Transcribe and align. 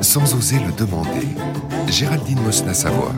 Sans 0.00 0.34
oser 0.34 0.58
le 0.60 0.72
demander, 0.72 1.26
Géraldine 1.88 2.40
Mosna-Savoie. 2.42 3.12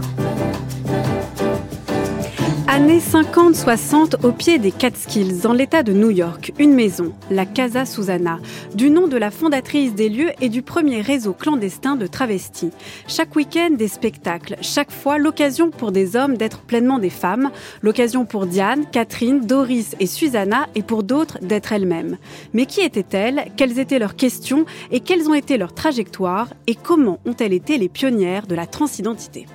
Années 2.72 3.00
50-60 3.00 4.24
au 4.24 4.30
pied 4.30 4.60
des 4.60 4.70
Catskills, 4.70 5.40
dans 5.40 5.52
l'état 5.52 5.82
de 5.82 5.92
New 5.92 6.10
York, 6.10 6.52
une 6.60 6.72
maison, 6.72 7.12
la 7.28 7.44
Casa 7.44 7.84
Susanna, 7.84 8.38
du 8.76 8.90
nom 8.90 9.08
de 9.08 9.16
la 9.16 9.32
fondatrice 9.32 9.92
des 9.92 10.08
lieux 10.08 10.30
et 10.40 10.48
du 10.48 10.62
premier 10.62 11.00
réseau 11.00 11.32
clandestin 11.32 11.96
de 11.96 12.06
travestis. 12.06 12.70
Chaque 13.08 13.34
week-end, 13.34 13.70
des 13.72 13.88
spectacles, 13.88 14.56
chaque 14.60 14.92
fois 14.92 15.18
l'occasion 15.18 15.72
pour 15.72 15.90
des 15.90 16.14
hommes 16.14 16.36
d'être 16.36 16.60
pleinement 16.60 17.00
des 17.00 17.10
femmes, 17.10 17.50
l'occasion 17.82 18.24
pour 18.24 18.46
Diane, 18.46 18.86
Catherine, 18.92 19.40
Doris 19.40 19.96
et 19.98 20.06
Susanna 20.06 20.68
et 20.76 20.84
pour 20.84 21.02
d'autres 21.02 21.40
d'être 21.42 21.72
elles-mêmes. 21.72 22.18
Mais 22.52 22.66
qui 22.66 22.82
étaient-elles? 22.82 23.46
Quelles 23.56 23.80
étaient 23.80 23.98
leurs 23.98 24.14
questions? 24.14 24.64
Et 24.92 25.00
quelles 25.00 25.28
ont 25.28 25.34
été 25.34 25.58
leurs 25.58 25.74
trajectoires? 25.74 26.50
Et 26.68 26.76
comment 26.76 27.18
ont-elles 27.26 27.52
été 27.52 27.78
les 27.78 27.88
pionnières 27.88 28.46
de 28.46 28.54
la 28.54 28.66
transidentité? 28.66 29.46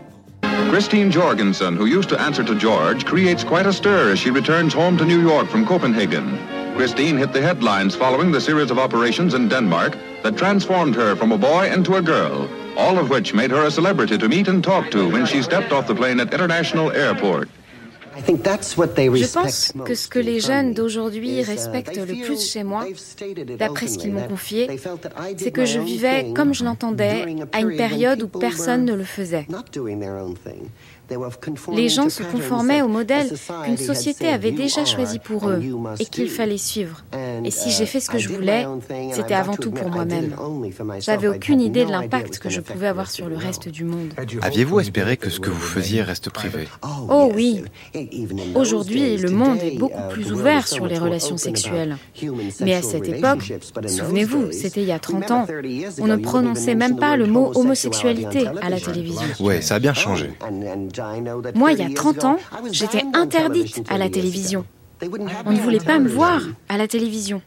Christine 0.70 1.10
Jorgensen, 1.10 1.76
who 1.76 1.86
used 1.86 2.10
to 2.10 2.20
answer 2.20 2.44
to 2.44 2.56
George, 2.56 3.06
creates 3.06 3.44
quite 3.44 3.66
a 3.66 3.74
stir 3.74 4.12
as 4.12 4.20
she 4.20 4.30
returns 4.30 4.74
home 4.74 4.98
to 4.98 5.06
New 5.06 5.22
York 5.22 5.48
from 5.48 5.66
Copenhagen. 5.66 6.38
Christine 6.76 7.18
hit 7.18 7.32
the 7.32 7.42
headlines 7.42 7.96
following 7.96 8.32
the 8.32 8.42
series 8.42 8.72
of 8.72 8.78
operations 8.78 9.34
in 9.34 9.48
Denmark 9.48 9.98
that 10.24 10.38
transformed 10.38 10.96
her 10.96 11.16
from 11.16 11.32
a 11.32 11.38
boy 11.38 11.72
into 11.72 11.96
a 11.96 12.02
girl, 12.02 12.50
all 12.78 13.00
of 13.00 13.10
which 13.10 13.34
made 13.34 13.52
her 13.52 13.66
a 13.66 13.72
celebrity 13.72 14.18
to 14.18 14.28
meet 14.28 14.50
and 14.50 14.64
talk 14.64 14.92
to 14.92 15.10
when 15.10 15.26
she 15.26 15.42
stepped 15.42 15.72
off 15.72 15.88
the 15.88 15.96
plane 15.96 16.20
at 16.20 16.34
International 16.34 16.92
Airport. 16.92 17.48
Je 18.16 19.34
pense 19.34 19.74
que 19.86 19.96
ce 19.96 20.08
que 20.08 20.20
les 20.20 20.40
jeunes 20.40 20.74
d'aujourd'hui 20.74 21.42
respectent 21.42 21.98
le 21.98 22.06
plus 22.06 22.42
chez 22.42 22.64
moi, 22.64 22.86
d'après 23.60 23.88
ce 23.88 23.98
qu'ils 23.98 24.14
m'ont 24.14 24.28
confié, 24.28 24.80
c'est 25.38 25.52
que 25.52 25.66
je 25.66 25.80
vivais 25.80 26.34
comme 26.36 26.54
je 26.54 26.64
l'entendais 26.64 27.26
à 27.52 27.62
une 27.62 27.76
période 27.76 28.22
où 28.24 28.28
personne 28.28 28.86
ne 28.86 28.94
le 28.94 29.04
faisait. 29.04 29.48
Les 31.74 31.90
gens 31.90 32.10
se 32.10 32.24
conformaient 32.24 32.82
au 32.82 32.88
modèle 32.88 33.32
qu'une 33.64 33.78
société 33.78 34.28
avait 34.28 34.52
déjà 34.52 34.86
choisi 34.86 35.20
pour 35.20 35.50
eux 35.50 35.62
et 36.00 36.06
qu'il 36.06 36.30
fallait 36.30 36.58
suivre. 36.58 37.04
Et 37.44 37.52
si 37.52 37.72
j'ai 37.72 37.86
fait 37.86 38.00
ce 38.00 38.10
que 38.10 38.18
je 38.18 38.30
voulais, 38.30 38.66
c'était 39.12 39.34
avant 39.34 39.56
tout 39.56 39.72
pour 39.72 39.90
moi-même. 39.90 40.36
J'avais 41.00 41.28
aucune 41.28 41.62
idée 41.62 41.86
de 41.86 41.92
l'impact 41.92 42.40
que 42.40 42.50
je 42.50 42.62
pouvais 42.62 42.88
avoir 42.88 43.10
sur 43.10 43.28
le 43.28 43.38
reste 43.38 43.70
du 43.70 43.84
monde. 43.84 44.14
Aviez-vous 44.42 44.80
espéré 44.80 45.18
que 45.18 45.30
ce 45.30 45.40
que 45.40 45.50
vous 45.50 45.60
faisiez 45.60 46.02
reste 46.02 46.30
privé? 46.30 46.68
Oh 47.10 47.32
oui. 47.34 47.64
Aujourd'hui, 48.56 49.18
le 49.18 49.30
monde 49.30 49.60
est 49.62 49.78
beaucoup 49.78 50.08
plus 50.10 50.32
ouvert 50.32 50.68
sur 50.68 50.88
les 50.88 50.98
relations 50.98 51.38
sexuelles. 51.38 51.98
Mais 52.62 52.74
à 52.74 52.82
cette 52.82 53.08
époque, 53.08 53.54
souvenez-vous, 53.88 54.52
c'était 54.52 54.82
il 54.82 54.88
y 54.88 54.92
a 54.92 55.00
30 55.00 55.32
ans, 55.32 55.48
on 56.00 56.08
ne 56.08 56.16
prononçait 56.16 56.76
même 56.76 56.98
pas 56.98 57.16
le 57.18 57.28
mot 57.28 57.52
homosexualité 57.56 58.48
à 58.62 58.70
la 58.70 58.80
télévision. 58.80 59.28
Oui, 59.40 59.62
ça 59.62 59.76
a 59.76 59.80
bien 59.80 59.94
changé. 59.94 60.30
Moi, 61.56 61.72
il 61.74 61.80
y 61.80 61.84
a 61.84 61.90
30 61.94 62.26
ans, 62.26 62.38
j'étais 62.72 63.04
interdite 63.14 63.84
à 63.90 63.98
la 63.98 64.10
télévision. 64.10 64.66
On 65.46 65.52
ne 65.52 65.60
voulait 65.60 65.80
pas 65.80 66.00
me 66.00 66.10
voir 66.10 66.42
à 66.70 66.78
la 66.78 66.88
télévision. 66.88 67.42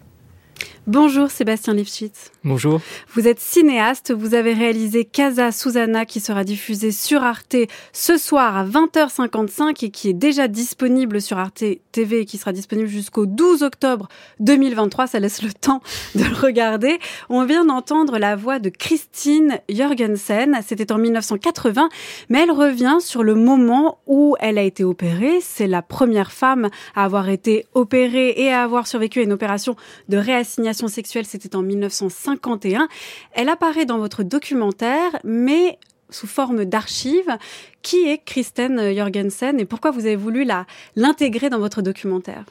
Bonjour 0.89 1.31
Sébastien 1.31 1.75
Lifshitz. 1.75 2.31
Bonjour. 2.45 2.81
Vous 3.13 3.29
êtes 3.29 3.41
cinéaste, 3.41 4.11
vous 4.11 4.33
avez 4.33 4.55
réalisé 4.55 5.05
Casa 5.05 5.53
Susanna 5.53 6.07
qui 6.07 6.19
sera 6.19 6.45
diffusée 6.45 6.93
sur 6.93 7.23
Arte 7.25 7.57
ce 7.93 8.17
soir 8.17 8.57
à 8.57 8.65
20h55 8.65 9.85
et 9.85 9.91
qui 9.91 10.09
est 10.09 10.15
déjà 10.15 10.49
disponible 10.49 11.21
sur 11.21 11.37
Arte 11.37 11.63
TV 11.93 12.21
et 12.21 12.25
qui 12.25 12.39
sera 12.39 12.55
disponible 12.55 12.89
jusqu'au 12.89 13.27
12 13.27 13.65
octobre 13.65 14.09
2023. 14.41 15.09
Ça 15.09 15.21
laisse 15.21 15.43
le 15.43 15.53
temps 15.53 15.83
de 16.15 16.25
le 16.25 16.35
regarder. 16.35 16.99
On 17.29 17.45
vient 17.45 17.67
d'entendre 17.67 18.17
la 18.17 18.35
voix 18.35 18.59
de 18.59 18.71
Christine 18.71 19.59
Jorgensen. 19.69 20.59
C'était 20.67 20.91
en 20.91 20.97
1980, 20.97 21.91
mais 22.31 22.45
elle 22.45 22.51
revient 22.51 22.97
sur 23.01 23.23
le 23.23 23.35
moment 23.35 23.99
où 24.07 24.37
elle 24.41 24.57
a 24.57 24.63
été 24.63 24.85
opérée. 24.85 25.41
C'est 25.43 25.67
la 25.67 25.83
première 25.83 26.33
femme 26.33 26.71
à 26.95 27.05
avoir 27.05 27.29
été 27.29 27.67
opérée 27.75 28.33
et 28.39 28.51
à 28.51 28.63
avoir 28.63 28.87
survécu 28.87 29.21
à 29.21 29.25
une 29.25 29.35
opération 29.35 29.77
de 30.09 30.17
réassignation 30.17 30.78
sexuelle, 30.87 31.27
c'était 31.27 31.57
en 31.57 31.63
1951. 31.63 32.89
Elle 33.33 33.49
apparaît 33.49 33.87
dans 33.87 33.99
votre 33.99 34.23
documentaire, 34.23 35.19
mais 35.25 35.79
sous 36.11 36.29
forme 36.29 36.65
d'archives. 36.65 37.37
Qui 37.83 38.09
est 38.09 38.19
Kristen 38.25 38.95
Jorgensen 38.95 39.59
et 39.59 39.65
pourquoi 39.65 39.91
vous 39.91 40.07
avez 40.07 40.17
voulu 40.17 40.47
l'intégrer 40.95 41.51
dans 41.51 41.59
votre 41.59 41.83
documentaire? 41.83 42.45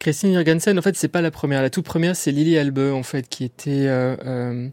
Christine 0.00 0.32
Jorgensen, 0.32 0.78
en 0.78 0.82
fait, 0.82 0.96
c'est 0.96 1.08
pas 1.08 1.20
la 1.20 1.30
première. 1.30 1.60
La 1.60 1.70
toute 1.70 1.84
première, 1.84 2.16
c'est 2.16 2.32
Lily 2.32 2.56
Albe, 2.56 2.78
en 2.78 3.02
fait, 3.02 3.28
qui 3.28 3.44
était 3.44 3.86
euh, 3.86 4.16
euh, 4.24 4.68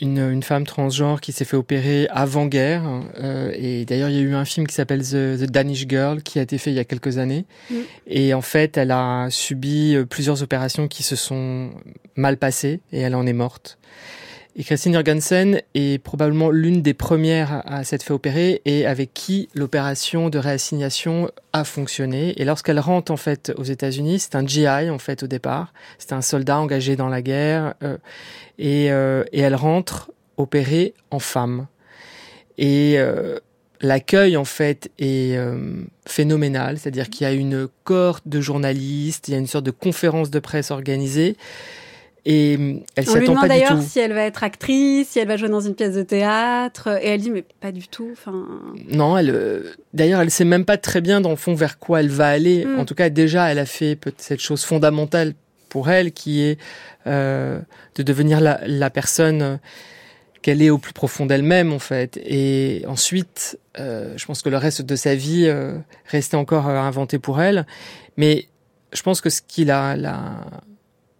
une, 0.00 0.18
une, 0.18 0.42
femme 0.42 0.64
transgenre 0.64 1.20
qui 1.20 1.32
s'est 1.32 1.44
fait 1.44 1.56
opérer 1.56 2.08
avant-guerre. 2.10 2.82
Euh, 3.18 3.52
et 3.54 3.84
d'ailleurs, 3.84 4.08
il 4.08 4.16
y 4.16 4.18
a 4.18 4.22
eu 4.22 4.34
un 4.34 4.44
film 4.44 4.66
qui 4.66 4.74
s'appelle 4.74 5.02
The, 5.02 5.38
The, 5.38 5.50
Danish 5.50 5.86
Girl 5.88 6.22
qui 6.22 6.38
a 6.38 6.42
été 6.42 6.58
fait 6.58 6.70
il 6.70 6.76
y 6.76 6.78
a 6.78 6.84
quelques 6.84 7.18
années. 7.18 7.44
Mm. 7.70 7.74
Et 8.06 8.34
en 8.34 8.42
fait, 8.42 8.76
elle 8.76 8.90
a 8.90 9.28
subi 9.30 9.94
euh, 9.94 10.04
plusieurs 10.04 10.42
opérations 10.42 10.88
qui 10.88 11.02
se 11.02 11.16
sont 11.16 11.70
mal 12.16 12.36
passées 12.36 12.80
et 12.92 13.00
elle 13.00 13.14
en 13.14 13.26
est 13.26 13.32
morte. 13.32 13.78
Et 14.58 14.64
Christine 14.64 14.94
Jorgensen 14.94 15.60
est 15.74 16.02
probablement 16.02 16.50
l'une 16.50 16.80
des 16.80 16.94
premières 16.94 17.62
à 17.66 17.84
s'être 17.84 18.02
fait 18.02 18.14
opérer 18.14 18.62
et 18.64 18.86
avec 18.86 19.12
qui 19.12 19.50
l'opération 19.54 20.30
de 20.30 20.38
réassignation 20.38 21.30
a 21.52 21.62
fonctionné. 21.64 22.40
Et 22.40 22.46
lorsqu'elle 22.46 22.80
rentre 22.80 23.12
en 23.12 23.18
fait 23.18 23.52
aux 23.58 23.64
États-Unis, 23.64 24.18
c'est 24.18 24.34
un 24.34 24.46
GI 24.46 24.66
en 24.66 24.98
fait 24.98 25.22
au 25.22 25.26
départ, 25.26 25.74
c'est 25.98 26.14
un 26.14 26.22
soldat 26.22 26.58
engagé 26.58 26.96
dans 26.96 27.10
la 27.10 27.20
guerre 27.20 27.74
euh, 27.82 27.98
et, 28.58 28.90
euh, 28.90 29.24
et, 29.30 29.40
elle 29.40 29.54
rentre 29.54 30.10
opérée 30.38 30.94
en 31.10 31.18
femme. 31.18 31.66
Et 32.56 32.94
euh, 32.96 33.38
l'accueil 33.82 34.38
en 34.38 34.46
fait 34.46 34.90
est 34.98 35.36
euh, 35.36 35.82
phénoménal, 36.06 36.78
c'est-à-dire 36.78 37.10
qu'il 37.10 37.26
y 37.26 37.30
a 37.30 37.32
une 37.32 37.68
cohorte 37.84 38.26
de 38.26 38.40
journalistes, 38.40 39.28
il 39.28 39.32
y 39.32 39.34
a 39.34 39.38
une 39.38 39.46
sorte 39.46 39.66
de 39.66 39.70
conférence 39.70 40.30
de 40.30 40.38
presse 40.38 40.70
organisée. 40.70 41.36
Et 42.28 42.56
euh, 42.58 42.74
elle 42.96 43.06
s'y 43.06 43.16
attend 43.16 43.34
pas 43.34 43.48
du 43.48 43.64
tout. 43.64 43.80
si 43.80 43.98
elle 43.98 44.12
va 44.12 44.24
être 44.24 44.42
actrice, 44.44 45.08
si 45.08 45.18
elle 45.18 45.28
va 45.28 45.36
jouer 45.36 45.48
dans 45.48 45.60
une 45.60 45.74
pièce 45.74 45.94
de 45.94 46.02
théâtre. 46.02 46.98
Et 47.00 47.08
elle 47.08 47.20
dit 47.20 47.30
mais 47.30 47.44
pas 47.60 47.72
du 47.72 47.88
tout. 47.88 48.08
Enfin. 48.12 48.46
Non, 48.88 49.16
elle. 49.16 49.30
Euh, 49.30 49.72
d'ailleurs, 49.94 50.20
elle 50.20 50.30
sait 50.30 50.44
même 50.44 50.64
pas 50.64 50.76
très 50.76 51.00
bien 51.00 51.20
dans 51.20 51.30
le 51.30 51.36
fond 51.36 51.54
vers 51.54 51.78
quoi 51.78 52.00
elle 52.00 52.08
va 52.08 52.28
aller. 52.28 52.64
Mm. 52.64 52.80
En 52.80 52.84
tout 52.84 52.94
cas, 52.94 53.08
déjà, 53.08 53.50
elle 53.50 53.58
a 53.58 53.66
fait 53.66 53.98
cette 54.18 54.40
chose 54.40 54.64
fondamentale 54.64 55.34
pour 55.68 55.88
elle, 55.88 56.12
qui 56.12 56.42
est 56.42 56.58
euh, 57.06 57.60
de 57.94 58.02
devenir 58.02 58.40
la, 58.40 58.60
la 58.66 58.90
personne 58.90 59.58
qu'elle 60.46 60.62
est 60.62 60.70
au 60.70 60.78
plus 60.78 60.92
profond 60.92 61.26
d'elle-même 61.26 61.72
en 61.72 61.80
fait. 61.80 62.20
Et 62.24 62.84
ensuite, 62.86 63.58
euh, 63.80 64.14
je 64.16 64.26
pense 64.26 64.42
que 64.42 64.48
le 64.48 64.56
reste 64.56 64.80
de 64.80 64.94
sa 64.94 65.16
vie 65.16 65.46
euh, 65.48 65.76
restait 66.06 66.36
encore 66.36 66.68
à 66.68 66.86
inventer 66.86 67.18
pour 67.18 67.40
elle. 67.40 67.66
Mais 68.16 68.46
je 68.92 69.02
pense 69.02 69.20
que 69.20 69.28
ce 69.28 69.42
qui 69.42 69.64
la, 69.64 69.96
la 69.96 70.36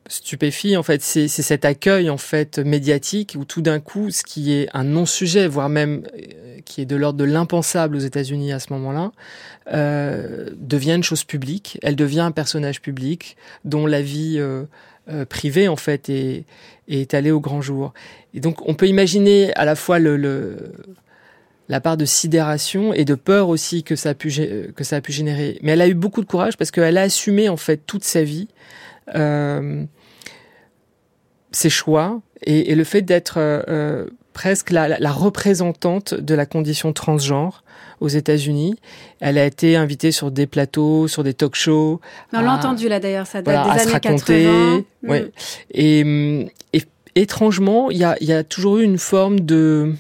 stupéfie 0.09 0.77
en 0.77 0.83
fait. 0.83 1.03
C'est 1.03 1.29
cet 1.29 1.65
accueil 1.65 2.11
en 2.11 2.17
fait 2.17 2.59
médiatique 2.59 3.37
où 3.39 3.45
tout 3.45 3.63
d'un 3.63 3.81
coup 3.81 4.11
ce 4.11 4.23
qui 4.23 4.53
est 4.53 4.69
un 4.75 4.85
non-sujet 4.85 5.47
voire 5.47 5.69
même 5.69 6.03
euh, 6.17 6.47
qui 6.65 6.81
est 6.81 6.87
de 6.87 6.97
l'ordre 6.97 7.19
de 7.19 7.25
l'impensable 7.25 7.97
aux 7.97 8.01
États-Unis 8.01 8.53
à 8.53 8.59
ce 8.59 8.73
moment-là 8.73 9.13
euh, 9.73 10.51
devient 10.57 10.95
une 10.95 11.05
chose 11.05 11.25
publique. 11.25 11.79
Elle 11.83 11.97
devient 11.97 12.21
un 12.21 12.33
personnage 12.33 12.83
public 12.83 13.37
dont 13.65 13.87
la 13.87 14.03
vie 14.03 14.37
euh, 14.39 14.65
euh, 15.09 15.25
privée 15.25 15.69
en 15.69 15.77
fait 15.77 16.09
est, 16.09 16.45
est 16.89 17.15
allée 17.15 17.31
au 17.31 17.41
grand 17.41 17.63
jour. 17.63 17.95
Et 18.35 18.41
donc 18.41 18.69
on 18.69 18.75
peut 18.75 18.89
imaginer 18.89 19.55
à 19.55 19.65
la 19.65 19.77
fois 19.77 19.99
le, 19.99 20.17
le 20.17 20.73
la 21.69 21.81
part 21.81 21.97
de 21.97 22.05
sidération 22.05 22.93
et 22.93 23.05
de 23.05 23.17
peur 23.17 23.49
aussi 23.49 23.83
que 23.83 23.97
ça 23.97 24.11
a 24.11 24.15
pu 24.15 24.31
que 24.75 24.85
ça 24.85 24.97
a 24.97 25.01
pu 25.01 25.13
générer. 25.13 25.59
Mais 25.63 25.73
elle 25.73 25.81
a 25.81 25.89
eu 25.89 25.95
beaucoup 25.95 26.21
de 26.21 26.27
courage 26.27 26.57
parce 26.57 26.71
qu'elle 26.71 26.97
a 26.97 27.03
assumé 27.03 27.49
en 27.49 27.57
fait 27.57 27.79
toute 27.87 28.05
sa 28.05 28.23
vie 28.23 28.49
euh, 29.15 29.85
ses 31.53 31.71
choix 31.71 32.21
et, 32.43 32.71
et 32.73 32.75
le 32.75 32.85
fait 32.85 33.03
d'être 33.03 33.35
euh, 33.39 34.07
presque 34.33 34.71
la, 34.71 34.99
la, 34.99 35.13
représentante 35.13 36.15
de 36.15 36.35
la 36.35 36.47
condition 36.47 36.93
transgenre 36.93 37.63
aux 38.01 38.09
États-Unis. 38.09 38.77
Elle 39.21 39.39
a 39.39 39.47
été 39.47 39.77
invitée 39.77 40.13
sur 40.13 40.31
des 40.31 40.47
plateaux, 40.47 41.09
sur 41.09 41.25
des 41.25 41.35
talk-shows. 41.35 42.01
On 42.33 42.41
l'a 42.41 42.53
entendu 42.53 42.89
là 42.89 43.01
d'ailleurs, 43.01 43.27
ça 43.27 43.43
date 43.43 43.55
voilà, 43.55 43.75
des 43.75 43.83
années 43.83 43.93
raconter, 43.93 44.45
80. 44.45 44.85
Ouais. 45.05 45.23
Mm. 45.23 45.29
Et, 45.71 46.51
et, 46.75 46.83
étrangement, 47.15 47.91
il 47.91 47.97
y 47.97 48.05
a, 48.05 48.17
y 48.21 48.33
a 48.33 48.45
toujours 48.45 48.79
eu 48.79 48.85
une 48.85 48.99
forme 48.99 49.41
de 49.41 49.95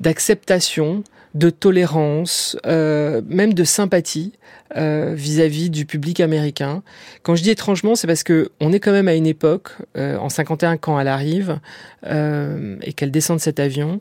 d'acceptation, 0.00 1.04
de 1.34 1.50
tolérance, 1.50 2.56
euh, 2.66 3.22
même 3.26 3.54
de 3.54 3.64
sympathie 3.64 4.32
vis-à-vis 4.74 5.66
euh, 5.66 5.68
-vis 5.68 5.70
du 5.70 5.86
public 5.86 6.20
américain. 6.20 6.82
Quand 7.22 7.34
je 7.36 7.42
dis 7.42 7.50
étrangement, 7.50 7.94
c'est 7.94 8.06
parce 8.06 8.22
que 8.22 8.50
on 8.60 8.72
est 8.72 8.80
quand 8.80 8.92
même 8.92 9.08
à 9.08 9.14
une 9.14 9.26
époque, 9.26 9.70
euh, 9.96 10.16
en 10.16 10.28
51 10.28 10.76
quand 10.76 10.98
elle 10.98 11.08
arrive 11.08 11.58
euh, 12.06 12.76
et 12.82 12.92
qu'elle 12.92 13.10
descend 13.10 13.38
de 13.38 13.42
cet 13.42 13.60
avion, 13.60 14.00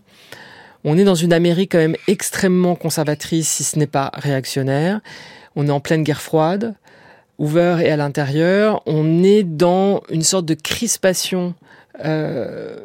on 0.84 0.98
est 0.98 1.04
dans 1.04 1.16
une 1.16 1.34
Amérique 1.34 1.74
quand 1.74 1.78
même 1.78 1.98
extrêmement 2.08 2.76
conservatrice, 2.76 3.50
si 3.50 3.64
ce 3.64 3.78
n'est 3.78 3.88
pas 3.88 4.12
réactionnaire. 4.14 5.02
On 5.56 5.68
est 5.68 5.72
en 5.72 5.80
pleine 5.80 6.04
guerre 6.04 6.22
froide, 6.22 6.76
ouvert 7.38 7.80
et 7.80 7.92
à 7.92 7.98
l'intérieur. 7.98 8.82
On 8.86 9.24
est 9.24 9.44
dans 9.44 10.02
une 10.10 10.24
sorte 10.24 10.46
de 10.46 10.56
crispation. 10.56 11.54
Euh, 12.04 12.78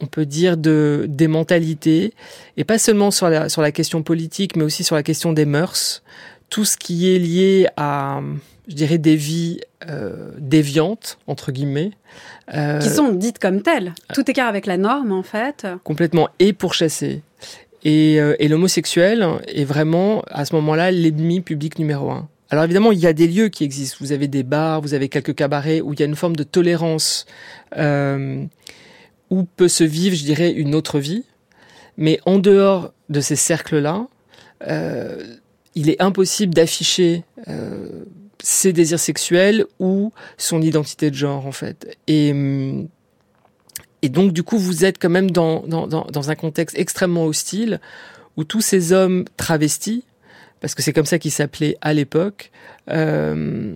on 0.00 0.06
peut 0.06 0.26
dire, 0.26 0.56
de, 0.56 1.06
des 1.08 1.28
mentalités, 1.28 2.14
et 2.56 2.64
pas 2.64 2.78
seulement 2.78 3.10
sur 3.10 3.28
la, 3.28 3.48
sur 3.48 3.62
la 3.62 3.72
question 3.72 4.02
politique, 4.02 4.56
mais 4.56 4.64
aussi 4.64 4.84
sur 4.84 4.96
la 4.96 5.02
question 5.02 5.32
des 5.32 5.44
mœurs, 5.44 6.02
tout 6.48 6.64
ce 6.64 6.76
qui 6.76 7.14
est 7.14 7.18
lié 7.18 7.68
à, 7.76 8.20
je 8.68 8.74
dirais, 8.74 8.98
des 8.98 9.16
vies 9.16 9.60
euh, 9.88 10.30
déviantes, 10.38 11.18
entre 11.26 11.52
guillemets. 11.52 11.92
Euh, 12.54 12.78
qui 12.78 12.88
sont 12.88 13.12
dites 13.12 13.38
comme 13.38 13.62
telles. 13.62 13.94
Tout 14.14 14.28
écart 14.30 14.48
avec 14.48 14.66
la 14.66 14.76
norme, 14.76 15.12
en 15.12 15.22
fait. 15.22 15.66
Complètement, 15.84 16.28
et 16.38 16.52
pourchassées. 16.52 17.22
Et, 17.84 18.20
euh, 18.20 18.34
et 18.38 18.48
l'homosexuel 18.48 19.26
est 19.48 19.64
vraiment, 19.64 20.22
à 20.28 20.44
ce 20.44 20.54
moment-là, 20.56 20.90
l'ennemi 20.90 21.40
public 21.40 21.78
numéro 21.78 22.10
un. 22.10 22.28
Alors 22.50 22.64
évidemment, 22.64 22.90
il 22.90 22.98
y 22.98 23.06
a 23.06 23.12
des 23.12 23.28
lieux 23.28 23.48
qui 23.48 23.62
existent. 23.62 23.98
Vous 24.00 24.12
avez 24.12 24.26
des 24.26 24.42
bars, 24.42 24.80
vous 24.80 24.94
avez 24.94 25.08
quelques 25.08 25.34
cabarets 25.34 25.80
où 25.80 25.92
il 25.92 26.00
y 26.00 26.02
a 26.02 26.06
une 26.06 26.16
forme 26.16 26.34
de 26.34 26.42
tolérance 26.42 27.26
euh, 27.76 28.44
où 29.30 29.44
peut 29.44 29.68
se 29.68 29.84
vivre, 29.84 30.16
je 30.16 30.24
dirais, 30.24 30.50
une 30.50 30.74
autre 30.74 30.98
vie. 30.98 31.24
Mais 31.96 32.20
en 32.26 32.38
dehors 32.38 32.92
de 33.08 33.20
ces 33.20 33.36
cercles-là, 33.36 34.06
euh, 34.66 35.36
il 35.74 35.88
est 35.88 36.00
impossible 36.02 36.54
d'afficher 36.54 37.24
euh, 37.48 38.04
ses 38.42 38.72
désirs 38.72 39.00
sexuels 39.00 39.64
ou 39.78 40.12
son 40.36 40.62
identité 40.62 41.10
de 41.10 41.16
genre, 41.16 41.46
en 41.46 41.52
fait. 41.52 41.96
Et, 42.06 42.34
et 44.02 44.08
donc, 44.08 44.32
du 44.32 44.42
coup, 44.42 44.58
vous 44.58 44.84
êtes 44.84 44.98
quand 44.98 45.10
même 45.10 45.30
dans, 45.30 45.62
dans, 45.66 45.86
dans 45.86 46.30
un 46.30 46.34
contexte 46.34 46.78
extrêmement 46.78 47.26
hostile 47.26 47.80
où 48.36 48.44
tous 48.44 48.60
ces 48.60 48.92
hommes 48.92 49.24
travestis, 49.36 50.04
parce 50.60 50.74
que 50.74 50.82
c'est 50.82 50.92
comme 50.92 51.06
ça 51.06 51.18
qu'ils 51.18 51.30
s'appelaient 51.30 51.76
à 51.80 51.92
l'époque, 51.92 52.50
euh, 52.90 53.74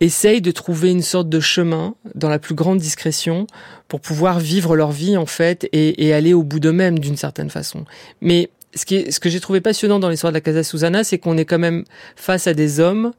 essayent 0.00 0.40
de 0.40 0.50
trouver 0.50 0.90
une 0.90 1.02
sorte 1.02 1.28
de 1.28 1.40
chemin 1.40 1.94
dans 2.14 2.28
la 2.28 2.38
plus 2.38 2.54
grande 2.54 2.78
discrétion 2.78 3.46
pour 3.88 4.00
pouvoir 4.00 4.38
vivre 4.38 4.76
leur 4.76 4.92
vie 4.92 5.16
en 5.16 5.26
fait 5.26 5.68
et, 5.72 6.06
et 6.06 6.12
aller 6.12 6.34
au 6.34 6.42
bout 6.42 6.60
d'eux-mêmes 6.60 6.98
d'une 6.98 7.16
certaine 7.16 7.50
façon. 7.50 7.84
Mais 8.20 8.50
ce, 8.74 8.84
qui 8.84 8.96
est, 8.96 9.10
ce 9.10 9.20
que 9.20 9.28
j'ai 9.28 9.40
trouvé 9.40 9.60
passionnant 9.60 9.98
dans 9.98 10.08
l'histoire 10.08 10.32
de 10.32 10.36
la 10.36 10.40
Casa 10.40 10.62
Susana, 10.62 11.04
c'est 11.04 11.18
qu'on 11.18 11.36
est 11.36 11.44
quand 11.44 11.58
même 11.58 11.84
face 12.16 12.46
à 12.46 12.54
des 12.54 12.80
hommes 12.80 13.12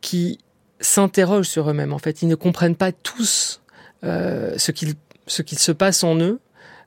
qui 0.00 0.38
s'interrogent 0.80 1.48
sur 1.48 1.68
eux-mêmes. 1.68 1.92
En 1.92 1.98
fait, 1.98 2.22
ils 2.22 2.28
ne 2.28 2.34
comprennent 2.34 2.76
pas 2.76 2.92
tous 2.92 3.60
euh, 4.04 4.54
ce 4.56 4.72
qu'il 4.72 4.94
ce 5.26 5.42
se 5.46 5.72
passe 5.72 6.04
en 6.04 6.16
eux. 6.18 6.40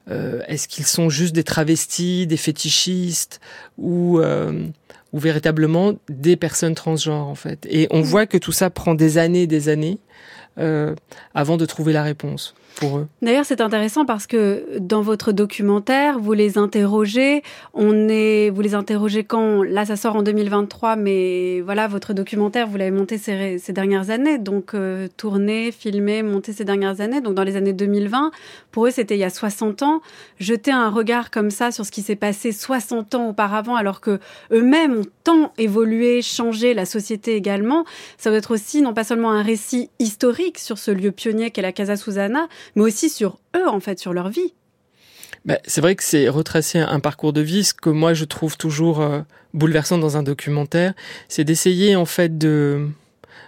Euh, 0.09 0.41
Est-ce 0.47 0.67
qu'ils 0.67 0.85
sont 0.85 1.09
juste 1.09 1.33
des 1.33 1.43
travestis, 1.43 2.27
des 2.27 2.37
fétichistes 2.37 3.39
ou 3.77 4.19
euh, 4.19 4.67
ou 5.13 5.19
véritablement 5.19 5.93
des 6.09 6.35
personnes 6.35 6.75
transgenres 6.75 7.27
en 7.27 7.35
fait. 7.35 7.65
Et 7.69 7.87
on 7.91 8.01
voit 8.01 8.25
que 8.25 8.37
tout 8.37 8.51
ça 8.51 8.69
prend 8.69 8.95
des 8.95 9.17
années, 9.17 9.47
des 9.47 9.69
années 9.69 9.99
euh, 10.57 10.95
avant 11.33 11.57
de 11.57 11.65
trouver 11.65 11.93
la 11.93 12.03
réponse 12.03 12.55
D'ailleurs, 13.21 13.45
c'est 13.45 13.61
intéressant 13.61 14.05
parce 14.05 14.27
que 14.27 14.77
dans 14.79 15.01
votre 15.01 15.31
documentaire, 15.31 16.19
vous 16.19 16.33
les 16.33 16.57
interrogez. 16.57 17.43
On 17.73 18.09
est, 18.09 18.49
vous 18.49 18.61
les 18.61 18.75
interrogez 18.75 19.23
quand? 19.23 19.63
Là, 19.63 19.85
ça 19.85 19.95
sort 19.95 20.15
en 20.15 20.23
2023, 20.23 20.95
mais 20.95 21.61
voilà, 21.61 21.87
votre 21.87 22.13
documentaire, 22.13 22.67
vous 22.67 22.77
l'avez 22.77 22.91
monté 22.91 23.17
ces, 23.17 23.57
ces, 23.59 23.73
dernières 23.73 24.09
années, 24.09 24.37
donc 24.37 24.73
euh, 24.73 25.07
tourné, 25.17 25.71
filmé, 25.71 26.23
monté 26.23 26.53
ces 26.53 26.65
dernières 26.65 27.01
années. 27.01 27.21
Donc 27.21 27.35
dans 27.35 27.43
les 27.43 27.55
années 27.55 27.73
2020, 27.73 28.31
pour 28.71 28.87
eux, 28.87 28.91
c'était 28.91 29.15
il 29.15 29.19
y 29.19 29.23
a 29.23 29.29
60 29.29 29.83
ans. 29.83 30.01
Jeter 30.39 30.71
un 30.71 30.89
regard 30.89 31.31
comme 31.31 31.51
ça 31.51 31.71
sur 31.71 31.85
ce 31.85 31.91
qui 31.91 32.01
s'est 32.01 32.15
passé 32.15 32.51
60 32.51 33.15
ans 33.15 33.29
auparavant, 33.29 33.75
alors 33.75 34.01
que 34.01 34.19
eux-mêmes 34.51 34.99
ont 34.99 35.05
tant 35.23 35.53
évolué, 35.57 36.21
changé, 36.21 36.73
la 36.73 36.85
société 36.85 37.35
également. 37.35 37.85
Ça 38.17 38.29
doit 38.29 38.39
être 38.39 38.51
aussi 38.51 38.81
non 38.81 38.93
pas 38.93 39.03
seulement 39.03 39.31
un 39.31 39.43
récit 39.43 39.89
historique 39.99 40.59
sur 40.59 40.77
ce 40.77 40.91
lieu 40.91 41.11
pionnier 41.11 41.51
qu'est 41.51 41.61
la 41.61 41.71
Casa 41.71 41.95
Susana, 41.95 42.47
mais 42.75 42.83
aussi 42.83 43.09
sur 43.09 43.39
eux, 43.55 43.67
en 43.67 43.79
fait, 43.79 43.99
sur 43.99 44.13
leur 44.13 44.29
vie. 44.29 44.53
Bah, 45.45 45.59
c'est 45.65 45.81
vrai 45.81 45.95
que 45.95 46.03
c'est 46.03 46.29
retracer 46.29 46.79
un 46.79 46.99
parcours 46.99 47.33
de 47.33 47.41
vie. 47.41 47.63
Ce 47.65 47.73
que 47.73 47.89
moi 47.89 48.13
je 48.13 48.23
trouve 48.23 48.55
toujours 48.55 49.01
euh, 49.01 49.21
bouleversant 49.53 49.97
dans 49.97 50.15
un 50.15 50.23
documentaire, 50.23 50.93
c'est 51.27 51.43
d'essayer 51.43 51.95
en 51.95 52.05
fait 52.05 52.37
de 52.37 52.87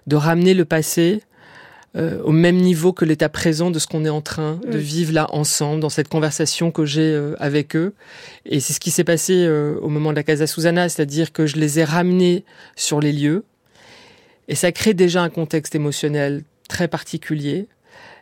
de 0.07 0.15
ramener 0.15 0.53
le 0.53 0.65
passé 0.65 1.23
euh, 1.95 2.21
au 2.23 2.31
même 2.31 2.57
niveau 2.57 2.93
que 2.93 3.05
l'état 3.05 3.29
présent 3.29 3.71
de 3.71 3.79
ce 3.79 3.87
qu'on 3.87 4.05
est 4.05 4.09
en 4.09 4.21
train 4.21 4.59
de 4.69 4.77
vivre 4.77 5.13
là 5.13 5.27
ensemble 5.31 5.79
dans 5.79 5.89
cette 5.89 6.07
conversation 6.07 6.71
que 6.71 6.85
j'ai 6.85 7.13
euh, 7.13 7.35
avec 7.39 7.75
eux. 7.75 7.93
Et 8.45 8.59
c'est 8.59 8.73
ce 8.73 8.79
qui 8.79 8.91
s'est 8.91 9.03
passé 9.03 9.45
euh, 9.45 9.75
au 9.81 9.89
moment 9.89 10.11
de 10.11 10.15
la 10.15 10.23
Casa 10.23 10.47
Susana, 10.47 10.89
c'est-à-dire 10.89 11.31
que 11.31 11.45
je 11.45 11.55
les 11.55 11.79
ai 11.79 11.83
ramenés 11.83 12.43
sur 12.75 12.99
les 12.99 13.13
lieux. 13.13 13.45
Et 14.47 14.55
ça 14.55 14.71
crée 14.71 14.93
déjà 14.93 15.21
un 15.21 15.29
contexte 15.29 15.75
émotionnel 15.75 16.43
très 16.67 16.87
particulier 16.87 17.67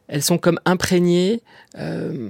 elles 0.08 0.24
sont 0.24 0.38
comme 0.38 0.60
imprégnées 0.66 1.42
euh, 1.78 2.30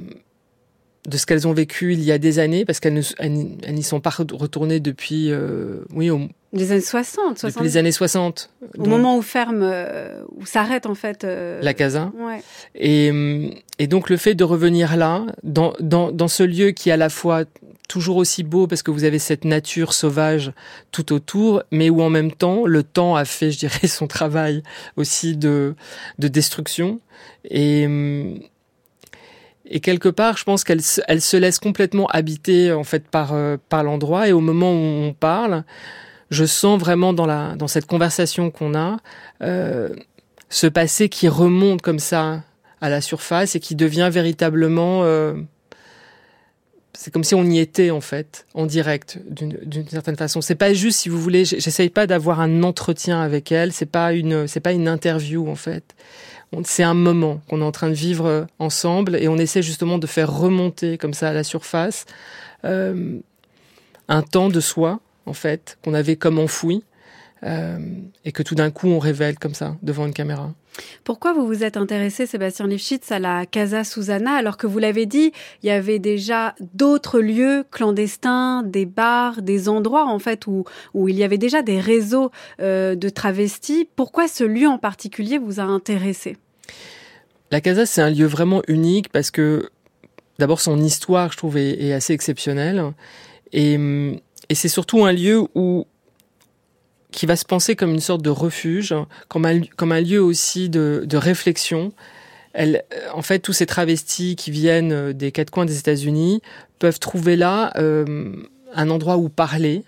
de 1.08 1.18
ce 1.18 1.26
qu'elles 1.26 1.48
ont 1.48 1.54
vécu 1.54 1.94
il 1.94 2.04
y 2.04 2.12
a 2.12 2.18
des 2.18 2.40
années, 2.40 2.66
parce 2.66 2.80
qu'elles 2.80 3.04
n'y 3.24 3.84
sont 3.84 4.00
pas 4.00 4.10
retournées 4.10 4.80
depuis, 4.80 5.32
euh, 5.32 5.84
oui, 5.94 6.10
au, 6.10 6.22
les 6.54 6.72
années 6.72 6.82
60, 6.82 7.40
60. 7.40 7.52
Depuis 7.52 7.64
les 7.64 7.78
années 7.78 7.92
60. 7.92 8.52
Au 8.62 8.78
donc, 8.78 8.88
moment 8.88 9.18
où 9.18 9.24
ferme, 9.24 9.62
euh, 9.64 10.24
où 10.36 10.46
s'arrête 10.46 10.86
en 10.86 10.94
fait. 10.94 11.24
Euh, 11.24 11.60
la 11.62 11.74
casa. 11.74 12.12
Ouais. 12.16 12.44
Et, 12.76 13.12
et 13.80 13.88
donc 13.88 14.10
le 14.10 14.18
fait 14.18 14.36
de 14.36 14.44
revenir 14.44 14.96
là, 14.96 15.26
dans, 15.42 15.74
dans, 15.80 16.12
dans 16.12 16.28
ce 16.28 16.44
lieu 16.44 16.70
qui 16.72 16.90
est 16.90 16.94
à 16.94 16.98
la 16.98 17.10
fois 17.10 17.46
toujours 17.90 18.18
aussi 18.18 18.44
beau 18.44 18.68
parce 18.68 18.84
que 18.84 18.92
vous 18.92 19.04
avez 19.04 19.20
cette 19.20 19.46
nature 19.46 19.94
sauvage 19.94 20.54
tout 20.92 21.12
autour, 21.12 21.64
mais 21.72 21.90
où 21.90 22.02
en 22.02 22.10
même 22.10 22.32
temps 22.32 22.66
le 22.66 22.84
temps 22.84 23.16
a 23.16 23.26
fait, 23.26 23.52
je 23.52 23.58
dirais, 23.58 23.88
son 23.88 24.08
travail 24.08 24.62
aussi 24.96 25.36
de, 25.36 25.76
de 26.20 26.28
destruction. 26.28 27.00
Et, 27.50 27.88
et 29.65 29.80
quelque 29.80 30.10
part, 30.10 30.38
je 30.38 30.44
pense 30.44 30.63
qu'elle 30.63 30.81
elle 31.07 31.21
se 31.21 31.38
laisse 31.38 31.60
complètement 31.60 32.07
habiter 32.07 32.71
en 32.71 32.83
fait 32.83 33.07
par, 33.07 33.33
euh, 33.33 33.57
par 33.69 33.83
l'endroit. 33.83 34.27
Et 34.27 34.33
au 34.33 34.42
moment 34.42 34.71
où 34.71 35.07
on 35.07 35.13
parle, 35.13 35.63
je 36.30 36.45
sens 36.45 36.80
vraiment 36.80 37.13
dans, 37.13 37.25
la, 37.25 37.56
dans 37.56 37.68
cette 37.68 37.86
conversation 37.86 38.51
qu'on 38.51 38.75
a 38.75 38.98
euh, 39.42 39.89
ce 40.50 40.68
passé 40.68 41.07
qui 41.10 41.27
remonte 41.27 41.81
comme 41.81 42.00
ça 42.00 42.44
à 42.81 42.89
la 42.89 43.01
surface 43.01 43.56
et 43.56 43.60
qui 43.60 43.75
devient 43.75 44.10
véritablement... 44.12 45.04
Euh, 45.04 45.33
c'est 46.95 47.12
comme 47.12 47.24
si 47.24 47.33
on 47.33 47.44
y 47.44 47.57
était 47.57 47.89
en 47.89 48.01
fait, 48.01 48.45
en 48.54 48.68
direct, 48.68 49.19
d'une 49.27 49.88
certaine 49.89 50.15
façon. 50.15 50.42
C'est 50.42 50.56
pas 50.56 50.74
juste, 50.74 51.00
si 51.00 51.10
vous 51.10 51.19
voulez, 51.19 51.44
j'essaye 51.44 51.89
pas 51.89 52.06
d'avoir 52.06 52.39
un 52.39 52.62
entretien 52.62 53.19
avec 53.19 53.51
elle. 53.51 53.74
C'est 53.74 53.88
pas 53.88 54.13
une, 54.13 54.48
c'est 54.48 54.60
pas 54.60 54.74
une 54.74 54.88
interview 54.88 55.50
en 55.50 55.56
fait. 55.56 55.95
C'est 56.64 56.84
un 56.84 56.94
moment 56.94 57.42
qu'on 57.50 57.62
est 57.62 57.66
en 57.66 57.72
train 57.72 57.90
de 57.90 57.96
vivre 57.96 58.48
ensemble 58.60 59.16
et 59.16 59.28
on 59.28 59.38
essaie 59.38 59.62
justement 59.62 59.98
de 59.98 60.08
faire 60.08 60.32
remonter 60.32 60.98
comme 60.98 61.14
ça 61.14 61.30
à 61.30 61.34
la 61.34 61.44
surface 61.44 62.06
euh, 62.66 63.20
un 64.08 64.22
temps 64.22 64.50
de 64.50 64.60
soi 64.60 65.00
en 65.25 65.34
fait, 65.34 65.77
qu'on 65.84 65.94
avait 65.94 66.16
comme 66.16 66.38
enfoui, 66.38 66.84
euh, 67.44 67.77
et 68.25 68.32
que 68.32 68.44
tout 68.44 68.56
d'un 68.56 68.72
coup 68.72 68.88
on 68.88 69.00
révèle 69.00 69.38
comme 69.39 69.54
ça 69.54 69.75
devant 69.82 70.06
une 70.06 70.13
caméra. 70.13 70.51
Pourquoi 71.04 71.34
vous 71.34 71.46
vous 71.46 71.63
êtes 71.63 71.77
intéressé, 71.77 72.25
Sébastien 72.25 72.68
Lifshitz, 72.68 73.12
à 73.12 73.20
la 73.20 73.46
Casa 73.46 73.84
Susana, 73.84 74.34
alors 74.34 74.58
que 74.58 74.66
vous 74.66 74.80
l'avez 74.80 75.06
dit, 75.06 75.32
il 75.62 75.68
y 75.68 75.70
avait 75.70 76.00
déjà 76.00 76.56
d'autres 76.74 77.20
lieux 77.20 77.63
clandestins, 77.70 78.63
des 78.63 78.86
bars, 78.86 79.42
des 79.42 79.70
endroits 79.70 80.08
en 80.08 80.20
fait 80.20 80.48
où, 80.48 80.63
où 80.94 81.10
il 81.10 81.16
y 81.16 81.24
avait 81.24 81.38
déjà 81.38 81.62
des 81.62 81.80
réseaux 81.80 82.32
euh, 82.60 82.96
de 82.96 83.10
travestis. 83.10 83.88
Pourquoi 83.96 84.27
ce 84.27 84.44
lieu 84.44 84.68
en 84.68 84.80
particulier 84.80 85.38
vous 85.38 85.60
a 85.60 85.63
intéressé? 85.63 86.38
La 87.53 87.62
Casa, 87.62 87.86
c'est 87.86 88.01
un 88.01 88.10
lieu 88.10 88.25
vraiment 88.25 88.63
unique 88.67 89.10
parce 89.10 89.29
que 89.29 89.69
d'abord 90.39 90.60
son 90.60 90.81
histoire, 90.81 91.31
je 91.31 91.38
trouve, 91.38 91.57
est, 91.57 91.93
assez 91.93 92.12
exceptionnelle. 92.12 92.83
Et 93.51 93.75
hum, 93.75 94.17
et 94.50 94.55
c'est 94.55 94.69
surtout 94.69 95.05
un 95.05 95.12
lieu 95.12 95.43
qui 97.12 97.25
va 97.27 97.36
se 97.36 97.45
penser 97.45 97.75
comme 97.75 97.91
une 97.91 98.00
sorte 98.00 98.24
de 98.24 98.31
refuge, 98.31 98.95
comme 99.27 99.45
un, 99.45 100.01
lieu 100.01 100.22
aussi 100.22 100.67
de, 100.69 101.15
réflexion. 101.15 101.93
Elle, 102.53 102.83
en 103.13 103.22
fait, 103.22 103.38
tous 103.38 103.53
ces 103.53 103.67
travestis 103.67 104.36
qui 104.36 104.51
viennent 104.51 104.91
euh, 104.91 105.13
des 105.13 105.31
quatre 105.31 105.50
coins 105.50 105.65
des 105.65 105.79
États-Unis 105.79 106.41
peuvent 106.77 107.00
trouver 107.00 107.36
là 107.36 107.72
euh, 107.77 108.36
un 108.75 108.89
endroit 108.91 109.17
où 109.17 109.27
parler, 109.27 109.83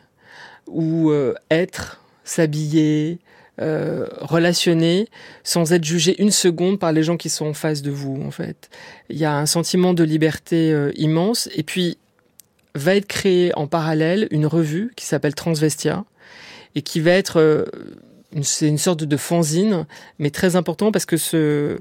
où 0.66 1.12
euh, 1.12 1.36
être, 1.52 2.02
s'habiller, 2.24 3.20
euh, 3.62 4.08
relationner, 4.20 5.08
sans 5.44 5.72
être 5.72 5.84
jugé 5.84 6.22
une 6.22 6.32
seconde 6.32 6.80
par 6.80 6.92
les 6.92 7.04
gens 7.04 7.18
qui 7.18 7.30
sont 7.30 7.46
en 7.46 7.54
face 7.54 7.82
de 7.82 7.92
vous. 7.92 8.22
En 8.26 8.32
fait, 8.32 8.70
il 9.10 9.18
y 9.18 9.26
a 9.26 9.38
un 9.38 9.46
sentiment 9.46 9.94
de 9.94 10.04
liberté 10.04 10.74
euh, 10.74 10.92
immense. 10.96 11.50
Et 11.56 11.64
puis, 11.64 11.98
va 12.76 12.96
être 12.96 13.08
créée 13.08 13.54
en 13.56 13.68
parallèle 13.68 14.28
une 14.32 14.46
revue 14.46 14.92
qui 14.96 15.06
s'appelle 15.06 15.34
Transvestia 15.34 16.04
et 16.76 16.82
qui 16.82 17.00
va 17.00 17.12
être 17.12 17.40
euh, 17.40 17.64
c'est 18.42 18.68
une 18.68 18.78
sorte 18.78 19.04
de 19.04 19.18
fanzine, 19.18 19.86
mais 20.20 20.30
très 20.30 20.56
important 20.56 20.92
parce 20.92 21.06
que 21.06 21.18
ce 21.18 21.80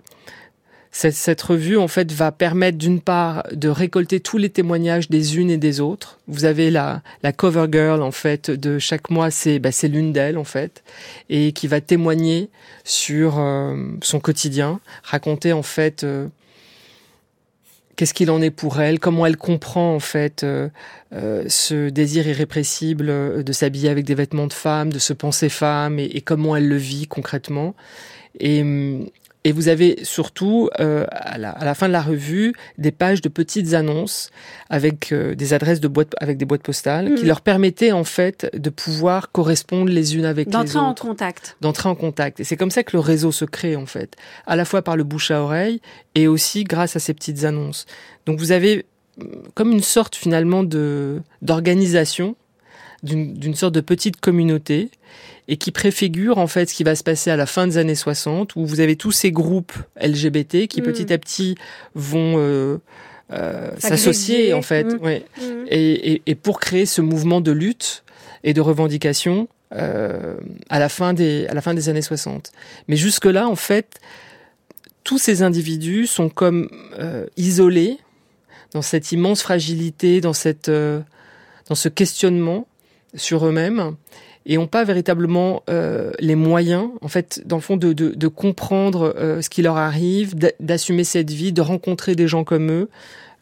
cette, 0.97 1.15
cette, 1.15 1.43
revue 1.43 1.77
en 1.77 1.89
fait 1.89 2.13
va 2.13 2.31
permettre 2.31 2.79
d'une 2.79 3.01
part 3.01 3.43
de 3.53 3.69
récolter 3.69 4.21
tous 4.21 4.39
les 4.39 4.49
témoignages 4.49 5.11
des 5.11 5.39
unes 5.39 5.51
et 5.51 5.57
des 5.57 5.81
autres. 5.81 6.21
Vous 6.29 6.45
avez 6.45 6.71
la, 6.71 7.03
la 7.25 7.33
cover 7.33 7.67
girl 7.71 8.01
en 8.01 8.13
fait 8.13 8.49
de 8.49 8.79
chaque 8.79 9.11
mois, 9.11 9.33
c'est 9.33 9.59
bah, 9.59 9.71
l'une 9.83 10.13
d'elles 10.13 10.39
en 10.39 10.45
fait 10.45 10.85
et 11.29 11.51
qui 11.51 11.67
va 11.67 11.81
témoigner 11.81 12.49
sur 12.85 13.41
euh, 13.41 13.75
son 14.03 14.21
quotidien, 14.21 14.79
raconter 15.03 15.53
en 15.53 15.65
fait 15.65 16.05
euh, 16.05 16.29
qu'est-ce 17.97 18.15
qu'il 18.15 18.31
en 18.31 18.41
est 18.41 18.53
pour 18.53 18.81
elle, 18.81 19.01
comment 19.01 19.27
elle 19.27 19.37
comprend 19.37 19.97
en 19.97 20.01
fait 20.01 20.45
euh, 20.45 20.69
euh, 21.13 21.43
ce 21.49 21.89
désir 21.89 22.29
irrépressible 22.29 23.43
de 23.43 23.53
s'habiller 23.53 23.89
avec 23.89 24.05
des 24.05 24.15
vêtements 24.15 24.47
de 24.47 24.53
femme, 24.53 24.93
de 24.93 25.01
se 25.01 25.13
penser 25.13 25.49
femme 25.49 25.99
et, 25.99 26.05
et 26.05 26.21
comment 26.21 26.55
elle 26.55 26.69
le 26.69 26.77
vit 26.77 27.09
concrètement. 27.09 27.75
Et, 28.39 28.63
hum, 28.63 29.09
et 29.45 29.53
vous 29.53 29.69
avez 29.69 30.03
surtout, 30.03 30.71
euh, 30.81 31.05
à, 31.11 31.37
la, 31.37 31.51
à, 31.51 31.65
la, 31.65 31.75
fin 31.75 31.87
de 31.87 31.93
la 31.93 32.01
revue, 32.01 32.55
des 32.79 32.93
pages 32.93 33.21
de 33.21 33.29
petites 33.29 33.75
annonces 33.75 34.31
avec 34.71 35.13
euh, 35.13 35.35
des 35.35 35.53
adresses 35.53 35.81
de 35.81 35.89
boîtes, 35.89 36.15
avec 36.19 36.39
des 36.39 36.47
boîtes 36.47 36.63
postales, 36.63 37.11
mmh. 37.11 37.15
qui 37.17 37.25
leur 37.27 37.43
permettaient 37.43 37.93
en 37.93 38.05
fait 38.05 38.51
de 38.55 38.71
pouvoir 38.71 39.31
correspondre 39.33 39.91
les 39.91 40.17
unes 40.17 40.25
avec 40.25 40.49
les 40.49 40.57
autres. 40.57 40.65
D'entrer 40.65 40.79
en 40.79 40.95
contact. 40.95 41.57
D'entrer 41.61 41.89
en 41.91 41.95
contact. 41.95 42.41
Et 42.41 42.45
c'est 42.45 42.57
comme 42.57 42.71
ça 42.71 42.83
que 42.83 42.97
le 42.97 43.01
réseau 43.01 43.33
se 43.33 43.45
crée 43.45 43.77
en 43.77 43.87
fait, 43.87 44.17
à 44.47 44.57
la 44.57 44.65
fois 44.65 44.81
par 44.81 44.97
le 44.97 45.05
bouche 45.05 45.31
à 45.31 45.43
oreille 45.43 45.83
et 46.15 46.27
aussi 46.27 46.65
grâce 46.65 46.97
à 46.97 46.99
ces 46.99 47.13
petites 47.13 47.45
annonces. 47.45 47.85
Donc 48.25 48.39
vous 48.39 48.51
avez 48.51 48.87
mmh, 49.19 49.25
comme 49.53 49.73
une 49.73 49.83
sorte 49.83 50.17
finalement 50.17 50.65
de 50.65 51.21
d'organisation 51.43 52.35
d'une 53.03 53.55
sorte 53.55 53.75
de 53.75 53.83
petite 53.83 54.19
communauté 54.19 54.91
et 55.49 55.57
qui 55.57 55.73
préfigure 55.73 56.39
en 56.39 56.47
fait 56.47 56.71
ce 56.71 56.75
qui 56.75 56.85
va 56.85 56.95
se 56.95 57.03
passer 57.03 57.31
à 57.31 57.37
la 57.37 57.47
fin 57.47 57.67
des 57.67 57.79
années 57.79 57.95
60 57.95 58.57
où 58.57 58.65
vous 58.65 58.81
avez 58.81 58.97
tous 58.97 59.13
ces 59.13 59.31
groupes 59.31 59.73
LGBT 60.01 60.67
qui 60.67 60.81
mmh. 60.81 60.85
petit 60.85 61.13
à 61.13 61.19
petit 61.19 61.55
vont 61.95 62.35
euh, 62.39 62.79
euh, 63.33 63.71
s'associer 63.79 64.55
en 64.55 64.63
fait 64.63 64.85
mmh. 64.85 65.03
Ouais. 65.03 65.25
Mmh. 65.39 65.43
Et, 65.69 66.13
et, 66.13 66.23
et, 66.27 66.35
pour 66.35 66.61
créer 66.61 66.87
ce 66.87 67.01
mouvement 67.03 67.41
de 67.41 67.53
lutte 67.53 68.05
et 68.43 68.55
de 68.55 68.61
revendication 68.61 69.49
euh, 69.75 70.37
à 70.69 70.79
la 70.79 70.89
fin 70.89 71.15
des 71.15 71.47
à 71.49 71.55
la 71.55 71.61
fin 71.61 71.75
des 71.75 71.89
années 71.89 72.03
60 72.03 72.53
mais 72.87 72.97
jusque 72.97 73.25
là 73.25 73.49
en 73.49 73.57
fait 73.57 73.99
tous 75.03 75.19
ces 75.19 75.43
individus 75.43 76.07
sont 76.07 76.29
comme 76.29 76.69
euh, 76.99 77.27
isolés 77.37 77.99
dans 78.73 78.83
cette 78.83 79.11
immense 79.11 79.43
fragilité 79.43 80.21
dans 80.21 80.33
cette 80.33 80.69
euh, 80.69 81.01
dans 81.69 81.75
ce 81.75 81.89
questionnement 81.89 82.69
sur 83.15 83.47
eux-mêmes 83.47 83.97
et 84.47 84.57
n'ont 84.57 84.67
pas 84.67 84.85
véritablement 84.85 85.63
euh, 85.71 86.13
les 86.21 86.35
moyens, 86.35 86.91
en 87.01 87.09
fait, 87.09 87.43
dans 87.47 87.57
le 87.57 87.63
fond, 87.63 87.77
de, 87.77 87.93
de, 87.93 88.11
de 88.11 88.29
comprendre 88.29 89.15
euh, 89.17 89.41
ce 89.41 89.49
qui 89.49 89.63
leur 89.63 89.77
arrive, 89.77 90.35
d'assumer 90.61 91.05
cette 91.05 91.31
vie, 91.31 91.53
de 91.53 91.63
rencontrer 91.63 92.15
des 92.15 92.29
gens 92.29 92.45
comme 92.45 92.71
eux. 92.71 92.89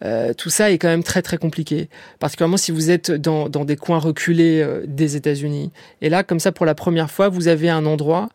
Euh, 0.05 0.35
tout 0.35 0.51
ça 0.51 0.71
est 0.71 0.79
quand 0.79 0.89
même 0.89 1.05
très 1.05 1.23
très 1.23 1.39
compliqué, 1.39 1.89
particulièrement 2.19 2.57
si 2.57 2.73
vous 2.73 2.91
êtes 2.91 3.13
dans, 3.13 3.49
dans 3.49 3.65
des 3.65 3.77
coins 3.77 4.01
reculés 4.01 4.61
euh, 4.61 4.83
des 4.87 5.15
États-Unis. 5.15 5.71
Et 6.01 6.09
là, 6.09 6.25
comme 6.25 6.41
ça, 6.41 6.51
pour 6.51 6.67
la 6.67 6.75
première 6.75 7.11
fois, 7.11 7.29
vous 7.29 7.47
avez 7.47 7.71
un 7.71 7.87
endroit 7.87 8.29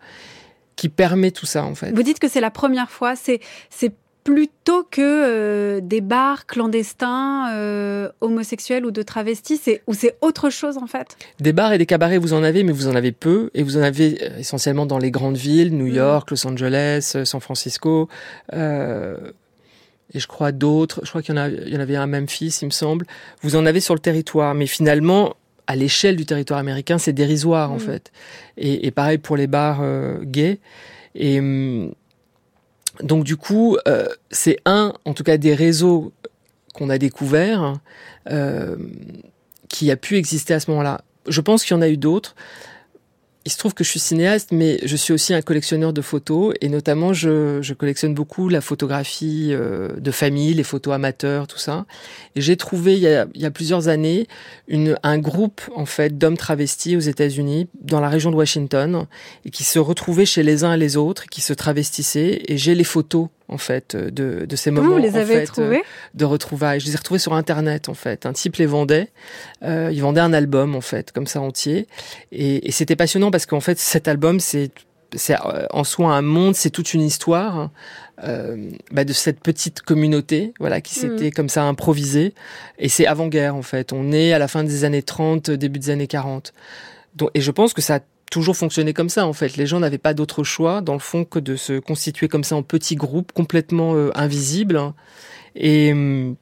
qui 0.78 0.88
permet 0.90 1.32
tout 1.32 1.46
ça, 1.46 1.66
en 1.66 1.76
fait. 1.76 1.92
Vous 1.92 2.04
dites 2.04 2.20
que 2.20 2.30
c'est 2.30 2.40
la 2.40 2.52
première 2.52 2.90
fois, 2.90 3.16
c'est 3.16 3.42
c'est 3.70 3.94
plutôt 4.28 4.84
que 4.84 5.00
euh, 5.02 5.80
des 5.82 6.02
bars 6.02 6.48
clandestins 6.48 7.50
euh, 7.54 8.10
homosexuels 8.20 8.86
ou 8.86 8.92
de 8.92 9.02
travestis 9.02 9.58
c'est, 9.64 9.82
Ou 9.88 9.94
c'est 9.94 10.18
autre 10.20 10.50
chose 10.50 10.78
en 10.78 10.86
fait? 10.86 11.18
Des 11.40 11.54
bars 11.54 11.72
et 11.72 11.78
des 11.78 11.86
cabarets, 11.86 12.18
vous 12.18 12.34
en 12.34 12.44
avez, 12.44 12.64
mais 12.64 12.74
vous 12.74 12.90
en 12.90 12.96
avez 12.96 13.14
peu. 13.14 13.50
Et 13.54 13.64
vous 13.64 13.78
en 13.78 13.82
avez 13.82 14.18
euh, 14.22 14.40
essentiellement 14.40 14.86
dans 14.86 14.98
les 14.98 15.12
grandes 15.12 15.38
villes, 15.38 15.74
New 15.74 15.88
York, 15.88 16.30
mmh. 16.30 16.34
Los 16.34 16.46
Angeles, 16.46 17.18
San 17.24 17.40
Francisco. 17.40 18.10
Euh, 18.52 19.16
et 20.14 20.20
je 20.20 20.28
crois 20.28 20.52
d'autres. 20.52 21.00
Je 21.06 21.10
crois 21.10 21.22
qu'il 21.22 21.34
y 21.34 21.40
en, 21.40 21.42
a, 21.44 21.48
il 21.48 21.74
y 21.74 21.78
en 21.78 21.80
avait 21.80 21.96
un 21.96 22.02
à 22.02 22.08
Memphis, 22.08 22.60
il 22.62 22.66
me 22.66 22.72
semble. 22.72 23.06
Vous 23.44 23.56
en 23.56 23.66
avez 23.66 23.80
sur 23.80 23.94
le 23.94 24.02
territoire. 24.02 24.56
Mais 24.56 24.68
finalement, 24.68 25.38
à 25.68 25.78
l'échelle 25.78 26.18
du 26.18 26.26
territoire 26.26 26.60
américain, 26.60 26.98
c'est 26.98 27.14
dérisoire 27.14 27.70
mmh. 27.70 27.74
en 27.74 27.80
fait. 27.80 28.12
Et, 28.58 28.88
et, 28.88 28.92
pareil 28.92 29.20
pour 29.20 29.38
les 29.38 29.48
bars 29.48 29.82
gays. 30.26 30.60
Et 31.16 31.40
hum, 31.40 31.94
donc 33.02 33.24
du 33.24 33.38
coup, 33.38 33.78
euh, 33.88 34.08
c'est 34.32 34.58
un, 34.66 34.94
en 35.06 35.14
tout 35.14 35.24
cas, 35.24 35.38
des 35.38 35.54
réseaux 35.54 36.12
qu'on 36.74 36.90
a 36.90 36.98
découverts 36.98 37.76
euh, 38.30 38.76
qui 39.70 39.92
a 39.92 39.98
pu 39.98 40.16
exister 40.16 40.54
à 40.54 40.60
ce 40.60 40.70
moment-là. 40.72 41.02
Je 41.28 41.42
pense 41.42 41.64
qu'il 41.64 41.76
y 41.76 41.78
en 41.78 41.82
a 41.82 41.90
eu 41.90 41.98
d'autres 41.98 42.36
il 43.48 43.50
se 43.50 43.58
trouve 43.58 43.74
que 43.74 43.86
je 43.86 43.90
suis 43.90 44.02
cinéaste, 44.02 44.50
mais 44.52 44.78
je 44.84 44.98
suis 44.98 45.14
aussi 45.14 45.34
un 45.34 45.42
collectionneur 45.42 45.94
de 45.94 46.02
photos 46.02 46.54
et 46.60 46.68
notamment 46.68 47.14
je, 47.14 47.62
je 47.62 47.74
collectionne 47.74 48.14
beaucoup 48.14 48.50
la 48.50 48.60
photographie 48.60 49.52
euh, 49.52 49.88
de 49.98 50.12
famille, 50.12 50.54
les 50.54 50.66
photos 50.66 50.94
amateurs, 50.94 51.48
tout 51.48 51.58
ça. 51.58 51.86
Et 52.36 52.42
j'ai 52.42 52.58
trouvé 52.58 52.96
il 52.96 53.00
y, 53.00 53.08
a, 53.08 53.26
il 53.36 53.42
y 53.42 53.46
a, 53.46 53.52
plusieurs 53.52 53.88
années 53.88 54.28
une, 54.68 55.00
un 55.02 55.18
groupe 55.18 55.62
en 55.78 55.86
fait 55.86 56.18
d'hommes 56.18 56.36
travestis 56.36 56.98
aux 56.98 57.00
États-Unis, 57.00 57.70
dans 57.80 58.02
la 58.02 58.10
région 58.10 58.32
de 58.32 58.36
Washington, 58.36 59.06
et 59.46 59.50
qui 59.50 59.64
se 59.64 59.80
retrouvaient 59.80 60.26
chez 60.26 60.44
les 60.44 60.66
uns 60.66 60.74
et 60.74 60.78
les 60.78 60.98
autres, 60.98 61.28
qui 61.28 61.40
se 61.40 61.54
travestissaient. 61.54 62.42
Et 62.50 62.58
j'ai 62.58 62.76
les 62.76 62.84
photos 62.84 63.30
en 63.50 63.58
fait 63.58 63.96
de, 63.96 64.46
de 64.46 64.56
ces 64.56 64.72
moments 64.72 64.96
Vous 64.96 64.98
les 64.98 65.12
en 65.12 65.22
avez 65.22 65.36
fait, 65.36 65.46
trouvés 65.46 65.84
de 66.14 66.26
retrouvailles. 66.26 66.80
Je 66.80 66.86
les 66.86 66.94
ai 66.94 66.98
retrouvés 66.98 67.20
sur 67.20 67.34
internet 67.34 67.90
en 67.90 67.94
fait. 67.94 68.26
Un 68.26 68.34
type 68.34 68.58
les 68.58 68.66
vendait, 68.66 69.10
euh, 69.64 69.90
il 69.92 70.02
vendait 70.02 70.22
un 70.22 70.34
album 70.34 70.76
en 70.76 70.82
fait 70.82 71.12
comme 71.12 71.28
ça 71.28 71.42
entier, 71.42 71.88
et, 72.32 72.68
et 72.68 72.72
c'était 72.72 72.96
passionnant 72.96 73.32
parce 73.32 73.46
qu'en 73.46 73.62
fait 73.62 73.80
cet 73.80 74.08
album 74.08 74.40
c'est 74.40 74.72
c'est 75.16 75.36
en 75.72 75.84
soi 75.84 76.14
un 76.14 76.22
monde, 76.22 76.56
c'est 76.56 76.70
toute 76.70 76.94
une 76.94 77.02
histoire 77.02 77.72
euh, 78.24 78.72
bah 78.92 79.06
de 79.06 79.14
cette 79.14 79.40
petite 79.40 79.82
communauté, 79.82 80.54
voilà, 80.60 80.82
qui 80.82 80.96
s'était 80.96 81.28
mmh. 81.28 81.34
comme 81.34 81.50
ça 81.50 81.64
improvisée. 81.64 82.34
Et 82.80 82.90
c'est 82.90 83.06
avant-guerre 83.06 83.56
en 83.56 83.62
fait. 83.62 83.94
On 83.94 84.12
est 84.12 84.34
à 84.34 84.40
la 84.40 84.48
fin 84.48 84.64
des 84.64 84.84
années 84.84 85.04
30, 85.04 85.52
début 85.52 85.80
des 85.80 85.92
années 85.92 86.08
40. 86.08 86.54
Donc, 87.16 87.30
et 87.34 87.42
je 87.42 87.52
pense 87.52 87.74
que 87.74 87.82
ça 87.82 88.00
toujours 88.32 88.58
fonctionné 88.58 88.94
comme 88.94 89.10
ça 89.10 89.26
en 89.26 89.34
fait. 89.34 89.58
Les 89.58 89.66
gens 89.66 89.80
n'avaient 89.80 89.98
pas 89.98 90.14
d'autre 90.14 90.44
choix 90.44 90.82
dans 90.82 90.94
le 90.94 91.00
fond 91.00 91.26
que 91.26 91.40
de 91.40 91.56
se 91.56 91.80
constituer 91.80 92.28
comme 92.28 92.44
ça 92.44 92.56
en 92.56 92.64
petits 92.64 92.96
groupes 92.96 93.32
complètement 93.32 93.96
euh, 93.96 94.12
invisibles 94.16 94.94
et 95.56 95.94
euh, 95.94 96.34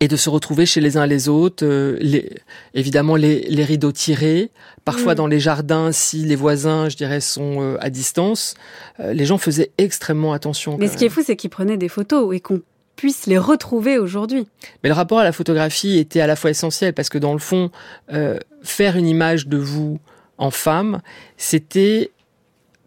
et 0.00 0.08
de 0.08 0.16
se 0.16 0.28
retrouver 0.28 0.66
chez 0.66 0.80
les 0.80 0.96
uns 0.96 1.06
les 1.06 1.28
autres, 1.28 1.64
euh, 1.64 1.96
les, 2.00 2.30
évidemment 2.74 3.14
les, 3.14 3.42
les, 3.42 3.64
rideaux 3.64 3.92
tirés, 3.92 4.50
parfois 4.84 5.12
mmh. 5.12 5.16
dans 5.16 5.26
les 5.28 5.38
jardins 5.38 5.92
si 5.92 6.24
les 6.24 6.34
voisins, 6.34 6.88
je 6.88 6.96
dirais, 6.96 7.20
sont 7.20 7.62
euh, 7.62 7.76
à 7.80 7.88
distance. 7.88 8.54
Les 8.98 9.24
gens 9.24 9.38
faisaient 9.38 9.70
extrêmement 9.78 10.32
attention. 10.32 10.76
Mais 10.78 10.88
ce 10.88 10.96
qui 10.96 11.04
est 11.04 11.08
fou, 11.08 11.22
c'est 11.24 11.36
qu'ils 11.36 11.50
prenaient 11.50 11.76
des 11.76 11.88
photos 11.88 12.34
et 12.34 12.40
qu'on 12.40 12.60
puisse 12.96 13.26
les 13.26 13.38
retrouver 13.38 13.98
aujourd'hui. 13.98 14.48
Mais 14.82 14.88
le 14.88 14.94
rapport 14.94 15.20
à 15.20 15.24
la 15.24 15.32
photographie 15.32 15.98
était 15.98 16.20
à 16.20 16.26
la 16.26 16.34
fois 16.34 16.50
essentiel 16.50 16.92
parce 16.94 17.08
que 17.08 17.18
dans 17.18 17.32
le 17.32 17.38
fond, 17.38 17.70
euh, 18.12 18.38
faire 18.62 18.96
une 18.96 19.06
image 19.06 19.46
de 19.46 19.58
vous 19.58 20.00
en 20.38 20.50
femme, 20.50 21.00
c'était 21.36 22.10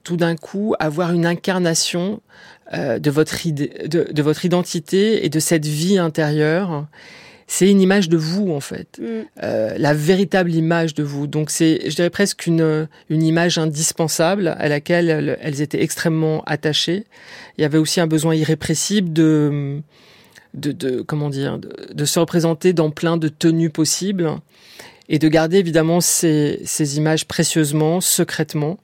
tout 0.03 0.17
d'un 0.17 0.35
coup 0.35 0.75
avoir 0.79 1.13
une 1.13 1.25
incarnation 1.25 2.21
euh, 2.73 2.99
de, 2.99 3.11
votre 3.11 3.45
idée, 3.45 3.71
de, 3.87 4.07
de, 4.11 4.21
votre 4.21 4.45
identité 4.45 5.25
et 5.25 5.29
de 5.29 5.39
cette 5.39 5.65
vie 5.65 5.97
intérieure. 5.97 6.87
C'est 7.47 7.69
une 7.69 7.81
image 7.81 8.09
de 8.09 8.17
vous 8.17 8.51
en 8.51 8.59
fait, 8.59 8.99
mm. 8.99 9.03
euh, 9.43 9.75
la 9.77 9.93
véritable 9.93 10.51
image 10.53 10.93
de 10.93 11.03
vous. 11.03 11.27
Donc 11.27 11.49
c'est, 11.49 11.89
je 11.89 11.95
dirais 11.95 12.09
presque 12.09 12.45
une, 12.45 12.87
une 13.09 13.23
image 13.23 13.57
indispensable 13.57 14.55
à 14.57 14.69
laquelle 14.69 15.09
elles, 15.09 15.37
elles 15.41 15.61
étaient 15.61 15.81
extrêmement 15.81 16.43
attachées. 16.45 17.05
Il 17.57 17.61
y 17.61 17.65
avait 17.65 17.79
aussi 17.79 17.99
un 17.99 18.07
besoin 18.07 18.35
irrépressible 18.35 19.11
de, 19.13 19.81
de, 20.53 20.71
de 20.71 21.01
comment 21.01 21.29
dire, 21.29 21.57
de, 21.57 21.71
de 21.91 22.05
se 22.05 22.19
représenter 22.19 22.73
dans 22.73 22.91
plein 22.91 23.17
de 23.17 23.27
tenues 23.27 23.71
possibles 23.71 24.39
et 25.09 25.19
de 25.19 25.27
garder 25.27 25.57
évidemment 25.57 26.01
ces, 26.01 26.61
ces 26.63 26.97
images 26.97 27.25
précieusement, 27.25 27.99
secrètement. 27.99 28.77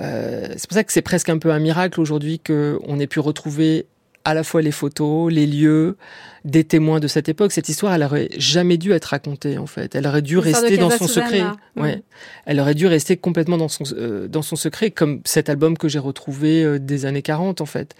Euh, 0.00 0.48
c'est 0.56 0.68
pour 0.68 0.76
ça 0.76 0.84
que 0.84 0.92
c'est 0.92 1.02
presque 1.02 1.28
un 1.28 1.38
peu 1.38 1.50
un 1.50 1.58
miracle 1.58 2.00
aujourd'hui 2.00 2.38
qu'on 2.38 2.98
ait 3.00 3.06
pu 3.06 3.20
retrouver 3.20 3.86
à 4.26 4.34
la 4.34 4.42
fois 4.42 4.60
les 4.60 4.72
photos, 4.72 5.32
les 5.32 5.46
lieux, 5.46 5.96
des 6.44 6.64
témoins 6.64 6.98
de 6.98 7.06
cette 7.06 7.28
époque. 7.28 7.52
Cette 7.52 7.68
histoire, 7.68 7.94
elle 7.94 8.02
aurait 8.02 8.28
jamais 8.36 8.76
dû 8.76 8.90
être 8.90 9.06
racontée 9.06 9.56
en 9.56 9.66
fait. 9.66 9.94
Elle 9.94 10.04
aurait 10.04 10.20
dû 10.20 10.36
rester 10.36 10.76
dans 10.76 10.90
son 10.90 11.06
secret. 11.06 11.44
Ouais. 11.76 12.02
Elle 12.44 12.58
aurait 12.58 12.74
dû 12.74 12.88
rester 12.88 13.16
complètement 13.16 13.56
dans 13.56 13.68
son 13.68 13.84
euh, 13.92 14.26
dans 14.26 14.42
son 14.42 14.56
secret, 14.56 14.90
comme 14.90 15.20
cet 15.24 15.48
album 15.48 15.78
que 15.78 15.86
j'ai 15.88 16.00
retrouvé 16.00 16.64
euh, 16.64 16.80
des 16.80 17.06
années 17.06 17.22
40 17.22 17.60
en 17.60 17.66
fait. 17.66 17.94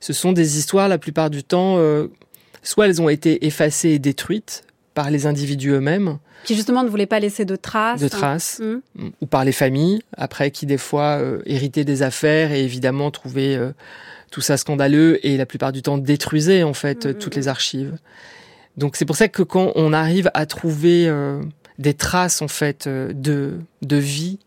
Ce 0.00 0.12
sont 0.12 0.32
des 0.32 0.58
histoires 0.58 0.86
la 0.86 0.98
plupart 0.98 1.30
du 1.30 1.44
temps, 1.44 1.78
euh, 1.78 2.08
soit 2.62 2.86
elles 2.86 3.00
ont 3.00 3.08
été 3.08 3.46
effacées 3.46 3.90
et 3.90 3.98
détruites 3.98 4.64
par 4.94 5.10
les 5.10 5.26
individus 5.26 5.70
eux-mêmes, 5.70 6.18
qui 6.44 6.54
justement 6.54 6.82
ne 6.82 6.88
voulaient 6.88 7.06
pas 7.06 7.20
laisser 7.20 7.44
de 7.44 7.56
traces. 7.56 8.00
De 8.00 8.08
traces. 8.08 8.60
Hein. 8.62 8.80
Mmh. 8.94 9.08
Ou 9.20 9.26
par 9.26 9.44
les 9.44 9.52
familles, 9.52 10.02
après, 10.16 10.50
qui 10.50 10.66
des 10.66 10.78
fois 10.78 11.18
euh, 11.20 11.42
héritaient 11.46 11.84
des 11.84 12.02
affaires 12.02 12.52
et 12.52 12.64
évidemment 12.64 13.10
trouvaient 13.10 13.56
euh, 13.56 13.72
tout 14.30 14.40
ça 14.40 14.56
scandaleux 14.56 15.24
et 15.26 15.36
la 15.36 15.46
plupart 15.46 15.72
du 15.72 15.82
temps 15.82 15.98
détruisaient 15.98 16.62
en 16.62 16.74
fait 16.74 17.06
mmh. 17.06 17.14
toutes 17.14 17.36
les 17.36 17.48
archives. 17.48 17.96
Donc 18.76 18.96
c'est 18.96 19.04
pour 19.04 19.16
ça 19.16 19.28
que 19.28 19.42
quand 19.42 19.72
on 19.74 19.92
arrive 19.92 20.30
à 20.34 20.46
trouver 20.46 21.08
euh, 21.08 21.42
des 21.78 21.94
traces 21.94 22.40
en 22.40 22.48
fait 22.48 22.88
de, 22.88 23.58
de 23.82 23.96
vie 23.96 24.38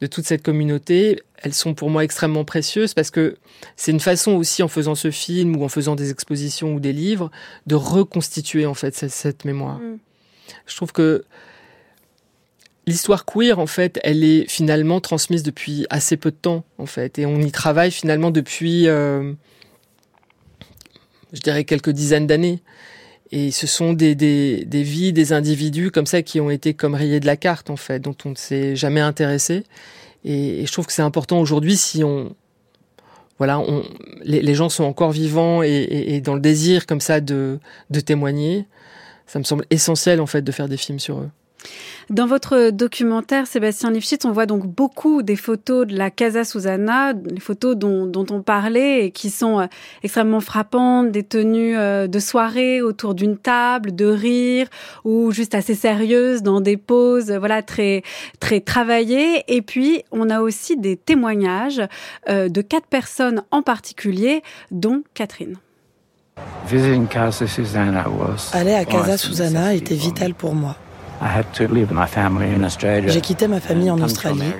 de 0.00 0.06
toute 0.06 0.24
cette 0.24 0.42
communauté, 0.42 1.20
elles 1.42 1.54
sont 1.54 1.74
pour 1.74 1.90
moi 1.90 2.04
extrêmement 2.04 2.44
précieuses 2.44 2.94
parce 2.94 3.10
que 3.10 3.36
c'est 3.76 3.92
une 3.92 4.00
façon 4.00 4.32
aussi 4.32 4.62
en 4.62 4.68
faisant 4.68 4.94
ce 4.94 5.10
film 5.10 5.56
ou 5.56 5.64
en 5.64 5.68
faisant 5.68 5.96
des 5.96 6.10
expositions 6.10 6.74
ou 6.74 6.80
des 6.80 6.92
livres 6.92 7.30
de 7.66 7.74
reconstituer 7.74 8.66
en 8.66 8.74
fait 8.74 8.94
cette, 8.94 9.10
cette 9.10 9.44
mémoire. 9.44 9.78
Mmh. 9.78 9.98
Je 10.66 10.76
trouve 10.76 10.92
que 10.92 11.24
l'histoire 12.86 13.24
queer, 13.24 13.58
en 13.58 13.66
fait, 13.66 13.98
elle 14.04 14.24
est 14.24 14.48
finalement 14.48 15.00
transmise 15.00 15.42
depuis 15.42 15.86
assez 15.90 16.16
peu 16.16 16.30
de 16.30 16.36
temps, 16.36 16.64
en 16.78 16.86
fait, 16.86 17.18
et 17.18 17.26
on 17.26 17.40
y 17.40 17.50
travaille 17.50 17.90
finalement 17.90 18.30
depuis, 18.30 18.86
euh, 18.88 19.32
je 21.32 21.40
dirais, 21.40 21.64
quelques 21.64 21.90
dizaines 21.90 22.26
d'années. 22.26 22.60
Et 23.32 23.50
ce 23.50 23.66
sont 23.66 23.92
des, 23.92 24.14
des, 24.14 24.64
des, 24.64 24.84
vies, 24.84 25.12
des 25.12 25.32
individus 25.32 25.90
comme 25.90 26.06
ça 26.06 26.22
qui 26.22 26.40
ont 26.40 26.48
été 26.48 26.74
comme 26.74 26.94
rayés 26.94 27.18
de 27.18 27.26
la 27.26 27.36
carte, 27.36 27.70
en 27.70 27.76
fait, 27.76 27.98
dont 27.98 28.14
on 28.24 28.30
ne 28.30 28.36
s'est 28.36 28.76
jamais 28.76 29.00
intéressé. 29.00 29.64
Et, 30.24 30.64
je 30.66 30.72
trouve 30.72 30.86
que 30.86 30.92
c'est 30.92 31.02
important 31.02 31.40
aujourd'hui 31.40 31.76
si 31.76 32.04
on, 32.04 32.34
voilà, 33.38 33.58
on, 33.58 33.82
les, 34.22 34.54
gens 34.54 34.68
sont 34.68 34.84
encore 34.84 35.12
vivants 35.12 35.62
et, 35.62 35.68
et, 35.68 36.14
et, 36.16 36.20
dans 36.20 36.34
le 36.34 36.40
désir 36.40 36.86
comme 36.86 37.00
ça 37.00 37.20
de, 37.20 37.58
de 37.90 38.00
témoigner. 38.00 38.66
Ça 39.26 39.38
me 39.38 39.44
semble 39.44 39.64
essentiel 39.70 40.20
en 40.20 40.26
fait 40.26 40.42
de 40.42 40.52
faire 40.52 40.68
des 40.68 40.76
films 40.76 41.00
sur 41.00 41.18
eux. 41.18 41.30
Dans 42.08 42.26
votre 42.26 42.70
documentaire, 42.70 43.48
Sébastien 43.48 43.90
Lifshitz, 43.90 44.24
on 44.24 44.30
voit 44.30 44.46
donc 44.46 44.64
beaucoup 44.64 45.22
des 45.22 45.34
photos 45.34 45.88
de 45.88 45.96
la 45.96 46.10
Casa 46.10 46.44
Susanna, 46.44 47.12
les 47.12 47.40
photos 47.40 47.76
dont, 47.76 48.06
dont 48.06 48.26
on 48.30 48.42
parlait 48.42 49.06
et 49.06 49.10
qui 49.10 49.28
sont 49.28 49.58
euh, 49.58 49.66
extrêmement 50.04 50.40
frappantes, 50.40 51.10
des 51.10 51.24
tenues 51.24 51.76
euh, 51.76 52.06
de 52.06 52.18
soirée 52.20 52.80
autour 52.80 53.16
d'une 53.16 53.36
table, 53.36 53.94
de 53.94 54.06
rire 54.06 54.68
ou 55.04 55.32
juste 55.32 55.56
assez 55.56 55.74
sérieuses 55.74 56.42
dans 56.42 56.60
des 56.60 56.76
poses, 56.76 57.32
voilà, 57.32 57.62
très, 57.62 58.02
très 58.38 58.60
travaillées. 58.60 59.42
Et 59.48 59.60
puis, 59.60 60.04
on 60.12 60.30
a 60.30 60.40
aussi 60.40 60.76
des 60.76 60.96
témoignages 60.96 61.82
euh, 62.28 62.48
de 62.48 62.60
quatre 62.60 62.86
personnes 62.86 63.42
en 63.50 63.62
particulier, 63.62 64.42
dont 64.70 65.02
Catherine. 65.14 65.56
Aller 68.52 68.74
à 68.74 68.84
Casa 68.84 69.16
Susanna 69.16 69.74
était 69.74 69.94
vital 69.94 70.34
pour 70.34 70.54
moi. 70.54 70.76
J'ai 73.06 73.20
quitté 73.20 73.48
ma 73.48 73.60
famille 73.60 73.90
en 73.90 74.00
Australie 74.00 74.52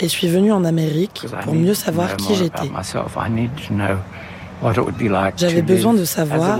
et 0.00 0.08
suis 0.08 0.28
venu 0.28 0.52
en 0.52 0.64
Amérique 0.64 1.26
pour 1.44 1.54
mieux 1.54 1.74
savoir 1.74 2.16
qui 2.16 2.34
j'étais. 2.34 2.70
J'avais 5.36 5.62
besoin 5.62 5.94
de 5.94 6.04
savoir 6.04 6.58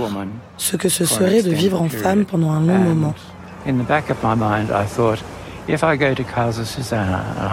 ce 0.57 0.75
que 0.75 0.89
ce 0.89 1.05
serait 1.05 1.41
de 1.41 1.51
vivre 1.51 1.81
en 1.81 1.89
femme 1.89 2.25
pendant 2.25 2.51
un 2.51 2.61
long 2.61 2.77
moment. 2.77 3.13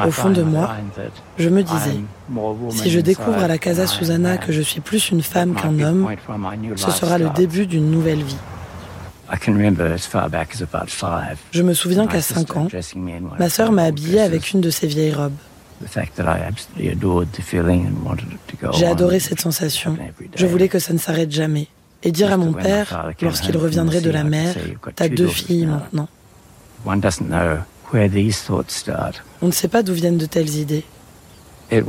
Au 0.06 0.10
fond 0.10 0.30
de 0.30 0.42
moi, 0.42 0.70
je 1.38 1.48
me 1.48 1.62
disais, 1.62 2.00
si 2.70 2.90
je 2.90 2.98
découvre 3.00 3.38
à 3.44 3.46
la 3.48 3.58
Casa 3.58 3.86
Susanna 3.86 4.36
que 4.38 4.50
je 4.52 4.60
suis 4.62 4.80
plus 4.80 5.10
une 5.10 5.22
femme 5.22 5.54
qu'un 5.54 5.78
homme, 5.80 6.08
ce 6.76 6.90
sera 6.90 7.18
le 7.18 7.30
début 7.30 7.66
d'une 7.66 7.90
nouvelle 7.90 8.22
vie. 8.22 8.36
Je 11.52 11.62
me 11.62 11.74
souviens 11.74 12.06
qu'à 12.06 12.20
5 12.20 12.56
ans, 12.56 12.68
ma 13.38 13.48
sœur 13.48 13.72
m'a 13.72 13.84
habillée 13.84 14.20
avec 14.20 14.50
une 14.52 14.60
de 14.60 14.70
ses 14.70 14.86
vieilles 14.86 15.14
robes. 15.14 15.32
J'ai 18.72 18.86
adoré 18.86 19.20
cette 19.20 19.40
sensation. 19.40 19.96
Je 20.34 20.46
voulais 20.46 20.68
que 20.68 20.78
ça 20.78 20.92
ne 20.92 20.98
s'arrête 20.98 21.30
jamais. 21.32 21.68
Et 22.02 22.12
dire 22.12 22.32
à 22.32 22.36
mon 22.36 22.52
père, 22.52 23.12
lorsqu'il 23.22 23.56
reviendrait 23.56 24.00
de 24.00 24.10
la 24.10 24.24
mer, 24.24 24.54
t'as 24.94 25.08
deux 25.08 25.28
filles 25.28 25.66
maintenant. 25.66 26.08
On 29.42 29.46
ne 29.46 29.52
sait 29.52 29.68
pas 29.68 29.82
d'où 29.82 29.92
viennent 29.92 30.18
de 30.18 30.26
telles 30.26 30.54
idées. 30.56 30.84
J'ai 31.70 31.82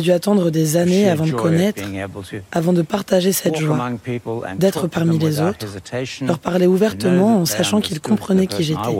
dû 0.00 0.12
attendre 0.12 0.50
des 0.50 0.76
années 0.76 1.08
avant 1.08 1.26
de 1.26 1.32
connaître, 1.32 1.82
avant 2.52 2.72
de 2.72 2.82
partager 2.82 3.32
cette 3.32 3.56
joie, 3.56 3.90
d'être 4.58 4.86
parmi 4.86 5.18
les 5.18 5.40
autres, 5.40 5.66
leur 6.22 6.38
parler 6.38 6.66
ouvertement 6.66 7.38
en 7.38 7.46
sachant 7.46 7.80
qu'ils 7.80 8.00
comprenaient 8.00 8.46
qui 8.46 8.62
j'étais. 8.62 8.96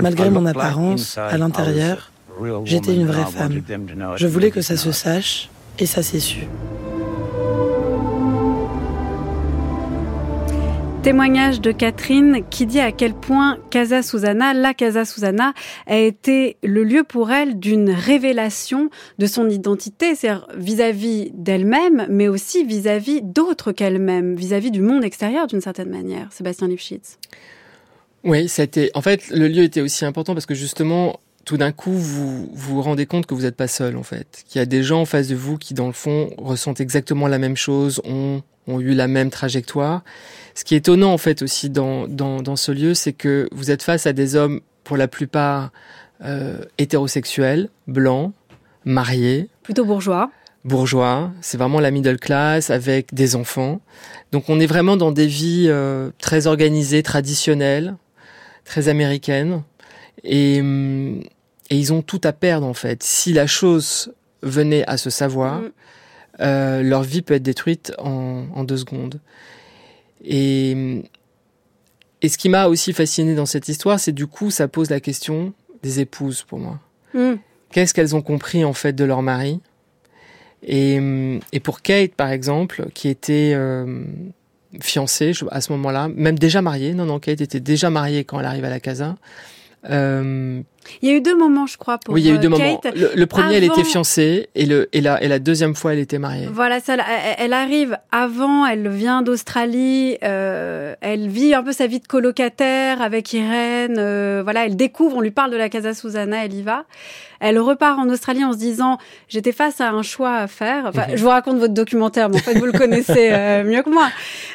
Malgré 0.00 0.30
mon 0.30 0.46
apparence, 0.46 1.18
à 1.18 1.36
l'intérieur, 1.36 2.12
j'étais 2.64 2.94
une 2.94 3.06
vraie 3.06 3.24
femme. 3.24 3.60
Je 4.16 4.26
voulais 4.26 4.50
que 4.50 4.60
ça 4.60 4.76
se 4.76 4.92
sache 4.92 5.48
et 5.78 5.86
ça 5.86 6.02
s'est 6.02 6.20
su. 6.20 6.46
Témoignage 11.06 11.60
de 11.60 11.70
Catherine 11.70 12.40
qui 12.50 12.66
dit 12.66 12.80
à 12.80 12.90
quel 12.90 13.14
point 13.14 13.58
Casa 13.70 14.02
Susana, 14.02 14.52
la 14.52 14.74
Casa 14.74 15.04
Susana, 15.04 15.54
a 15.86 15.96
été 15.98 16.56
le 16.64 16.82
lieu 16.82 17.04
pour 17.04 17.30
elle 17.30 17.60
d'une 17.60 17.90
révélation 17.90 18.90
de 19.20 19.26
son 19.26 19.48
identité, 19.48 20.16
c'est-à-dire 20.16 20.48
vis-à-vis 20.56 21.30
d'elle-même, 21.32 22.08
mais 22.10 22.26
aussi 22.26 22.64
vis-à-vis 22.64 23.22
d'autres 23.22 23.70
qu'elle-même, 23.70 24.34
vis-à-vis 24.34 24.72
du 24.72 24.80
monde 24.80 25.04
extérieur 25.04 25.46
d'une 25.46 25.60
certaine 25.60 25.90
manière. 25.90 26.26
Sébastien 26.32 26.66
Lifshitz. 26.66 27.20
Oui, 28.24 28.48
c'était. 28.48 28.90
En 28.94 29.00
fait, 29.00 29.30
le 29.30 29.46
lieu 29.46 29.62
était 29.62 29.82
aussi 29.82 30.04
important 30.04 30.34
parce 30.34 30.46
que 30.46 30.54
justement, 30.56 31.20
tout 31.44 31.56
d'un 31.56 31.70
coup, 31.70 31.92
vous 31.92 32.50
vous 32.52 32.82
rendez 32.82 33.06
compte 33.06 33.26
que 33.26 33.34
vous 33.36 33.42
n'êtes 33.42 33.54
pas 33.54 33.68
seul, 33.68 33.96
en 33.96 34.02
fait. 34.02 34.42
Qu'il 34.48 34.58
y 34.58 34.62
a 34.62 34.66
des 34.66 34.82
gens 34.82 35.02
en 35.02 35.06
face 35.06 35.28
de 35.28 35.36
vous 35.36 35.56
qui, 35.56 35.72
dans 35.72 35.86
le 35.86 35.92
fond, 35.92 36.30
ressentent 36.36 36.80
exactement 36.80 37.28
la 37.28 37.38
même 37.38 37.56
chose, 37.56 38.02
ont, 38.04 38.42
ont 38.66 38.80
eu 38.80 38.94
la 38.94 39.08
même 39.08 39.30
trajectoire. 39.30 40.02
Ce 40.54 40.64
qui 40.64 40.74
est 40.74 40.78
étonnant 40.78 41.12
en 41.12 41.18
fait 41.18 41.42
aussi 41.42 41.70
dans, 41.70 42.08
dans, 42.08 42.42
dans 42.42 42.56
ce 42.56 42.72
lieu, 42.72 42.94
c'est 42.94 43.12
que 43.12 43.48
vous 43.52 43.70
êtes 43.70 43.82
face 43.82 44.06
à 44.06 44.12
des 44.12 44.36
hommes 44.36 44.60
pour 44.84 44.96
la 44.96 45.08
plupart 45.08 45.70
euh, 46.24 46.58
hétérosexuels, 46.78 47.68
blancs, 47.86 48.32
mariés. 48.84 49.48
Plutôt 49.62 49.84
bourgeois. 49.84 50.30
Bourgeois, 50.64 51.30
c'est 51.42 51.58
vraiment 51.58 51.78
la 51.78 51.90
middle 51.90 52.18
class 52.18 52.70
avec 52.70 53.14
des 53.14 53.36
enfants. 53.36 53.80
Donc 54.32 54.48
on 54.48 54.58
est 54.58 54.66
vraiment 54.66 54.96
dans 54.96 55.12
des 55.12 55.26
vies 55.26 55.66
euh, 55.68 56.10
très 56.18 56.46
organisées, 56.46 57.02
traditionnelles, 57.02 57.96
très 58.64 58.88
américaines. 58.88 59.62
Et, 60.24 60.60
hum, 60.60 61.20
et 61.70 61.76
ils 61.76 61.92
ont 61.92 62.02
tout 62.02 62.20
à 62.24 62.32
perdre 62.32 62.66
en 62.66 62.74
fait. 62.74 63.02
Si 63.02 63.32
la 63.32 63.46
chose 63.46 64.12
venait 64.42 64.84
à 64.88 64.96
se 64.96 65.10
savoir, 65.10 65.60
mm. 65.60 65.70
Euh, 66.40 66.82
leur 66.82 67.02
vie 67.02 67.22
peut 67.22 67.34
être 67.34 67.42
détruite 67.42 67.92
en, 67.98 68.46
en 68.54 68.64
deux 68.64 68.76
secondes. 68.76 69.20
Et, 70.24 71.02
et 72.22 72.28
ce 72.28 72.38
qui 72.38 72.48
m'a 72.48 72.66
aussi 72.66 72.92
fasciné 72.92 73.34
dans 73.34 73.46
cette 73.46 73.68
histoire, 73.68 74.00
c'est 74.00 74.12
du 74.12 74.26
coup, 74.26 74.50
ça 74.50 74.68
pose 74.68 74.90
la 74.90 75.00
question 75.00 75.52
des 75.82 76.00
épouses 76.00 76.42
pour 76.42 76.58
moi. 76.58 76.80
Mm. 77.14 77.34
Qu'est-ce 77.70 77.94
qu'elles 77.94 78.16
ont 78.16 78.22
compris 78.22 78.64
en 78.64 78.72
fait 78.72 78.92
de 78.92 79.04
leur 79.04 79.22
mari? 79.22 79.60
Et, 80.62 80.98
et, 81.52 81.60
pour 81.60 81.82
Kate, 81.82 82.14
par 82.14 82.30
exemple, 82.30 82.86
qui 82.94 83.08
était 83.08 83.52
euh, 83.54 84.04
fiancée 84.80 85.32
à 85.50 85.60
ce 85.60 85.70
moment-là, 85.72 86.08
même 86.08 86.38
déjà 86.38 86.62
mariée, 86.62 86.94
non, 86.94 87.04
non, 87.04 87.20
Kate 87.20 87.40
était 87.40 87.60
déjà 87.60 87.90
mariée 87.90 88.24
quand 88.24 88.40
elle 88.40 88.46
arrive 88.46 88.64
à 88.64 88.70
la 88.70 88.80
casa. 88.80 89.16
Euh, 89.90 90.62
il 91.02 91.08
y 91.08 91.12
a 91.12 91.16
eu 91.16 91.20
deux 91.20 91.36
moments, 91.36 91.66
je 91.66 91.76
crois, 91.76 91.98
pour 91.98 92.14
Oui, 92.14 92.22
il 92.22 92.26
y 92.26 92.30
a 92.30 92.34
eu 92.34 92.38
deux 92.38 92.46
euh, 92.46 92.50
moments. 92.50 92.80
Le, 92.94 93.24
premier, 93.26 93.54
elle 93.56 93.64
était 93.64 93.84
fiancée, 93.84 94.48
et, 94.54 94.66
le, 94.66 94.88
et, 94.92 95.00
la, 95.00 95.22
et 95.22 95.28
la 95.28 95.38
deuxième 95.38 95.74
fois, 95.74 95.92
elle 95.92 95.98
était 95.98 96.18
mariée. 96.18 96.48
Voilà, 96.52 96.80
ça, 96.80 96.96
elle, 97.38 97.52
arrive 97.52 97.98
avant, 98.12 98.66
elle 98.66 98.88
vient 98.88 99.22
d'Australie, 99.22 100.16
euh, 100.22 100.94
elle 101.00 101.28
vit 101.28 101.54
un 101.54 101.62
peu 101.62 101.72
sa 101.72 101.86
vie 101.86 102.00
de 102.00 102.06
colocataire 102.06 103.02
avec 103.02 103.32
Irène, 103.32 103.96
euh, 103.98 104.40
voilà, 104.42 104.66
elle 104.66 104.76
découvre, 104.76 105.16
on 105.16 105.20
lui 105.20 105.30
parle 105.30 105.50
de 105.50 105.56
la 105.56 105.68
Casa 105.68 105.94
Susana, 105.94 106.44
elle 106.44 106.54
y 106.54 106.62
va. 106.62 106.84
Elle 107.40 107.58
repart 107.58 107.98
en 107.98 108.08
Australie 108.08 108.44
en 108.44 108.52
se 108.52 108.58
disant 108.58 108.98
j'étais 109.28 109.52
face 109.52 109.80
à 109.80 109.90
un 109.90 110.02
choix 110.02 110.36
à 110.36 110.46
faire. 110.46 110.86
Enfin, 110.86 111.06
mhm. 111.08 111.16
je 111.16 111.22
vous 111.22 111.28
raconte 111.28 111.58
votre 111.58 111.74
documentaire, 111.74 112.28
mais 112.28 112.36
en 112.36 112.40
fait 112.40 112.54
vous 112.54 112.64
le 112.64 112.72
connaissez 112.72 113.30
euh, 113.30 113.64
mieux 113.64 113.82
que 113.82 113.90
moi. 113.90 114.08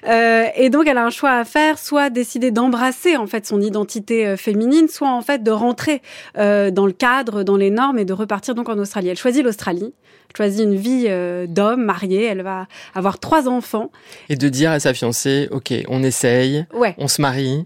Euh, 0.07 0.45
et 0.55 0.69
donc 0.69 0.87
elle 0.87 0.97
a 0.97 1.05
un 1.05 1.09
choix 1.09 1.31
à 1.31 1.45
faire, 1.45 1.77
soit 1.77 2.09
décider 2.09 2.51
d'embrasser 2.51 3.17
en 3.17 3.27
fait 3.27 3.45
son 3.45 3.61
identité 3.61 4.35
féminine, 4.37 4.87
soit 4.87 5.09
en 5.09 5.21
fait 5.21 5.43
de 5.43 5.51
rentrer 5.51 6.01
euh, 6.37 6.71
dans 6.71 6.85
le 6.85 6.91
cadre, 6.91 7.43
dans 7.43 7.57
les 7.57 7.69
normes 7.69 7.99
et 7.99 8.05
de 8.05 8.13
repartir 8.13 8.55
donc 8.55 8.69
en 8.69 8.77
Australie. 8.77 9.09
Elle 9.09 9.17
choisit 9.17 9.43
l'Australie 9.43 9.93
choisit 10.33 10.61
une 10.61 10.75
vie 10.75 11.07
euh, 11.09 11.45
d'homme 11.45 11.83
marié. 11.83 12.23
Elle 12.23 12.41
va 12.41 12.67
avoir 12.95 13.19
trois 13.19 13.49
enfants. 13.49 13.91
Et 14.29 14.37
de 14.37 14.47
dire 14.47 14.71
à 14.71 14.79
sa 14.79 14.93
fiancée, 14.93 15.49
ok, 15.51 15.73
on 15.89 16.03
essaye, 16.03 16.65
ouais. 16.73 16.95
on 16.97 17.09
se 17.09 17.21
marie, 17.21 17.65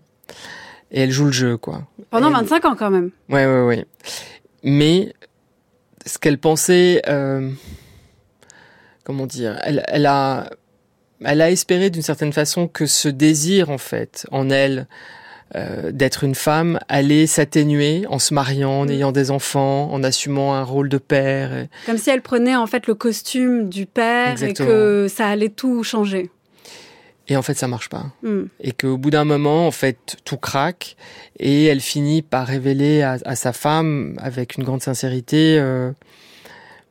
et 0.89 1.02
elle 1.02 1.12
joue 1.12 1.26
le 1.26 1.32
jeu, 1.32 1.58
quoi. 1.58 1.84
Pendant 2.10 2.32
25 2.32 2.65
ans 2.65 2.76
quand 2.76 2.89
même. 2.89 3.12
Ouais, 3.30 3.46
ouais, 3.46 3.62
ouais 3.62 3.86
mais 4.65 5.13
ce 6.06 6.18
qu'elle 6.18 6.39
pensait, 6.39 7.02
euh, 7.08 7.52
comment 9.04 9.28
dire, 9.28 9.58
elle, 9.63 9.86
elle, 9.88 10.08
a, 10.08 10.50
elle 11.24 11.41
a 11.41 11.52
espéré 11.52 11.89
d'une 11.89 12.02
certaine 12.02 12.34
façon 12.34 12.68
que 12.68 12.86
ce 12.88 13.08
désir 13.08 13.70
en 13.70 13.78
fait 13.78 14.28
en 14.32 14.50
elle 14.50 14.88
euh, 15.53 15.91
d'être 15.91 16.23
une 16.23 16.34
femme 16.34 16.79
allait 16.89 17.27
s'atténuer 17.27 18.05
en 18.10 18.17
se 18.17 18.34
mariant, 18.34 18.81
en 18.81 18.86
mm. 18.86 18.91
ayant 18.91 19.12
des 19.12 19.29
enfants, 19.29 19.91
en 19.91 20.03
assumant 20.03 20.55
un 20.55 20.63
rôle 20.63 20.89
de 20.89 20.97
père. 20.97 21.67
Comme 21.86 21.97
si 21.97 22.10
elle 22.10 22.21
prenait 22.21 22.55
en 22.55 22.65
fait 22.65 22.88
le 22.88 22.95
costume 22.95 23.69
du 23.69 23.86
père 23.86 24.41
et 24.41 24.53
que 24.53 25.08
ça 25.08 25.27
allait 25.27 25.49
tout 25.49 25.84
changer. 25.84 26.31
Et 27.27 27.36
en 27.36 27.41
fait, 27.41 27.55
ça 27.55 27.67
marche 27.67 27.89
pas. 27.89 28.05
Mm. 28.23 28.43
Et 28.60 28.71
qu'au 28.71 28.97
bout 28.97 29.10
d'un 29.10 29.25
moment, 29.25 29.67
en 29.67 29.71
fait, 29.71 30.17
tout 30.25 30.38
craque 30.38 30.95
et 31.39 31.65
elle 31.65 31.81
finit 31.81 32.21
par 32.21 32.47
révéler 32.47 33.01
à, 33.01 33.17
à 33.25 33.36
sa 33.36 33.53
femme, 33.53 34.15
avec 34.19 34.58
une 34.58 34.63
grande 34.63 34.81
sincérité, 34.81 35.58
euh, 35.60 35.91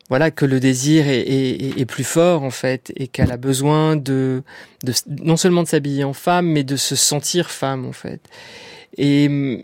voilà, 0.08 0.30
que 0.30 0.44
le 0.44 0.60
désir 0.60 1.08
est, 1.08 1.20
est, 1.20 1.80
est, 1.80 1.86
plus 1.86 2.04
fort 2.04 2.42
en 2.42 2.50
fait 2.50 2.92
et 2.96 3.08
qu'elle 3.08 3.32
a 3.32 3.38
besoin 3.38 3.96
de, 3.96 4.42
de 4.82 4.92
non 5.22 5.36
seulement 5.36 5.62
de 5.62 5.68
s'habiller 5.68 6.04
en 6.04 6.12
femme, 6.12 6.46
mais 6.46 6.62
de 6.62 6.76
se 6.76 6.94
sentir 6.94 7.50
femme 7.50 7.86
en 7.86 7.92
fait. 7.92 8.20
Et 8.98 9.28
mm, 9.28 9.62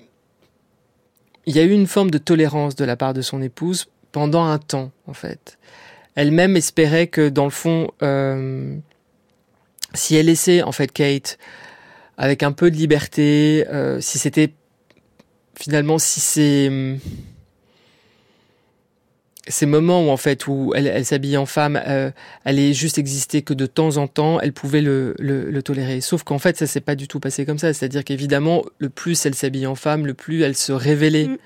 il 1.47 1.57
y 1.57 1.59
a 1.59 1.63
eu 1.63 1.73
une 1.73 1.87
forme 1.87 2.11
de 2.11 2.19
tolérance 2.19 2.75
de 2.75 2.85
la 2.85 2.97
part 2.97 3.13
de 3.13 3.23
son 3.23 3.43
épouse 3.43 3.89
pendant 4.13 4.45
un 4.45 4.59
temps 4.59 4.93
en 5.07 5.15
fait. 5.15 5.59
elle-même 6.15 6.57
espérait 6.57 7.07
que 7.07 7.29
dans 7.29 7.45
le 7.45 7.51
fond, 7.51 7.91
euh, 8.03 8.77
si 9.95 10.17
elle 10.17 10.27
laissait 10.27 10.63
en 10.63 10.73
fait 10.73 10.91
Kate 10.91 11.39
avec 12.17 12.43
un 12.43 12.53
peu 12.53 12.71
de 12.71 12.77
liberté, 12.77 13.67
euh, 13.69 14.01
si 14.01 14.19
c'était 14.19 14.53
finalement 15.55 15.99
si 15.99 16.21
c'est 16.21 16.99
ces 19.51 19.67
moments 19.67 20.07
où 20.07 20.11
en 20.11 20.17
fait 20.17 20.47
où 20.47 20.73
elle, 20.75 20.87
elle 20.87 21.05
s'habille 21.05 21.37
en 21.37 21.47
femme, 21.47 21.81
euh, 21.87 22.11
elle 22.45 22.59
est 22.59 22.73
juste 22.73 22.99
existé 22.99 23.43
que 23.43 23.53
de 23.55 23.67
temps 23.67 23.97
en 23.97 24.07
temps, 24.07 24.41
elle 24.41 24.53
pouvait 24.53 24.81
le, 24.81 25.15
le, 25.19 25.51
le 25.51 25.63
tolérer. 25.63 26.01
Sauf 26.01 26.23
qu'en 26.23 26.39
fait, 26.39 26.57
ça 26.57 26.67
s'est 26.67 26.81
pas 26.81 26.95
du 26.95 27.09
tout 27.09 27.21
passé 27.21 27.45
comme 27.45 27.59
ça. 27.59 27.73
C'est-à-dire 27.73 28.05
qu'évidemment, 28.05 28.63
le 28.79 28.89
plus 28.89 29.27
elle 29.27 29.35
s'habille 29.35 29.67
en 29.67 29.75
femme, 29.75 30.07
le 30.07 30.15
plus 30.15 30.43
elle 30.43 30.57
se 30.57 30.73
révélait 30.73 31.29
mm. 31.29 31.39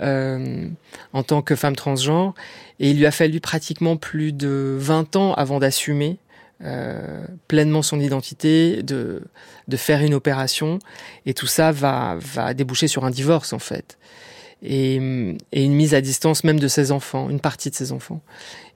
euh, 0.00 0.66
en 1.12 1.22
tant 1.22 1.42
que 1.42 1.54
femme 1.54 1.76
transgenre. 1.76 2.34
Et 2.80 2.90
il 2.90 2.98
lui 2.98 3.06
a 3.06 3.12
fallu 3.12 3.40
pratiquement 3.40 3.96
plus 3.96 4.32
de 4.32 4.76
20 4.78 5.16
ans 5.16 5.34
avant 5.34 5.58
d'assumer 5.58 6.18
euh, 6.64 7.24
pleinement 7.48 7.82
son 7.82 8.00
identité, 8.00 8.82
de, 8.82 9.22
de 9.68 9.76
faire 9.76 10.02
une 10.02 10.14
opération. 10.14 10.78
Et 11.26 11.34
tout 11.34 11.46
ça 11.46 11.72
va, 11.72 12.16
va 12.20 12.54
déboucher 12.54 12.88
sur 12.88 13.04
un 13.04 13.10
divorce 13.10 13.52
en 13.52 13.58
fait 13.58 13.98
et, 14.62 14.96
une 14.96 15.38
mise 15.52 15.94
à 15.94 16.00
distance 16.00 16.44
même 16.44 16.60
de 16.60 16.68
ses 16.68 16.92
enfants, 16.92 17.30
une 17.30 17.40
partie 17.40 17.70
de 17.70 17.74
ses 17.74 17.92
enfants. 17.92 18.22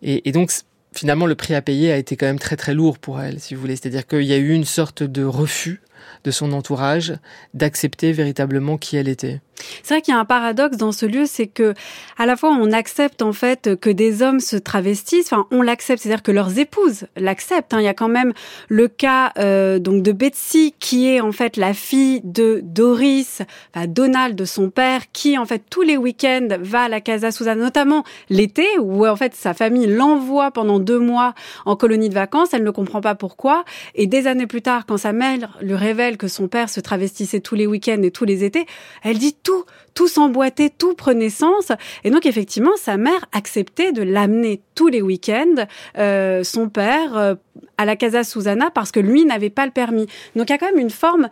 Et, 0.02 0.28
et, 0.28 0.32
donc 0.32 0.50
finalement 0.92 1.26
le 1.26 1.34
prix 1.34 1.54
à 1.54 1.62
payer 1.62 1.92
a 1.92 1.96
été 1.96 2.16
quand 2.16 2.26
même 2.26 2.38
très 2.38 2.56
très 2.56 2.74
lourd 2.74 2.98
pour 2.98 3.20
elle, 3.20 3.40
si 3.40 3.54
vous 3.54 3.60
voulez. 3.60 3.76
C'est-à-dire 3.76 4.06
qu'il 4.06 4.22
y 4.22 4.32
a 4.32 4.38
eu 4.38 4.52
une 4.52 4.64
sorte 4.64 5.02
de 5.02 5.24
refus 5.24 5.80
de 6.24 6.30
son 6.30 6.52
entourage 6.52 7.14
d'accepter 7.54 8.12
véritablement 8.12 8.78
qui 8.78 8.96
elle 8.96 9.08
était. 9.08 9.40
C'est 9.82 9.94
vrai 9.94 10.02
qu'il 10.02 10.12
y 10.12 10.16
a 10.16 10.20
un 10.20 10.24
paradoxe 10.24 10.76
dans 10.76 10.92
ce 10.92 11.06
lieu, 11.06 11.24
c'est 11.26 11.46
que 11.46 11.74
à 12.18 12.26
la 12.26 12.36
fois 12.36 12.50
on 12.50 12.72
accepte 12.72 13.22
en 13.22 13.32
fait 13.32 13.78
que 13.80 13.90
des 13.90 14.22
hommes 14.22 14.40
se 14.40 14.56
travestissent, 14.56 15.32
enfin 15.32 15.46
on 15.50 15.62
l'accepte, 15.62 16.02
c'est-à-dire 16.02 16.22
que 16.22 16.32
leurs 16.32 16.58
épouses 16.58 17.06
l'acceptent. 17.16 17.74
Hein. 17.74 17.80
Il 17.80 17.84
y 17.84 17.88
a 17.88 17.94
quand 17.94 18.08
même 18.08 18.32
le 18.68 18.88
cas 18.88 19.32
euh, 19.38 19.78
donc 19.78 20.02
de 20.02 20.12
Betsy 20.12 20.74
qui 20.78 21.08
est 21.08 21.20
en 21.20 21.32
fait 21.32 21.56
la 21.56 21.74
fille 21.74 22.20
de 22.24 22.60
Doris, 22.62 23.42
Donald 23.88 24.36
de 24.36 24.44
son 24.44 24.70
père, 24.70 25.10
qui 25.12 25.38
en 25.38 25.46
fait 25.46 25.62
tous 25.70 25.82
les 25.82 25.96
week-ends 25.96 26.48
va 26.60 26.82
à 26.82 26.88
la 26.88 27.00
Casa 27.00 27.30
Susanna, 27.30 27.62
notamment 27.62 28.04
l'été 28.28 28.66
où 28.78 29.06
en 29.06 29.16
fait 29.16 29.34
sa 29.34 29.54
famille 29.54 29.86
l'envoie 29.86 30.50
pendant 30.50 30.78
deux 30.78 30.98
mois 30.98 31.34
en 31.64 31.76
colonie 31.76 32.08
de 32.08 32.14
vacances. 32.14 32.50
Elle 32.52 32.64
ne 32.64 32.70
comprend 32.70 33.00
pas 33.00 33.14
pourquoi 33.14 33.64
et 33.94 34.06
des 34.06 34.26
années 34.26 34.46
plus 34.46 34.62
tard, 34.62 34.84
quand 34.86 34.98
sa 34.98 35.12
mère 35.12 35.56
lui 35.62 35.74
révèle 35.74 35.95
que 36.16 36.28
son 36.28 36.48
père 36.48 36.68
se 36.68 36.80
travestissait 36.80 37.40
tous 37.40 37.54
les 37.54 37.66
week-ends 37.66 38.02
et 38.02 38.10
tous 38.10 38.24
les 38.24 38.44
étés, 38.44 38.66
elle 39.02 39.18
dit 39.18 39.34
tout, 39.42 39.64
tout 39.94 40.08
s'emboîtait, 40.08 40.70
tout 40.70 40.94
prenait 40.94 41.30
sens. 41.30 41.72
Et 42.04 42.10
donc 42.10 42.26
effectivement, 42.26 42.76
sa 42.76 42.96
mère 42.96 43.24
acceptait 43.32 43.92
de 43.92 44.02
l'amener 44.02 44.60
tous 44.74 44.88
les 44.88 45.02
week-ends, 45.02 45.66
euh, 45.98 46.44
son 46.44 46.68
père, 46.68 47.16
euh, 47.16 47.34
à 47.78 47.84
la 47.84 47.96
Casa 47.96 48.24
Susana, 48.24 48.70
parce 48.70 48.92
que 48.92 49.00
lui 49.00 49.24
n'avait 49.24 49.50
pas 49.50 49.64
le 49.64 49.72
permis. 49.72 50.06
Donc 50.36 50.48
il 50.48 50.52
y 50.52 50.54
a 50.54 50.58
quand 50.58 50.70
même 50.70 50.78
une 50.78 50.90
forme 50.90 51.28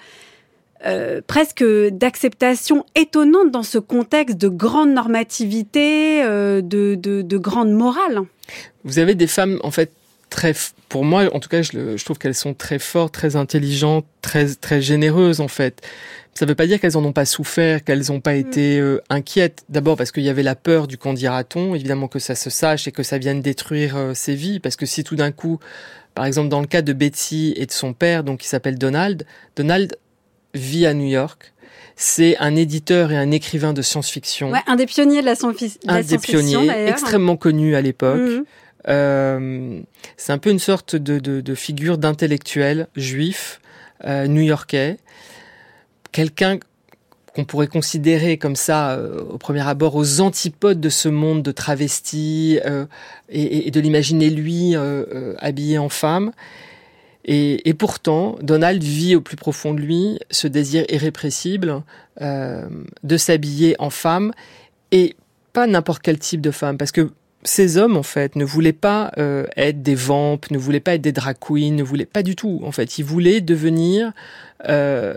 euh, 0.87 1.20
presque 1.27 1.64
d'acceptation 1.64 2.85
étonnante 2.94 3.50
dans 3.50 3.62
ce 3.62 3.79
contexte 3.79 4.38
de 4.38 4.48
grande 4.48 4.90
normativité, 4.90 6.22
de, 6.22 6.61
de, 6.62 7.22
de, 7.22 7.38
grande 7.38 7.72
morale. 7.72 8.22
Vous 8.85 8.98
avez 8.98 9.14
des 9.14 9.27
femmes, 9.27 9.59
en 9.62 9.70
fait, 9.70 9.92
très, 10.35 10.53
pour 10.88 11.05
moi, 11.05 11.33
en 11.33 11.38
tout 11.38 11.49
cas, 11.49 11.62
je, 11.62 11.97
je 11.97 12.05
trouve 12.05 12.18
qu'elles 12.18 12.35
sont 12.35 12.55
très 12.55 12.81
fortes, 12.81 13.14
très 13.14 13.37
intelligentes, 13.37 14.05
très, 14.20 14.55
très 14.55 14.83
généreuses, 14.83 15.40
en 15.40 15.49
fait. 15.49 15.81
Ça 16.35 16.44
ne 16.44 16.51
veut 16.51 16.57
pas 16.57 16.66
dire 16.66 16.81
qu'elles 16.81 16.97
en 16.97 17.05
ont 17.05 17.12
pas 17.12 17.25
souffert, 17.25 17.85
qu'elles 17.85 18.07
n'ont 18.09 18.20
pas 18.20 18.35
mm. 18.35 18.38
été 18.38 18.81
euh, 18.81 19.01
inquiètes. 19.09 19.64
D'abord 19.68 19.97
parce 19.97 20.11
qu'il 20.11 20.25
y 20.25 20.29
avait 20.29 20.42
la 20.42 20.57
peur 20.57 20.88
du 20.88 20.99
qu'en 20.99 21.12
dira-t-on, 21.12 21.77
évidemment 21.77 22.09
que 22.09 22.18
ça 22.18 22.35
se 22.35 22.51
sache 22.51 22.88
et 22.88 22.92
que 22.92 23.05
ça 23.05 23.18
vienne 23.18 23.40
détruire 23.40 23.97
euh, 23.97 24.14
ses 24.14 24.35
vies. 24.35 24.59
Parce 24.59 24.75
que 24.75 24.87
si 24.87 25.05
tout 25.05 25.14
d'un 25.14 25.31
coup, 25.31 25.61
par 26.14 26.25
exemple 26.27 26.49
dans 26.49 26.61
le 26.61 26.66
cas 26.66 26.83
de 26.83 26.92
Betsy 26.92 27.55
et 27.57 27.66
de 27.66 27.73
son 27.73 27.92
père, 27.92 28.25
donc 28.25 28.40
qui 28.40 28.49
s'appelle 28.49 28.77
Donald, 28.77 29.25
Donald 29.55 29.97
vit 30.55 30.87
à 30.87 30.94
New 30.94 31.07
York. 31.07 31.53
C'est 31.97 32.37
un 32.38 32.57
éditeur 32.57 33.12
et 33.12 33.16
un 33.16 33.31
écrivain 33.31 33.73
de 33.73 33.81
science-fiction. 33.81 34.51
Ouais, 34.51 34.59
un 34.66 34.75
des 34.75 34.87
pionniers 34.87 35.20
de 35.20 35.27
la 35.27 35.37
science-fiction. 35.37 35.79
Un 35.87 36.01
des 36.03 36.18
pionniers, 36.18 36.88
extrêmement 36.88 37.37
connu 37.37 37.77
à 37.77 37.81
l'époque. 37.81 38.18
Mm-hmm. 38.18 38.44
Euh, 38.88 39.81
c'est 40.16 40.33
un 40.33 40.38
peu 40.38 40.51
une 40.51 40.59
sorte 40.59 40.97
de, 40.97 41.18
de, 41.18 41.40
de 41.40 41.55
figure 41.55 41.99
d'intellectuel 41.99 42.88
juif 42.97 43.61
euh, 44.07 44.27
new-yorkais 44.27 44.99
quelqu'un 46.12 46.59
qu'on 47.35 47.44
pourrait 47.44 47.68
considérer 47.68 48.37
comme 48.38 48.55
ça 48.55 48.92
euh, 48.92 49.23
au 49.23 49.38
premier 49.38 49.66
abord 49.66 49.94
aux 49.94 50.20
antipodes 50.20 50.81
de 50.81 50.88
ce 50.90 51.09
monde 51.09 51.42
de 51.42 51.53
travestis 51.53 52.61
euh, 52.66 52.87
et, 53.31 53.70
de 53.70 53.81
l'imaginer 53.81 54.31
lui 54.31 54.75
habillé 55.38 55.79
en 55.79 55.88
femme. 55.88 56.33
Et, 57.25 57.75
pourtant, 57.79 58.37
Donald 58.42 58.83
vit 58.83 59.16
au 59.16 59.23
plus 59.23 59.37
profond 59.37 59.73
de 59.73 59.81
lui 59.81 60.18
ce 60.31 60.47
désir 60.47 60.85
irrépressible 60.90 61.83
de 62.20 63.16
s'habiller 63.16 63.75
en 63.79 63.90
femme 63.90 64.33
et 64.92 65.16
pas 65.55 65.66
n'importe 65.66 66.03
quel 66.03 66.18
type 66.18 66.42
de 66.42 66.51
femme, 66.51 66.77
parce 66.77 66.92
que 66.92 67.11
ces 67.45 67.77
hommes, 67.77 67.97
en 67.97 68.03
fait, 68.03 68.37
ne 68.37 68.45
voulaient 68.45 68.73
pas 68.73 69.13
être 69.57 69.83
des 69.83 69.95
vampes, 69.95 70.51
ne 70.51 70.59
voulaient 70.59 70.81
pas 70.81 70.95
être 70.95 71.03
des 71.03 71.13
drag 71.13 71.37
queens, 71.39 71.73
ne 71.73 71.83
voulaient 71.83 72.07
pas 72.07 72.23
du 72.23 72.37
tout. 72.37 72.61
En 72.65 72.73
fait, 72.73 72.99
ils 72.99 73.05
voulaient 73.05 73.41
devenir 73.41 74.13
euh, 74.68 75.14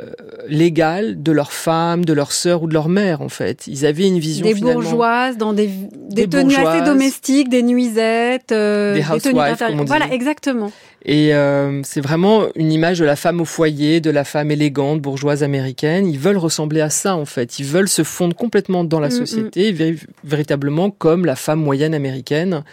légale 0.49 1.21
de 1.21 1.31
leur 1.31 1.51
femme, 1.51 2.03
de 2.05 2.13
leur 2.13 2.31
sœur 2.31 2.63
ou 2.63 2.67
de 2.67 2.73
leur 2.73 2.89
mère 2.89 3.21
en 3.21 3.29
fait. 3.29 3.65
Ils 3.67 3.85
avaient 3.85 4.07
une 4.07 4.19
vision 4.19 4.45
des 4.45 4.53
bourgeoises 4.53 5.37
dans 5.37 5.53
des, 5.53 5.69
des, 6.09 6.27
tenues 6.27 6.55
assez 6.55 6.83
domestiques, 6.83 7.49
des 7.49 7.63
nuisettes, 7.63 8.51
euh, 8.51 8.95
des, 8.95 9.01
housewives, 9.01 9.57
comme 9.57 9.79
on 9.79 9.83
dit. 9.83 9.87
Voilà, 9.87 10.11
exactement. 10.11 10.71
Et 11.05 11.33
euh, 11.33 11.81
c'est 11.83 12.01
vraiment 12.01 12.43
une 12.55 12.71
image 12.71 12.99
de 12.99 13.05
la 13.05 13.15
femme 13.15 13.39
au 13.39 13.45
foyer, 13.45 14.01
de 14.01 14.09
la 14.09 14.23
femme 14.23 14.51
élégante, 14.51 15.01
bourgeoise 15.01 15.43
américaine. 15.43 16.07
Ils 16.07 16.19
veulent 16.19 16.37
ressembler 16.37 16.81
à 16.81 16.89
ça 16.89 17.15
en 17.15 17.25
fait. 17.25 17.59
Ils 17.59 17.65
veulent 17.65 17.89
se 17.89 18.03
fondre 18.03 18.35
complètement 18.35 18.83
dans 18.83 18.99
la 18.99 19.07
mm, 19.07 19.11
mm. 19.11 19.15
société, 19.15 19.75
véritablement 20.23 20.89
comme 20.89 21.25
la 21.25 21.35
femme 21.35 21.61
moyenne 21.61 21.93
américaine. 21.93 22.63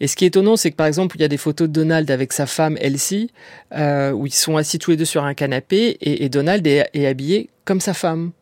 Et 0.00 0.06
ce 0.06 0.16
qui 0.16 0.24
est 0.24 0.28
étonnant, 0.28 0.56
c'est 0.56 0.70
que 0.70 0.76
par 0.76 0.86
exemple, 0.86 1.16
il 1.16 1.22
y 1.22 1.24
a 1.24 1.28
des 1.28 1.36
photos 1.36 1.68
de 1.68 1.72
Donald 1.72 2.10
avec 2.10 2.32
sa 2.32 2.46
femme 2.46 2.76
Elsie, 2.80 3.30
euh, 3.74 4.12
où 4.12 4.26
ils 4.26 4.34
sont 4.34 4.56
assis 4.56 4.78
tous 4.78 4.92
les 4.92 4.96
deux 4.96 5.04
sur 5.04 5.24
un 5.24 5.34
canapé, 5.34 5.96
et, 6.00 6.24
et 6.24 6.28
Donald 6.28 6.66
est, 6.66 6.88
est, 6.94 7.06
habillé 7.06 7.50
comme 7.64 7.80
sa 7.80 7.94
femme. 7.94 8.32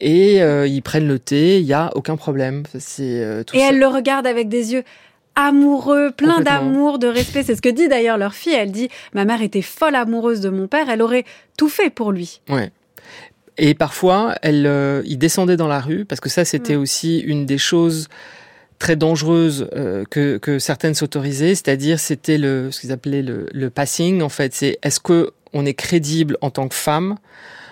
Et 0.00 0.42
euh, 0.42 0.66
ils 0.66 0.82
prennent 0.82 1.08
le 1.08 1.18
thé, 1.18 1.58
il 1.58 1.66
y 1.66 1.72
a 1.72 1.90
aucun 1.94 2.16
problème. 2.16 2.64
C'est 2.78 3.22
euh, 3.22 3.42
et 3.54 3.60
elle 3.60 3.78
le 3.78 3.86
regarde 3.86 4.26
avec 4.26 4.48
des 4.48 4.74
yeux 4.74 4.84
amoureux, 5.36 6.10
plein 6.10 6.40
d'amour, 6.40 6.98
de 6.98 7.06
respect. 7.06 7.42
C'est 7.42 7.56
ce 7.56 7.62
que 7.62 7.68
dit 7.68 7.88
d'ailleurs 7.88 8.18
leur 8.18 8.34
fille. 8.34 8.54
Elle 8.54 8.72
dit 8.72 8.88
ma 9.14 9.24
mère 9.24 9.42
était 9.42 9.62
folle 9.62 9.94
amoureuse 9.94 10.40
de 10.40 10.50
mon 10.50 10.66
père. 10.66 10.90
Elle 10.90 11.02
aurait 11.02 11.24
tout 11.56 11.68
fait 11.68 11.90
pour 11.90 12.12
lui. 12.12 12.40
Ouais. 12.48 12.70
Et 13.58 13.74
parfois, 13.74 14.34
elle, 14.42 14.66
euh, 14.66 15.02
il 15.06 15.18
descendait 15.18 15.56
dans 15.56 15.68
la 15.68 15.80
rue 15.80 16.04
parce 16.04 16.20
que 16.20 16.28
ça, 16.28 16.44
c'était 16.44 16.76
mm. 16.76 16.80
aussi 16.80 17.18
une 17.20 17.46
des 17.46 17.58
choses 17.58 18.08
très 18.78 18.96
dangereuse 18.96 19.68
euh, 19.74 20.04
que, 20.10 20.38
que 20.38 20.58
certaines 20.58 20.94
s'autorisaient, 20.94 21.54
c'est-à-dire 21.54 21.98
c'était 21.98 22.38
le 22.38 22.70
ce 22.70 22.80
qu'ils 22.80 22.92
appelaient 22.92 23.22
le, 23.22 23.48
le 23.52 23.70
passing 23.70 24.22
en 24.22 24.28
fait, 24.28 24.54
c'est 24.54 24.78
est-ce 24.82 25.00
que 25.00 25.32
on 25.52 25.64
est 25.64 25.74
crédible 25.74 26.36
en 26.40 26.50
tant 26.50 26.68
que 26.68 26.74
femme 26.74 27.16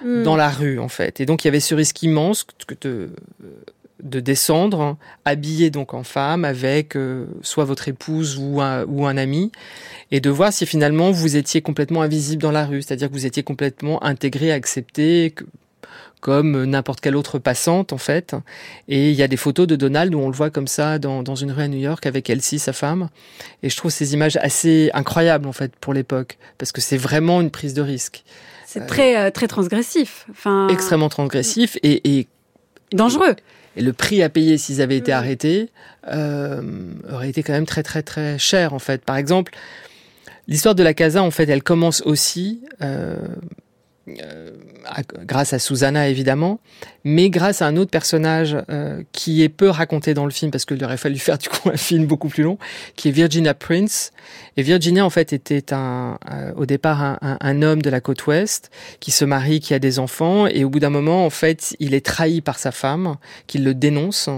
hmm. 0.04 0.22
dans 0.22 0.36
la 0.36 0.48
rue 0.48 0.78
en 0.78 0.88
fait? 0.88 1.20
Et 1.20 1.26
donc 1.26 1.44
il 1.44 1.48
y 1.48 1.50
avait 1.50 1.60
ce 1.60 1.74
risque 1.74 2.02
immense 2.02 2.44
que 2.66 2.74
de, 2.80 3.10
de 4.02 4.20
descendre 4.20 4.80
hein, 4.80 4.98
habillé 5.24 5.70
donc 5.70 5.94
en 5.94 6.04
femme 6.04 6.44
avec 6.44 6.96
euh, 6.96 7.26
soit 7.42 7.64
votre 7.64 7.88
épouse 7.88 8.38
ou 8.38 8.60
un, 8.60 8.84
ou 8.84 9.06
un 9.06 9.16
ami 9.16 9.50
et 10.10 10.20
de 10.20 10.30
voir 10.30 10.52
si 10.52 10.66
finalement 10.66 11.10
vous 11.10 11.36
étiez 11.36 11.62
complètement 11.62 12.02
invisible 12.02 12.42
dans 12.42 12.52
la 12.52 12.66
rue, 12.66 12.82
c'est-à-dire 12.82 13.08
que 13.08 13.14
vous 13.14 13.26
étiez 13.26 13.42
complètement 13.42 14.02
intégré, 14.04 14.52
accepté, 14.52 15.32
que, 15.34 15.44
comme 16.24 16.64
n'importe 16.64 17.02
quelle 17.02 17.16
autre 17.16 17.38
passante 17.38 17.92
en 17.92 17.98
fait. 17.98 18.34
Et 18.88 19.10
il 19.10 19.14
y 19.14 19.22
a 19.22 19.28
des 19.28 19.36
photos 19.36 19.66
de 19.66 19.76
Donald 19.76 20.14
où 20.14 20.20
on 20.20 20.28
le 20.28 20.34
voit 20.34 20.48
comme 20.48 20.66
ça 20.66 20.98
dans, 20.98 21.22
dans 21.22 21.34
une 21.34 21.52
rue 21.52 21.64
à 21.64 21.68
New 21.68 21.78
York 21.78 22.06
avec 22.06 22.30
Elsie, 22.30 22.58
sa 22.58 22.72
femme. 22.72 23.10
Et 23.62 23.68
je 23.68 23.76
trouve 23.76 23.90
ces 23.90 24.14
images 24.14 24.38
assez 24.38 24.90
incroyables 24.94 25.46
en 25.46 25.52
fait 25.52 25.76
pour 25.76 25.92
l'époque 25.92 26.38
parce 26.56 26.72
que 26.72 26.80
c'est 26.80 26.96
vraiment 26.96 27.42
une 27.42 27.50
prise 27.50 27.74
de 27.74 27.82
risque. 27.82 28.24
C'est 28.66 28.86
très 28.86 29.18
euh, 29.18 29.30
très 29.30 29.48
transgressif. 29.48 30.24
Enfin 30.30 30.68
extrêmement 30.68 31.10
transgressif 31.10 31.76
et, 31.82 32.16
et 32.18 32.26
dangereux. 32.92 33.36
Et 33.76 33.82
le 33.82 33.92
prix 33.92 34.22
à 34.22 34.30
payer 34.30 34.56
s'ils 34.56 34.80
avaient 34.80 34.96
été 34.96 35.12
arrêtés 35.12 35.68
euh, 36.10 36.62
aurait 37.12 37.28
été 37.28 37.42
quand 37.42 37.52
même 37.52 37.66
très 37.66 37.82
très 37.82 38.02
très 38.02 38.38
cher 38.38 38.72
en 38.72 38.78
fait. 38.78 39.04
Par 39.04 39.18
exemple, 39.18 39.52
l'histoire 40.48 40.74
de 40.74 40.82
la 40.82 40.94
casa 40.94 41.22
en 41.22 41.30
fait, 41.30 41.50
elle 41.50 41.62
commence 41.62 42.00
aussi 42.06 42.62
euh, 42.80 43.16
euh, 44.06 44.50
grâce 45.24 45.54
à 45.54 45.58
Susanna 45.58 46.08
évidemment, 46.08 46.60
mais 47.04 47.30
grâce 47.30 47.62
à 47.62 47.66
un 47.66 47.76
autre 47.76 47.90
personnage 47.90 48.54
euh, 48.68 49.02
qui 49.12 49.42
est 49.42 49.48
peu 49.48 49.70
raconté 49.70 50.12
dans 50.12 50.26
le 50.26 50.30
film 50.30 50.50
parce 50.50 50.66
qu'il 50.66 50.82
aurait 50.84 50.98
fallu 50.98 51.18
faire 51.18 51.38
du 51.38 51.48
coup 51.48 51.70
un 51.70 51.76
film 51.76 52.04
beaucoup 52.06 52.28
plus 52.28 52.42
long, 52.42 52.58
qui 52.96 53.08
est 53.08 53.12
Virginia 53.12 53.54
Prince. 53.54 54.12
Et 54.58 54.62
Virginia 54.62 55.06
en 55.06 55.10
fait 55.10 55.32
était 55.32 55.72
un, 55.72 56.18
euh, 56.30 56.52
au 56.56 56.66
départ 56.66 57.02
un, 57.02 57.18
un, 57.22 57.38
un, 57.40 57.62
homme 57.62 57.80
de 57.80 57.88
la 57.88 58.00
côte 58.00 58.26
ouest 58.26 58.70
qui 59.00 59.10
se 59.10 59.24
marie, 59.24 59.60
qui 59.60 59.72
a 59.72 59.78
des 59.78 59.98
enfants, 59.98 60.46
et 60.46 60.64
au 60.64 60.68
bout 60.68 60.80
d'un 60.80 60.90
moment 60.90 61.24
en 61.24 61.30
fait 61.30 61.74
il 61.80 61.94
est 61.94 62.04
trahi 62.04 62.42
par 62.42 62.58
sa 62.58 62.72
femme, 62.72 63.16
qui 63.46 63.58
le 63.58 63.74
dénonce 63.74 64.28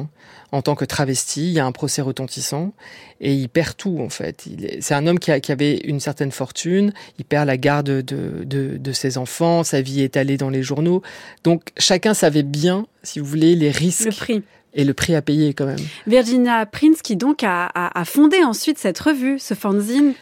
en 0.56 0.62
tant 0.62 0.74
que 0.74 0.84
travesti. 0.84 1.42
Il 1.42 1.52
y 1.52 1.60
a 1.60 1.66
un 1.66 1.72
procès 1.72 2.02
retentissant 2.02 2.72
et 3.20 3.34
il 3.34 3.48
perd 3.48 3.76
tout 3.76 3.98
en 4.00 4.08
fait. 4.08 4.48
C'est 4.80 4.94
un 4.94 5.06
homme 5.06 5.18
qui, 5.18 5.30
a, 5.30 5.40
qui, 5.40 5.52
avait 5.52 5.76
une 5.78 6.00
certaine 6.00 6.32
fortune. 6.32 6.92
Il 7.18 7.24
perd 7.24 7.46
la 7.46 7.56
garde 7.56 7.86
de, 7.86 8.02
de, 8.44 8.76
de, 8.76 8.92
ses 8.92 9.18
enfants. 9.18 9.64
Sa 9.64 9.80
vie 9.80 10.00
est 10.02 10.16
allée 10.16 10.36
dans 10.36 10.50
les 10.50 10.62
journaux. 10.62 11.02
Donc 11.44 11.70
chacun 11.78 12.14
savait 12.14 12.42
bien, 12.42 12.86
si 13.02 13.20
vous 13.20 13.26
voulez, 13.26 13.54
les 13.54 13.70
risques. 13.70 14.06
Le 14.06 14.12
prix 14.12 14.42
et 14.78 14.84
le 14.84 14.92
prix 14.92 15.14
à 15.14 15.22
payer 15.22 15.54
quand 15.54 15.64
même. 15.64 15.78
Virginia 16.06 16.66
Prince 16.66 17.00
qui 17.02 17.16
donc 17.16 17.42
a, 17.42 17.64
a, 17.74 17.98
a 17.98 18.04
fondé 18.04 18.44
ensuite 18.44 18.78
cette 18.78 18.98
revue, 18.98 19.38
ce 19.38 19.54
fanzine 19.54 20.12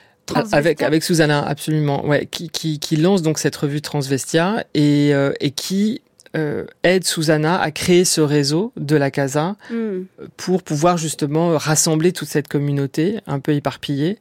avec, 0.53 0.83
avec 0.83 1.03
Susanna, 1.03 1.45
absolument, 1.47 2.07
ouais, 2.07 2.27
qui, 2.27 2.49
qui, 2.49 2.79
qui 2.79 2.97
lance 2.97 3.23
donc 3.23 3.39
cette 3.39 3.57
revue 3.57 3.81
Transvestia 3.81 4.65
et, 4.75 5.11
euh, 5.13 5.33
et 5.41 5.51
qui 5.51 6.01
euh, 6.37 6.65
aide 6.83 7.05
Susanna 7.05 7.61
à 7.61 7.71
créer 7.71 8.05
ce 8.05 8.21
réseau 8.21 8.73
de 8.77 8.97
la 8.97 9.11
Casa 9.11 9.57
mm. 9.71 10.03
pour 10.37 10.63
pouvoir 10.63 10.97
justement 10.97 11.57
rassembler 11.57 12.13
toute 12.13 12.29
cette 12.29 12.49
communauté 12.49 13.21
un 13.27 13.41
peu 13.41 13.53
éparpillée 13.53 14.19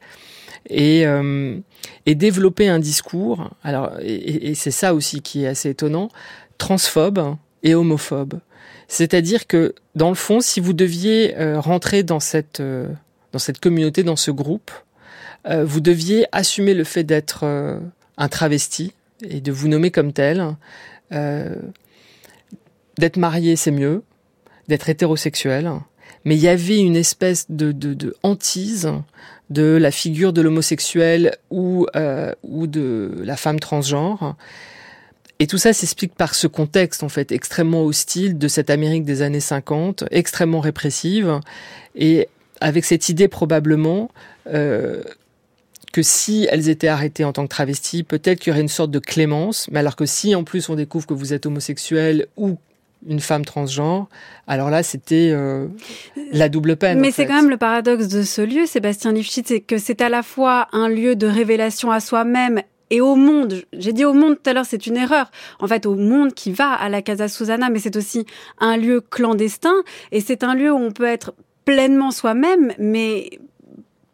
et, 0.68 1.06
euh, 1.06 1.56
et 2.06 2.14
développer 2.14 2.68
un 2.68 2.78
discours. 2.78 3.50
Alors, 3.62 3.92
et, 4.00 4.50
et 4.50 4.54
c'est 4.54 4.70
ça 4.70 4.94
aussi 4.94 5.22
qui 5.22 5.44
est 5.44 5.48
assez 5.48 5.70
étonnant, 5.70 6.08
transphobe 6.58 7.36
et 7.62 7.74
homophobe. 7.74 8.34
C'est-à-dire 8.88 9.46
que 9.46 9.74
dans 9.94 10.10
le 10.10 10.14
fond, 10.14 10.40
si 10.40 10.60
vous 10.60 10.72
deviez 10.72 11.36
euh, 11.38 11.58
rentrer 11.60 12.02
dans 12.02 12.20
cette 12.20 12.62
dans 13.32 13.38
cette 13.40 13.58
communauté, 13.58 14.04
dans 14.04 14.16
ce 14.16 14.30
groupe, 14.30 14.70
euh, 15.46 15.64
vous 15.64 15.80
deviez 15.80 16.26
assumer 16.32 16.74
le 16.74 16.84
fait 16.84 17.04
d'être 17.04 17.40
euh, 17.42 17.78
un 18.16 18.28
travesti 18.28 18.92
et 19.28 19.40
de 19.40 19.52
vous 19.52 19.68
nommer 19.68 19.90
comme 19.90 20.12
tel. 20.12 20.56
Euh, 21.12 21.54
d'être 22.98 23.16
marié, 23.16 23.56
c'est 23.56 23.70
mieux. 23.70 24.02
D'être 24.68 24.88
hétérosexuel. 24.88 25.70
Mais 26.24 26.36
il 26.36 26.40
y 26.40 26.48
avait 26.48 26.80
une 26.80 26.96
espèce 26.96 27.46
de, 27.50 27.72
de, 27.72 27.94
de 27.94 28.16
hantise 28.22 28.90
de 29.50 29.76
la 29.76 29.90
figure 29.90 30.32
de 30.32 30.40
l'homosexuel 30.40 31.36
ou, 31.50 31.86
ou 32.42 32.66
de 32.66 33.14
la 33.22 33.36
femme 33.36 33.60
transgenre. 33.60 34.36
Et 35.38 35.46
tout 35.46 35.58
ça 35.58 35.72
s'explique 35.72 36.14
par 36.14 36.34
ce 36.34 36.46
contexte, 36.46 37.02
en 37.02 37.08
fait, 37.08 37.32
extrêmement 37.32 37.84
hostile 37.84 38.38
de 38.38 38.48
cette 38.48 38.70
Amérique 38.70 39.04
des 39.04 39.22
années 39.22 39.40
50, 39.40 40.04
extrêmement 40.10 40.60
répressive, 40.60 41.40
et 41.96 42.28
avec 42.60 42.84
cette 42.84 43.08
idée 43.08 43.26
probablement 43.26 44.10
euh, 44.46 45.02
que 45.92 46.02
si 46.02 46.46
elles 46.50 46.68
étaient 46.68 46.88
arrêtées 46.88 47.24
en 47.24 47.32
tant 47.32 47.44
que 47.44 47.48
travestis, 47.48 48.04
peut-être 48.04 48.38
qu'il 48.38 48.50
y 48.50 48.52
aurait 48.52 48.62
une 48.62 48.68
sorte 48.68 48.92
de 48.92 49.00
clémence, 49.00 49.68
mais 49.70 49.80
alors 49.80 49.96
que 49.96 50.06
si 50.06 50.34
en 50.34 50.44
plus 50.44 50.68
on 50.68 50.76
découvre 50.76 51.06
que 51.06 51.14
vous 51.14 51.32
êtes 51.32 51.46
homosexuel 51.46 52.26
ou 52.36 52.56
une 53.08 53.20
femme 53.20 53.44
transgenre, 53.44 54.08
alors 54.46 54.70
là, 54.70 54.82
c'était 54.82 55.30
euh, 55.32 55.66
la 56.32 56.48
double 56.48 56.76
peine. 56.76 57.00
Mais 57.00 57.10
c'est 57.10 57.26
quand 57.26 57.36
même 57.36 57.50
le 57.50 57.56
paradoxe 57.56 58.08
de 58.08 58.22
ce 58.22 58.42
lieu, 58.42 58.66
Sébastien 58.66 59.12
Lifshitz, 59.12 59.48
c'est 59.48 59.60
que 59.60 59.78
c'est 59.78 60.00
à 60.00 60.08
la 60.08 60.22
fois 60.22 60.68
un 60.72 60.88
lieu 60.88 61.16
de 61.16 61.26
révélation 61.26 61.90
à 61.90 62.00
soi-même 62.00 62.62
et 62.90 63.00
au 63.00 63.16
monde. 63.16 63.62
J'ai 63.72 63.92
dit 63.92 64.04
au 64.04 64.12
monde 64.12 64.36
tout 64.36 64.50
à 64.50 64.52
l'heure, 64.52 64.66
c'est 64.66 64.86
une 64.86 64.96
erreur. 64.96 65.30
En 65.58 65.66
fait, 65.66 65.86
au 65.86 65.94
monde 65.94 66.34
qui 66.34 66.52
va 66.52 66.72
à 66.72 66.88
la 66.88 67.02
Casa 67.02 67.28
Susana, 67.28 67.70
mais 67.70 67.78
c'est 67.78 67.96
aussi 67.96 68.26
un 68.58 68.76
lieu 68.76 69.00
clandestin 69.00 69.74
et 70.12 70.20
c'est 70.20 70.44
un 70.44 70.54
lieu 70.54 70.72
où 70.72 70.78
on 70.78 70.92
peut 70.92 71.06
être 71.06 71.34
pleinement 71.64 72.10
soi-même, 72.10 72.72
mais 72.78 73.30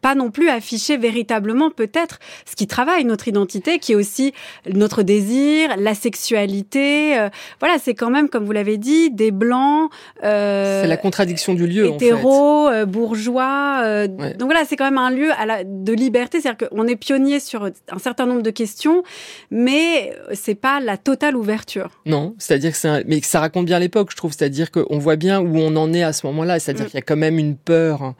pas 0.01 0.15
non 0.15 0.31
plus 0.31 0.49
afficher 0.49 0.97
véritablement 0.97 1.69
peut-être 1.69 2.19
ce 2.45 2.55
qui 2.55 2.67
travaille 2.67 3.05
notre 3.05 3.27
identité, 3.27 3.79
qui 3.79 3.93
est 3.93 3.95
aussi 3.95 4.33
notre 4.71 5.03
désir, 5.03 5.75
la 5.77 5.93
sexualité. 5.93 7.17
Euh, 7.17 7.29
voilà, 7.59 7.77
c'est 7.79 7.93
quand 7.93 8.09
même, 8.09 8.29
comme 8.29 8.45
vous 8.45 8.51
l'avez 8.51 8.77
dit, 8.77 9.11
des 9.11 9.31
blancs. 9.31 9.91
Euh, 10.23 10.81
c'est 10.81 10.87
la 10.87 10.97
contradiction 10.97 11.53
du 11.53 11.67
lieu. 11.67 11.85
Hétéros, 11.85 12.69
euh, 12.69 12.85
bourgeois. 12.85 13.81
Euh, 13.83 14.07
donc 14.07 14.45
voilà, 14.45 14.65
c'est 14.65 14.75
quand 14.75 14.85
même 14.85 14.97
un 14.97 15.11
lieu 15.11 15.31
à 15.37 15.45
la, 15.45 15.63
de 15.63 15.93
liberté, 15.93 16.41
c'est-à-dire 16.41 16.69
qu'on 16.69 16.87
est 16.87 16.95
pionnier 16.95 17.39
sur 17.39 17.65
un 17.65 17.99
certain 17.99 18.25
nombre 18.25 18.41
de 18.41 18.51
questions, 18.51 19.03
mais 19.49 20.13
c'est 20.33 20.55
pas 20.55 20.79
la 20.79 20.97
totale 20.97 21.35
ouverture. 21.35 21.89
Non, 22.05 22.35
c'est-à-dire 22.37 22.71
que 22.71 22.77
c'est, 22.77 22.87
un... 22.87 23.03
mais 23.05 23.21
ça 23.21 23.39
raconte 23.39 23.65
bien 23.65 23.79
l'époque, 23.79 24.09
je 24.11 24.17
trouve. 24.17 24.33
C'est-à-dire 24.33 24.71
qu'on 24.71 24.97
voit 24.97 25.15
bien 25.15 25.39
où 25.39 25.57
on 25.57 25.75
en 25.75 25.93
est 25.93 26.03
à 26.03 26.13
ce 26.13 26.25
moment-là. 26.27 26.59
C'est-à-dire 26.59 26.85
mm. 26.85 26.87
qu'il 26.89 26.97
y 26.97 26.99
a 26.99 27.05
quand 27.05 27.15
même 27.17 27.37
une 27.37 27.55
peur. 27.55 28.15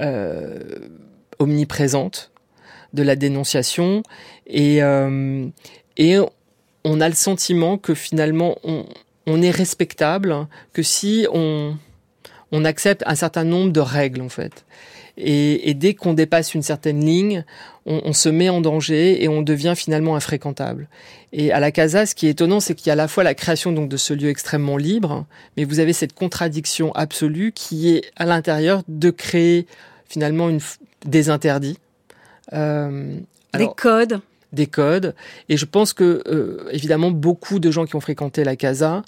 Euh, 0.00 0.58
omniprésente 1.38 2.30
de 2.92 3.02
la 3.02 3.16
dénonciation 3.16 4.02
et, 4.46 4.82
euh, 4.82 5.46
et 5.96 6.16
on 6.84 7.00
a 7.00 7.08
le 7.08 7.14
sentiment 7.14 7.76
que 7.76 7.94
finalement 7.94 8.56
on, 8.64 8.86
on 9.26 9.42
est 9.42 9.50
respectable 9.50 10.46
que 10.72 10.82
si 10.82 11.26
on, 11.32 11.76
on 12.50 12.64
accepte 12.64 13.02
un 13.06 13.14
certain 13.14 13.44
nombre 13.44 13.72
de 13.72 13.80
règles 13.80 14.22
en 14.22 14.28
fait. 14.28 14.64
Et, 15.20 15.74
dès 15.74 15.94
qu'on 15.94 16.14
dépasse 16.14 16.54
une 16.54 16.62
certaine 16.62 17.04
ligne, 17.04 17.44
on, 17.86 18.02
on, 18.04 18.12
se 18.12 18.28
met 18.28 18.48
en 18.50 18.60
danger 18.60 19.20
et 19.20 19.26
on 19.26 19.42
devient 19.42 19.74
finalement 19.76 20.14
infréquentable. 20.14 20.88
Et 21.32 21.50
à 21.50 21.58
la 21.58 21.72
Casa, 21.72 22.06
ce 22.06 22.14
qui 22.14 22.28
est 22.28 22.30
étonnant, 22.30 22.60
c'est 22.60 22.76
qu'il 22.76 22.86
y 22.86 22.90
a 22.90 22.92
à 22.92 22.96
la 22.96 23.08
fois 23.08 23.24
la 23.24 23.34
création 23.34 23.72
donc 23.72 23.88
de 23.88 23.96
ce 23.96 24.14
lieu 24.14 24.28
extrêmement 24.28 24.76
libre, 24.76 25.26
mais 25.56 25.64
vous 25.64 25.80
avez 25.80 25.92
cette 25.92 26.12
contradiction 26.12 26.92
absolue 26.92 27.50
qui 27.52 27.96
est 27.96 28.04
à 28.14 28.26
l'intérieur 28.26 28.82
de 28.86 29.10
créer 29.10 29.66
finalement 30.08 30.48
une, 30.48 30.60
des 31.04 31.30
interdits. 31.30 31.78
Euh, 32.52 33.18
des 33.54 33.68
codes. 33.76 34.20
Des 34.52 34.66
codes. 34.66 35.14
Et 35.48 35.56
je 35.56 35.64
pense 35.64 35.92
que, 35.92 36.22
euh, 36.26 36.68
évidemment, 36.72 37.10
beaucoup 37.10 37.58
de 37.58 37.70
gens 37.70 37.84
qui 37.84 37.96
ont 37.96 38.00
fréquenté 38.00 38.44
la 38.44 38.56
casa 38.56 39.02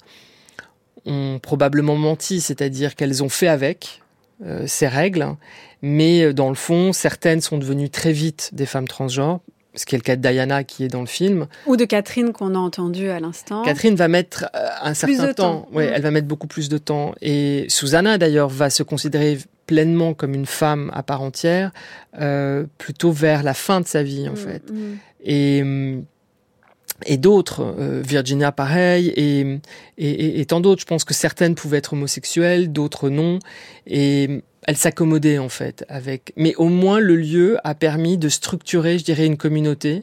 ont 1.05 1.39
probablement 1.41 1.95
menti, 1.95 2.41
c'est-à-dire 2.41 2.95
qu'elles 2.95 3.23
ont 3.23 3.29
fait 3.29 3.47
avec 3.47 4.01
euh, 4.45 4.65
ces 4.67 4.87
règles, 4.87 5.35
mais 5.81 6.31
dans 6.33 6.49
le 6.49 6.55
fond, 6.55 6.93
certaines 6.93 7.41
sont 7.41 7.57
devenues 7.57 7.89
très 7.89 8.11
vite 8.11 8.51
des 8.53 8.67
femmes 8.67 8.87
transgenres, 8.87 9.39
ce 9.73 9.85
qui 9.87 9.95
est 9.95 9.97
le 9.97 10.03
cas 10.03 10.15
de 10.15 10.21
Diana 10.21 10.63
qui 10.63 10.83
est 10.83 10.89
dans 10.89 11.01
le 11.01 11.07
film. 11.07 11.47
Ou 11.65 11.75
de 11.75 11.85
Catherine 11.85 12.33
qu'on 12.33 12.53
a 12.53 12.59
entendu 12.59 13.09
à 13.09 13.19
l'instant. 13.19 13.63
Catherine 13.63 13.95
va 13.95 14.07
mettre 14.07 14.49
un 14.53 14.93
certain 14.93 15.33
temps. 15.33 15.61
temps. 15.61 15.69
Ouais, 15.71 15.89
mm. 15.89 15.93
elle 15.95 16.01
va 16.03 16.11
mettre 16.11 16.27
beaucoup 16.27 16.47
plus 16.47 16.69
de 16.69 16.77
temps. 16.77 17.15
Et 17.21 17.65
Susanna 17.67 18.19
d'ailleurs 18.19 18.49
va 18.49 18.69
se 18.69 18.83
considérer 18.83 19.39
pleinement 19.67 20.13
comme 20.13 20.33
une 20.33 20.45
femme 20.45 20.91
à 20.93 21.03
part 21.03 21.21
entière, 21.21 21.71
euh, 22.19 22.65
plutôt 22.77 23.11
vers 23.11 23.43
la 23.43 23.53
fin 23.53 23.81
de 23.81 23.87
sa 23.87 24.03
vie 24.03 24.27
en 24.27 24.33
mm, 24.33 24.37
fait. 24.37 24.71
Mm. 24.71 24.97
Et 25.23 25.63
et 27.05 27.17
d'autres, 27.17 27.61
euh, 27.79 28.01
Virginia 28.05 28.51
pareil, 28.51 29.07
et, 29.15 29.59
et, 29.97 30.39
et, 30.39 30.45
tant 30.45 30.59
d'autres. 30.59 30.81
Je 30.81 30.85
pense 30.85 31.03
que 31.03 31.13
certaines 31.13 31.55
pouvaient 31.55 31.79
être 31.79 31.93
homosexuelles, 31.93 32.71
d'autres 32.71 33.09
non, 33.09 33.39
et 33.87 34.43
elles 34.67 34.77
s'accommodaient 34.77 35.39
en 35.39 35.49
fait 35.49 35.85
avec. 35.89 36.33
Mais 36.35 36.53
au 36.55 36.69
moins 36.69 36.99
le 36.99 37.15
lieu 37.15 37.57
a 37.63 37.73
permis 37.75 38.17
de 38.17 38.29
structurer, 38.29 38.99
je 38.99 39.03
dirais, 39.03 39.25
une 39.25 39.37
communauté 39.37 40.01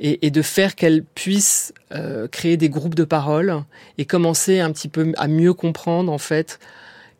et, 0.00 0.26
et 0.26 0.30
de 0.30 0.42
faire 0.42 0.74
qu'elles 0.74 1.02
puissent 1.02 1.72
euh, 1.92 2.28
créer 2.28 2.56
des 2.56 2.68
groupes 2.68 2.94
de 2.94 3.04
parole 3.04 3.62
et 3.96 4.04
commencer 4.04 4.60
un 4.60 4.70
petit 4.72 4.88
peu 4.88 5.12
à 5.16 5.28
mieux 5.28 5.54
comprendre 5.54 6.12
en 6.12 6.18
fait 6.18 6.58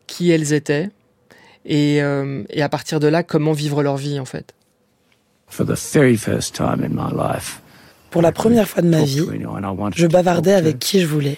qui 0.07 0.31
elles 0.31 0.53
étaient 0.53 0.89
et, 1.65 2.01
euh, 2.01 2.43
et 2.49 2.61
à 2.61 2.69
partir 2.69 2.99
de 2.99 3.07
là, 3.07 3.23
comment 3.23 3.53
vivre 3.53 3.83
leur 3.83 3.97
vie 3.97 4.19
en 4.19 4.25
fait. 4.25 4.53
Pour 8.11 8.21
la 8.21 8.31
première 8.31 8.67
fois 8.67 8.81
de 8.81 8.87
ma 8.87 9.03
vie, 9.03 9.21
je 9.95 10.07
bavardais 10.07 10.53
avec 10.53 10.79
qui 10.79 11.01
je 11.01 11.07
voulais. 11.07 11.37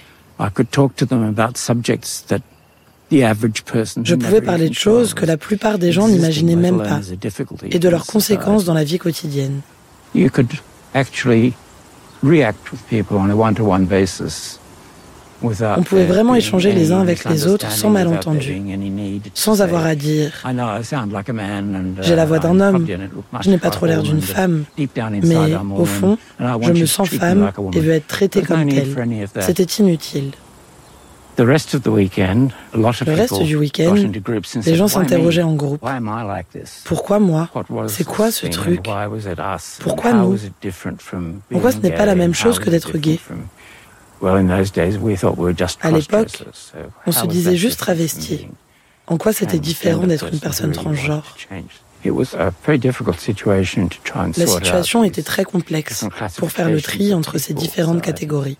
Je 3.12 4.15
pouvais 4.15 4.41
parler 4.41 4.69
de 4.69 4.73
choses 4.73 5.13
que 5.13 5.25
la 5.25 5.38
plupart 5.38 5.77
des 5.77 5.91
gens 5.91 6.07
n'imaginaient 6.07 6.55
même 6.55 6.77
pas 6.77 7.01
et 7.69 7.79
de 7.79 7.89
leurs 7.89 8.05
conséquences 8.05 8.63
dans 8.63 8.73
la 8.73 8.86
vie 8.86 8.99
quotidienne. 8.99 9.62
On 10.15 10.19
pouvait 15.84 16.06
vraiment 16.06 16.36
échanger 16.36 16.71
les 16.71 16.91
uns 16.91 17.01
avec 17.01 17.25
les 17.25 17.47
autres 17.47 17.71
sans 17.71 17.89
malentendu, 17.89 18.62
sans 19.34 19.62
avoir 19.62 19.86
à 19.86 19.95
dire⁇ 19.95 20.32
J'ai 22.01 22.15
la 22.15 22.25
voix 22.25 22.39
d'un 22.39 22.60
homme, 22.60 22.86
je 23.41 23.49
n'ai 23.49 23.58
pas 23.58 23.69
trop 23.69 23.86
l'air 23.86 24.04
d'une 24.04 24.21
femme, 24.21 24.63
mais 24.77 25.56
au 25.75 25.86
fond, 25.86 26.17
je 26.39 26.71
me 26.71 26.86
sens 26.86 27.10
femme 27.10 27.51
et 27.73 27.80
veux 27.80 27.93
être 27.93 28.08
traitée 28.08 28.41
comme 28.41 28.67
telle. 28.67 28.95
C'était 29.39 29.63
inutile. 29.63 30.32
Le 31.38 33.13
reste 33.13 33.41
du 33.41 33.56
week-end, 33.56 33.95
les 34.65 34.75
gens 34.75 34.88
s'interrogeaient 34.88 35.41
en 35.41 35.56
groupe. 35.56 35.84
Pourquoi 36.84 37.19
moi? 37.19 37.49
C'est 37.88 38.04
quoi 38.04 38.32
ce 38.32 38.47
truc? 38.47 38.82
Pourquoi 39.80 40.13
nous? 40.13 40.38
Pourquoi 41.49 41.71
ce 41.71 41.77
n'est 41.77 41.91
pas 41.91 42.06
la 42.06 42.15
même 42.15 42.34
chose 42.34 42.60
que 42.60 42.69
d'être 42.69 42.97
gay? 42.97 43.19
À 44.23 45.91
l'époque, 45.91 46.43
on 47.05 47.12
se 47.12 47.25
disait 47.25 47.55
juste 47.55 47.79
travesti. 47.79 48.47
En 49.07 49.17
quoi 49.17 49.34
c'était 49.34 49.60
différent 49.60 50.05
d'être 50.07 50.29
une 50.31 50.39
personne 50.39 50.71
transgenre? 50.71 51.36
La 54.38 54.47
situation 54.47 55.03
était 55.03 55.23
très 55.23 55.43
complexe 55.43 56.05
pour 56.38 56.51
faire 56.51 56.69
le 56.69 56.81
tri 56.81 57.13
entre 57.13 57.38
ces 57.38 57.53
différentes 57.53 58.01
catégories. 58.01 58.57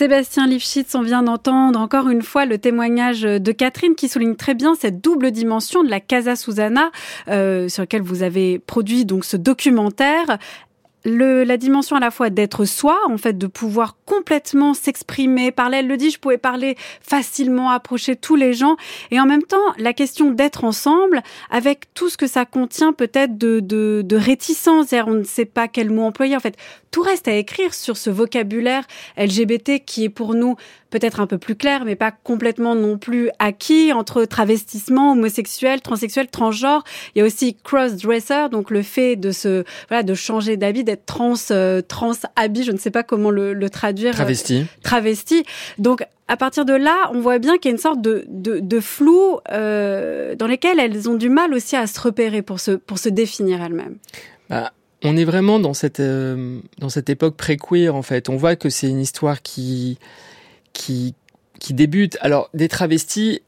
Sébastien 0.00 0.46
Lifshitz, 0.46 0.94
on 0.94 1.02
vient 1.02 1.22
d'entendre 1.22 1.78
encore 1.78 2.08
une 2.08 2.22
fois 2.22 2.46
le 2.46 2.56
témoignage 2.56 3.20
de 3.20 3.52
Catherine 3.52 3.94
qui 3.94 4.08
souligne 4.08 4.34
très 4.34 4.54
bien 4.54 4.74
cette 4.74 5.04
double 5.04 5.30
dimension 5.30 5.84
de 5.84 5.90
la 5.90 6.00
Casa 6.00 6.36
Susana 6.36 6.90
euh, 7.28 7.68
sur 7.68 7.82
laquelle 7.82 8.00
vous 8.00 8.22
avez 8.22 8.58
produit 8.58 9.04
donc 9.04 9.26
ce 9.26 9.36
documentaire 9.36 10.38
le, 11.04 11.44
la 11.44 11.56
dimension 11.56 11.96
à 11.96 12.00
la 12.00 12.10
fois 12.10 12.30
d'être 12.30 12.64
soi, 12.64 12.98
en 13.08 13.16
fait, 13.16 13.36
de 13.38 13.46
pouvoir 13.46 13.96
complètement 14.04 14.74
s'exprimer, 14.74 15.50
parler. 15.50 15.78
Elle 15.78 15.88
le 15.88 15.96
dit, 15.96 16.10
je 16.10 16.18
pouvais 16.18 16.38
parler 16.38 16.76
facilement, 17.00 17.70
approcher 17.70 18.16
tous 18.16 18.36
les 18.36 18.52
gens, 18.52 18.76
et 19.10 19.20
en 19.20 19.26
même 19.26 19.42
temps 19.42 19.56
la 19.78 19.92
question 19.92 20.30
d'être 20.30 20.64
ensemble, 20.64 21.22
avec 21.50 21.92
tout 21.94 22.08
ce 22.08 22.16
que 22.16 22.26
ça 22.26 22.44
contient 22.44 22.92
peut-être 22.92 23.38
de, 23.38 23.60
de, 23.60 24.02
de 24.04 24.16
réticence. 24.16 24.92
On 24.92 25.14
ne 25.14 25.24
sait 25.24 25.44
pas 25.44 25.68
quel 25.68 25.90
mot 25.90 26.02
employer. 26.02 26.36
En 26.36 26.40
fait, 26.40 26.56
tout 26.90 27.02
reste 27.02 27.28
à 27.28 27.34
écrire 27.34 27.74
sur 27.74 27.96
ce 27.96 28.10
vocabulaire 28.10 28.84
LGBT 29.16 29.84
qui 29.84 30.04
est 30.04 30.08
pour 30.08 30.34
nous 30.34 30.56
peut-être 30.90 31.20
un 31.20 31.26
peu 31.26 31.38
plus 31.38 31.54
clair, 31.54 31.84
mais 31.84 31.96
pas 31.96 32.10
complètement 32.10 32.74
non 32.74 32.98
plus 32.98 33.30
acquis 33.38 33.92
entre 33.92 34.24
travestissement, 34.24 35.12
homosexuel, 35.12 35.80
transsexuel, 35.80 36.28
transgenre. 36.28 36.84
Il 37.14 37.20
y 37.20 37.22
a 37.22 37.24
aussi 37.24 37.56
cross-dresser, 37.62 38.48
donc 38.50 38.70
le 38.70 38.82
fait 38.82 39.16
de 39.16 39.30
se, 39.30 39.64
voilà, 39.88 40.02
de 40.02 40.14
changer 40.14 40.56
d'habit, 40.56 40.84
d'être 40.84 41.06
trans, 41.06 41.34
euh, 41.50 41.80
trans 41.80 42.12
habit, 42.36 42.64
je 42.64 42.72
ne 42.72 42.78
sais 42.78 42.90
pas 42.90 43.02
comment 43.02 43.30
le, 43.30 43.54
le 43.54 43.70
traduire. 43.70 44.14
Travesti. 44.14 44.66
travesti. 44.82 45.44
Donc, 45.78 46.04
à 46.28 46.36
partir 46.36 46.64
de 46.64 46.74
là, 46.74 47.10
on 47.12 47.20
voit 47.20 47.38
bien 47.38 47.58
qu'il 47.58 47.70
y 47.70 47.72
a 47.72 47.76
une 47.76 47.82
sorte 47.82 48.00
de, 48.00 48.24
de, 48.28 48.60
de 48.60 48.80
flou 48.80 49.38
euh, 49.50 50.36
dans 50.36 50.46
lesquels 50.46 50.78
elles 50.78 51.08
ont 51.08 51.14
du 51.14 51.28
mal 51.28 51.52
aussi 51.54 51.74
à 51.74 51.86
se 51.86 52.00
repérer 52.00 52.42
pour 52.42 52.60
se, 52.60 52.72
pour 52.72 52.98
se 52.98 53.08
définir 53.08 53.60
elles-mêmes. 53.62 53.96
Bah, 54.48 54.72
on 55.02 55.16
est 55.16 55.24
vraiment 55.24 55.58
dans 55.58 55.74
cette, 55.74 55.98
euh, 55.98 56.60
dans 56.78 56.88
cette 56.88 57.10
époque 57.10 57.36
pré-queer, 57.36 57.94
en 57.94 58.02
fait. 58.02 58.28
On 58.28 58.36
voit 58.36 58.54
que 58.54 58.70
c'est 58.70 58.88
une 58.88 59.00
histoire 59.00 59.42
qui, 59.42 59.98
qui, 60.72 61.14
qui 61.58 61.74
débute. 61.74 62.18
Alors, 62.20 62.50
des 62.54 62.68
travestis, 62.68 63.42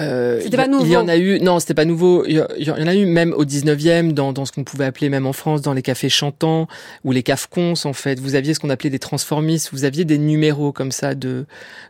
euh, 0.00 0.40
c'était 0.42 0.56
pas 0.56 0.68
nouveau. 0.68 0.84
Il 0.84 0.92
y 0.92 0.96
en 0.96 1.08
a 1.08 1.16
eu, 1.16 1.40
non, 1.40 1.58
c'était 1.58 1.74
pas 1.74 1.84
nouveau. 1.84 2.24
Il 2.26 2.36
y, 2.58 2.70
en 2.70 2.86
a 2.86 2.94
eu 2.94 3.06
même 3.06 3.32
au 3.32 3.44
19e, 3.44 4.12
dans, 4.12 4.32
dans 4.32 4.44
ce 4.44 4.52
qu'on 4.52 4.64
pouvait 4.64 4.84
appeler 4.84 5.08
même 5.08 5.26
en 5.26 5.32
France, 5.32 5.62
dans 5.62 5.72
les 5.72 5.82
cafés 5.82 6.08
chantants 6.08 6.68
ou 7.04 7.12
les 7.12 7.22
cafcons, 7.22 7.74
en 7.84 7.92
fait. 7.92 8.20
Vous 8.20 8.34
aviez 8.34 8.54
ce 8.54 8.60
qu'on 8.60 8.70
appelait 8.70 8.90
des 8.90 8.98
transformistes. 8.98 9.70
Vous 9.72 9.84
aviez 9.84 10.04
des 10.04 10.18
numéros 10.18 10.72
comme 10.72 10.92
ça 10.92 11.14
de, 11.14 11.46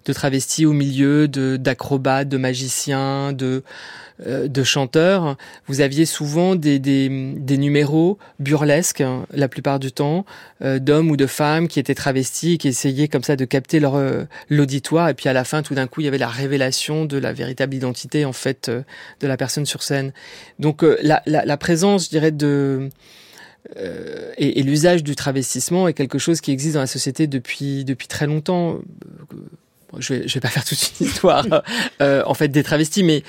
de 0.07 0.13
travestis 0.13 0.65
au 0.65 0.73
milieu, 0.73 1.29
de, 1.29 1.57
d'acrobates, 1.57 2.29
de 2.29 2.39
magiciens, 2.39 3.33
de, 3.33 3.63
de 4.27 4.63
chanteurs, 4.65 5.37
vous 5.67 5.81
aviez 5.81 6.05
souvent 6.05 6.57
des, 6.57 6.79
des, 6.79 7.09
des 7.37 7.57
numéros 7.57 8.19
burlesques, 8.41 9.01
hein, 9.01 9.27
la 9.33 9.49
plupart 9.49 9.79
du 9.79 9.93
temps, 9.93 10.25
euh, 10.63 10.79
d'hommes 10.79 11.11
ou 11.11 11.17
de 11.17 11.27
femmes 11.27 11.69
qui 11.69 11.79
étaient 11.79 11.95
travestis 11.95 12.59
qui 12.59 12.69
essayaient 12.69 13.09
comme 13.09 13.23
ça 13.23 13.37
de 13.37 13.45
capter 13.45 13.79
leur 13.79 13.95
euh, 13.95 14.25
l'auditoire. 14.49 15.09
Et 15.09 15.15
puis 15.15 15.29
à 15.29 15.33
la 15.33 15.45
fin, 15.45 15.63
tout 15.63 15.75
d'un 15.75 15.87
coup, 15.87 16.01
il 16.01 16.05
y 16.05 16.09
avait 16.09 16.19
la 16.19 16.29
révélation 16.29 17.05
de 17.05 17.17
la 17.17 17.33
véritable 17.33 17.75
identité 17.75 18.25
en 18.25 18.33
fait 18.33 18.71
de 18.71 19.27
la 19.27 19.37
personne 19.37 19.67
sur 19.67 19.83
scène. 19.83 20.13
Donc 20.59 20.83
la, 20.83 21.23
la, 21.27 21.45
la 21.45 21.57
présence, 21.57 22.07
je 22.07 22.11
dirais, 22.11 22.33
de 22.33 22.89
et, 24.37 24.61
et 24.61 24.63
l'usage 24.63 25.05
du 25.05 25.15
travestissement 25.15 25.89
est 25.89 25.93
quelque 25.93 26.19
chose 26.19 26.41
qui 26.41 26.53
existe 26.53 26.75
dans 26.75 26.81
la 26.81 26.87
société 26.87 27.27
depuis 27.27 27.85
depuis 27.85 28.09
très 28.09 28.27
longtemps 28.27 28.79
je 29.99 30.15
vais, 30.15 30.29
je 30.29 30.35
vais 30.35 30.41
pas 30.41 30.49
faire 30.49 30.65
toute 30.65 30.93
une 31.01 31.07
histoire 31.07 31.47
euh, 32.03 32.23
en 32.27 32.35
fait 32.35 32.49
des 32.49 32.63
travestis, 32.63 33.03
mais 33.03 33.23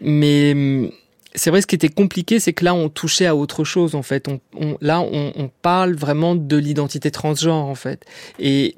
mais 0.00 0.52
hum, 0.52 0.90
c'est 1.34 1.50
vrai 1.50 1.60
ce 1.60 1.66
qui 1.66 1.74
était 1.74 1.88
compliqué, 1.88 2.40
c'est 2.40 2.52
que 2.52 2.64
là 2.64 2.74
on 2.74 2.88
touchait 2.88 3.26
à 3.26 3.36
autre 3.36 3.62
chose 3.64 3.94
en 3.94 4.02
fait. 4.02 4.26
On, 4.28 4.40
on 4.58 4.78
là 4.80 5.00
on, 5.00 5.32
on, 5.36 5.50
parle 5.62 5.94
vraiment 5.94 6.34
de 6.34 6.56
l'identité 6.56 7.10
transgenre 7.10 7.66
en 7.66 7.74
fait 7.74 8.04
et 8.38 8.76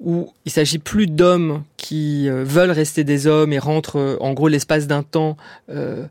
où 0.00 0.32
il 0.44 0.52
s'agit 0.52 0.78
plus 0.78 1.06
d'hommes 1.06 1.62
qui 1.76 2.28
euh, 2.28 2.42
veulent 2.44 2.72
rester 2.72 3.04
des 3.04 3.26
hommes 3.26 3.52
et 3.52 3.58
rentrent 3.58 3.98
euh, 3.98 4.16
en 4.20 4.32
gros 4.32 4.48
l'espace 4.48 4.86
d'un 4.86 5.02
temps. 5.02 5.36
Euh, 5.70 6.06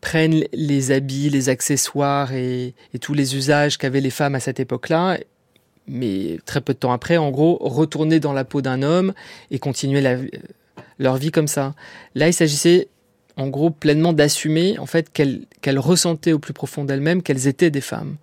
prennent 0.00 0.44
les 0.54 0.92
habits, 0.92 1.28
les 1.28 1.50
accessoires 1.50 2.32
et, 2.32 2.74
et 2.94 2.98
tous 2.98 3.12
les 3.12 3.36
usages 3.36 3.76
qu'avaient 3.76 4.00
les 4.00 4.08
femmes 4.08 4.34
à 4.34 4.40
cette 4.40 4.58
époque-là 4.58 5.18
mais 5.86 6.38
très 6.46 6.60
peu 6.60 6.72
de 6.72 6.78
temps 6.78 6.92
après, 6.92 7.16
en 7.16 7.30
gros, 7.30 7.58
retourner 7.60 8.20
dans 8.20 8.32
la 8.32 8.44
peau 8.44 8.62
d'un 8.62 8.82
homme 8.82 9.12
et 9.50 9.58
continuer 9.58 10.02
leur 10.98 11.16
vie 11.16 11.30
comme 11.30 11.48
ça. 11.48 11.74
Là, 12.14 12.28
il 12.28 12.32
s'agissait 12.32 12.88
en 13.36 13.48
gros 13.48 13.70
pleinement 13.70 14.12
d'assumer 14.12 14.78
en 14.78 14.86
fait 14.86 15.10
qu'elles 15.12 15.78
ressentaient 15.78 16.32
au 16.32 16.38
plus 16.38 16.52
profond 16.52 16.84
d'elles-mêmes 16.84 17.22
qu'elles 17.22 17.46
étaient 17.46 17.70
des 17.70 17.80
femmes. 17.80 18.16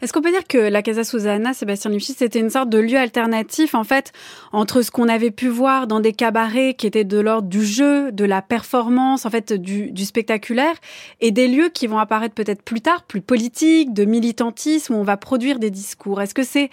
Est-ce 0.00 0.12
qu'on 0.12 0.22
peut 0.22 0.30
dire 0.30 0.46
que 0.46 0.58
la 0.58 0.82
Casa 0.82 1.02
Susana, 1.02 1.52
Sébastien 1.54 1.90
Lipschitz, 1.90 2.18
c'était 2.18 2.38
une 2.38 2.50
sorte 2.50 2.68
de 2.68 2.78
lieu 2.78 2.96
alternatif, 2.96 3.74
en 3.74 3.82
fait, 3.82 4.12
entre 4.52 4.82
ce 4.82 4.92
qu'on 4.92 5.08
avait 5.08 5.32
pu 5.32 5.48
voir 5.48 5.88
dans 5.88 5.98
des 5.98 6.12
cabarets 6.12 6.74
qui 6.74 6.86
étaient 6.86 7.04
de 7.04 7.18
l'ordre 7.18 7.48
du 7.48 7.64
jeu, 7.64 8.12
de 8.12 8.24
la 8.24 8.40
performance, 8.40 9.26
en 9.26 9.30
fait, 9.30 9.52
du, 9.52 9.90
du, 9.90 10.04
spectaculaire, 10.04 10.74
et 11.20 11.32
des 11.32 11.48
lieux 11.48 11.68
qui 11.68 11.88
vont 11.88 11.98
apparaître 11.98 12.34
peut-être 12.34 12.62
plus 12.62 12.80
tard, 12.80 13.02
plus 13.02 13.20
politiques, 13.20 13.92
de 13.92 14.04
militantisme, 14.04 14.94
où 14.94 14.98
on 14.98 15.02
va 15.02 15.16
produire 15.16 15.58
des 15.58 15.70
discours? 15.70 16.20
Est-ce 16.20 16.34
que 16.34 16.44
c'est 16.44 16.70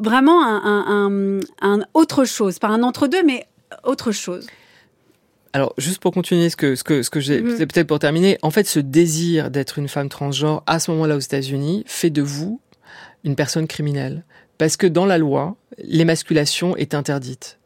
vraiment 0.00 0.44
un, 0.44 0.60
un, 0.64 1.40
un, 1.60 1.84
autre 1.94 2.24
chose, 2.24 2.58
pas 2.58 2.68
un 2.68 2.82
entre-deux, 2.82 3.22
mais 3.22 3.46
autre 3.84 4.10
chose 4.10 4.48
alors, 5.52 5.74
juste 5.78 5.98
pour 5.98 6.12
continuer 6.12 6.48
ce 6.48 6.56
que 6.56 6.76
ce 6.76 6.84
que 6.84 7.02
ce 7.02 7.10
que 7.10 7.18
j'ai 7.18 7.42
mm-hmm. 7.42 7.66
peut-être 7.66 7.86
pour 7.88 7.98
terminer, 7.98 8.38
en 8.42 8.50
fait, 8.50 8.66
ce 8.66 8.78
désir 8.78 9.50
d'être 9.50 9.78
une 9.78 9.88
femme 9.88 10.08
transgenre 10.08 10.62
à 10.66 10.78
ce 10.78 10.90
moment-là 10.92 11.16
aux 11.16 11.20
États-Unis 11.20 11.82
fait 11.86 12.10
de 12.10 12.22
vous 12.22 12.60
une 13.24 13.34
personne 13.34 13.66
criminelle, 13.66 14.24
parce 14.58 14.76
que 14.76 14.86
dans 14.86 15.06
la 15.06 15.18
loi, 15.18 15.56
l'émasculation 15.78 16.76
est 16.76 16.94
interdite. 16.94 17.58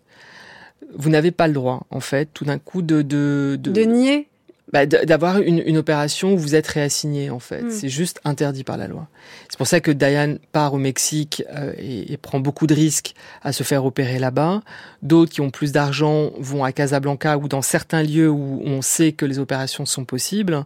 Vous 0.97 1.11
n'avez 1.11 1.31
pas 1.31 1.47
le 1.47 1.53
droit, 1.53 1.87
en 1.91 2.01
fait, 2.01 2.29
tout 2.33 2.45
d'un 2.45 2.59
coup, 2.59 2.81
de 2.81 3.03
de, 3.03 3.59
de, 3.61 3.71
de 3.71 3.83
nier 3.83 4.29
bah, 4.75 4.87
d'avoir 4.87 5.39
une, 5.39 5.63
une, 5.65 5.79
opération 5.79 6.35
où 6.35 6.37
vous 6.37 6.57
êtes 6.57 6.67
réassigné 6.67 7.31
en 7.31 7.39
fait. 7.39 7.63
Mm. 7.63 7.71
C'est 7.71 7.89
juste 7.89 8.21
interdit 8.25 8.65
par 8.65 8.77
la 8.77 8.89
loi. 8.89 9.07
C'est 9.49 9.57
pour 9.57 9.69
ça 9.69 9.79
que 9.79 9.93
Diane 9.93 10.41
part 10.51 10.75
au 10.75 10.79
Mexique 10.79 11.45
euh, 11.55 11.73
et, 11.79 12.13
et, 12.13 12.17
prend 12.17 12.41
beaucoup 12.41 12.67
de 12.67 12.75
risques 12.75 13.15
à 13.45 13.53
se 13.53 13.63
faire 13.63 13.85
opérer 13.85 14.19
là-bas. 14.19 14.63
D'autres 15.01 15.31
qui 15.31 15.41
ont 15.43 15.51
plus 15.51 15.71
d'argent 15.71 16.33
vont 16.41 16.65
à 16.65 16.73
Casablanca 16.73 17.39
ou 17.39 17.47
dans 17.47 17.63
certains 17.63 18.03
lieux 18.03 18.29
où 18.29 18.63
on 18.65 18.83
sait 18.83 19.13
que 19.13 19.25
les 19.25 19.39
opérations 19.39 19.87
sont 19.87 20.05
possibles. 20.05 20.65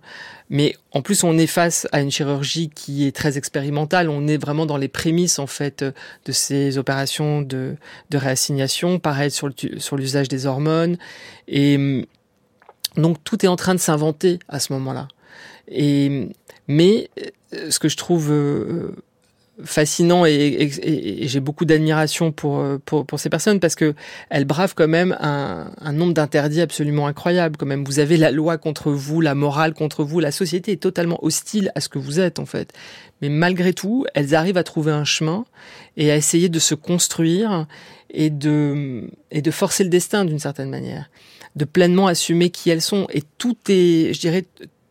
Mais 0.48 0.74
en 0.92 1.02
plus, 1.02 1.22
on 1.22 1.36
est 1.36 1.46
face 1.46 1.86
à 1.92 2.00
une 2.00 2.10
chirurgie 2.10 2.70
qui 2.70 3.06
est 3.06 3.14
très 3.14 3.36
expérimentale. 3.36 4.08
On 4.08 4.26
est 4.26 4.38
vraiment 4.38 4.64
dans 4.64 4.78
les 4.78 4.88
prémices 4.88 5.38
en 5.38 5.46
fait 5.46 5.84
de 5.84 6.32
ces 6.32 6.78
opérations 6.78 7.42
de, 7.42 7.76
de 8.08 8.16
réassignation. 8.16 8.98
Pareil 8.98 9.30
sur 9.30 9.96
l'usage 9.98 10.28
des 10.28 10.46
hormones 10.46 10.96
et 11.46 12.06
donc 12.96 13.22
tout 13.24 13.44
est 13.44 13.48
en 13.48 13.56
train 13.56 13.74
de 13.74 13.80
s'inventer 13.80 14.38
à 14.48 14.60
ce 14.60 14.72
moment-là. 14.74 15.08
Et 15.68 16.28
mais 16.66 17.08
euh, 17.54 17.70
ce 17.70 17.78
que 17.78 17.88
je 17.88 17.96
trouve 17.96 18.30
euh, 18.30 18.94
fascinant 19.64 20.24
et, 20.26 20.70
j'ai 21.22 21.40
beaucoup 21.40 21.64
d'admiration 21.64 22.30
pour, 22.30 22.62
pour, 22.84 23.06
pour 23.06 23.18
ces 23.18 23.30
personnes 23.30 23.58
parce 23.58 23.74
que 23.74 23.94
elles 24.30 24.44
bravent 24.44 24.74
quand 24.74 24.88
même 24.88 25.16
un, 25.20 25.70
un 25.80 25.92
nombre 25.92 26.14
d'interdits 26.14 26.60
absolument 26.60 27.06
incroyable. 27.06 27.56
Quand 27.56 27.66
même, 27.66 27.84
vous 27.84 27.98
avez 27.98 28.16
la 28.16 28.30
loi 28.30 28.58
contre 28.58 28.92
vous, 28.92 29.20
la 29.20 29.34
morale 29.34 29.74
contre 29.74 30.04
vous, 30.04 30.20
la 30.20 30.30
société 30.30 30.72
est 30.72 30.82
totalement 30.82 31.18
hostile 31.24 31.72
à 31.74 31.80
ce 31.80 31.88
que 31.88 31.98
vous 31.98 32.20
êtes 32.20 32.38
en 32.38 32.46
fait. 32.46 32.72
Mais 33.20 33.28
malgré 33.28 33.72
tout, 33.72 34.06
elles 34.14 34.34
arrivent 34.34 34.58
à 34.58 34.64
trouver 34.64 34.92
un 34.92 35.04
chemin 35.04 35.44
et 35.96 36.10
à 36.10 36.16
essayer 36.16 36.48
de 36.48 36.58
se 36.58 36.74
construire 36.74 37.66
et 38.10 38.30
de, 38.30 39.10
et 39.30 39.42
de 39.42 39.50
forcer 39.50 39.84
le 39.84 39.90
destin 39.90 40.24
d'une 40.24 40.38
certaine 40.38 40.70
manière, 40.70 41.10
de 41.58 41.64
pleinement 41.64 42.06
assumer 42.06 42.48
qui 42.50 42.70
elles 42.70 42.80
sont. 42.80 43.06
Et 43.12 43.22
tout 43.36 43.56
est, 43.68 44.14
je 44.14 44.20
dirais, 44.20 44.44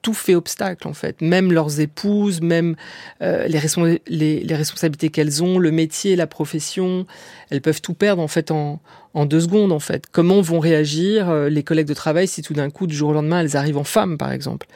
tout 0.03 0.13
fait 0.13 0.35
obstacle 0.35 0.87
en 0.87 0.93
fait. 0.93 1.21
Même 1.21 1.51
leurs 1.51 1.79
épouses, 1.79 2.41
même 2.41 2.75
euh, 3.21 3.47
les, 3.47 4.41
les, 4.43 4.55
responsabilités 4.55 5.09
qu'elles 5.09 5.43
ont, 5.43 5.57
le 5.59 5.71
métier, 5.71 6.15
la 6.15 6.27
profession, 6.27 7.05
elles 7.49 7.61
peuvent 7.61 7.81
tout 7.81 7.93
perdre 7.93 8.21
en 8.21 8.27
fait 8.27 8.51
en, 8.51 8.79
en 9.13 9.25
deux 9.25 9.41
secondes 9.41 9.71
en 9.71 9.79
fait. 9.79 10.05
Comment 10.11 10.41
vont 10.41 10.59
réagir 10.59 11.29
euh, 11.29 11.49
les 11.49 11.63
collègues 11.63 11.87
de 11.87 11.93
travail 11.93 12.27
si 12.27 12.41
tout 12.41 12.53
d'un 12.53 12.69
coup 12.69 12.87
du 12.87 12.95
jour 12.95 13.09
au 13.09 13.13
lendemain 13.13 13.41
elles 13.41 13.57
arrivent 13.57 13.77
en 13.77 13.83
femme 13.83 14.17
par 14.17 14.31
exemple? 14.31 14.67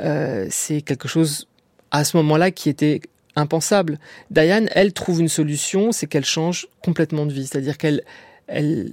Euh, 0.00 0.46
C'est 0.50 0.82
quelque 0.82 1.08
chose 1.08 1.46
à 1.90 2.04
ce 2.04 2.16
moment-là 2.18 2.50
qui 2.50 2.68
était 2.68 3.00
impensable. 3.36 3.98
Diane, 4.30 4.68
elle 4.72 4.92
trouve 4.92 5.20
une 5.20 5.28
solution, 5.28 5.92
c'est 5.92 6.06
qu'elle 6.06 6.24
change 6.24 6.68
complètement 6.82 7.26
de 7.26 7.32
vie, 7.32 7.46
c'est-à-dire 7.46 7.78
qu'elle 7.78 8.02
elle, 8.46 8.92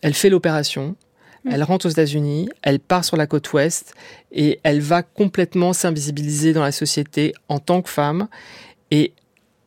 elle 0.00 0.14
fait 0.14 0.30
l'opération, 0.30 0.96
mm. 1.44 1.50
elle 1.52 1.62
rentre 1.62 1.86
aux 1.86 1.90
États-Unis, 1.90 2.48
elle 2.62 2.80
part 2.80 3.04
sur 3.04 3.16
la 3.16 3.26
côte 3.26 3.52
ouest 3.52 3.94
et 4.32 4.60
elle 4.62 4.80
va 4.80 5.02
complètement 5.02 5.72
s'invisibiliser 5.72 6.52
dans 6.52 6.62
la 6.62 6.72
société 6.72 7.34
en 7.48 7.58
tant 7.58 7.82
que 7.82 7.90
femme 7.90 8.28
et 8.90 9.12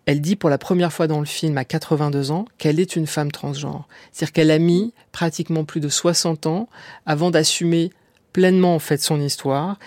elle 0.06 0.22
dit 0.22 0.36
pour 0.36 0.50
la 0.50 0.58
première 0.58 0.92
fois 0.92 1.08
dans 1.08 1.20
le 1.20 1.26
film 1.26 1.58
à 1.58 1.66
82 1.66 2.32
ans 2.32 2.46
qu'elle 2.58 2.80
est 2.80 2.96
une 2.96 3.08
femme 3.08 3.32
transgenre. 3.32 3.88
C'est-à-dire 4.12 4.34
qu'elle 4.34 4.52
a 4.52 4.60
mis 4.60 4.94
pratiquement 5.12 5.64
plus 5.64 5.80
de 5.80 5.90
60 5.90 6.48
ans 6.48 6.68
avant 7.06 7.32
d'assumer 7.32 7.92
pleinement 8.34 8.76
en 8.76 8.80
fait 8.80 9.02
son 9.02 9.22
histoire 9.22 9.78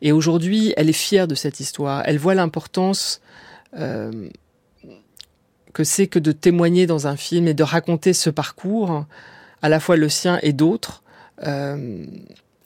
et 0.00 0.12
aujourd'hui 0.12 0.72
elle 0.76 0.88
est 0.88 0.92
fière 0.92 1.26
de 1.26 1.34
cette 1.34 1.60
histoire. 1.60 2.02
Elle 2.06 2.18
voit 2.18 2.34
l'importance 2.34 3.20
euh, 3.76 4.28
que 5.74 5.84
c'est 5.84 6.06
que 6.06 6.18
de 6.18 6.32
témoigner 6.32 6.86
dans 6.86 7.06
un 7.06 7.16
film 7.16 7.48
et 7.48 7.54
de 7.54 7.62
raconter 7.62 8.14
ce 8.14 8.30
parcours, 8.30 9.04
à 9.60 9.68
la 9.68 9.80
fois 9.80 9.96
le 9.96 10.08
sien 10.08 10.38
et 10.42 10.54
d'autres. 10.54 11.02
Euh, 11.42 12.06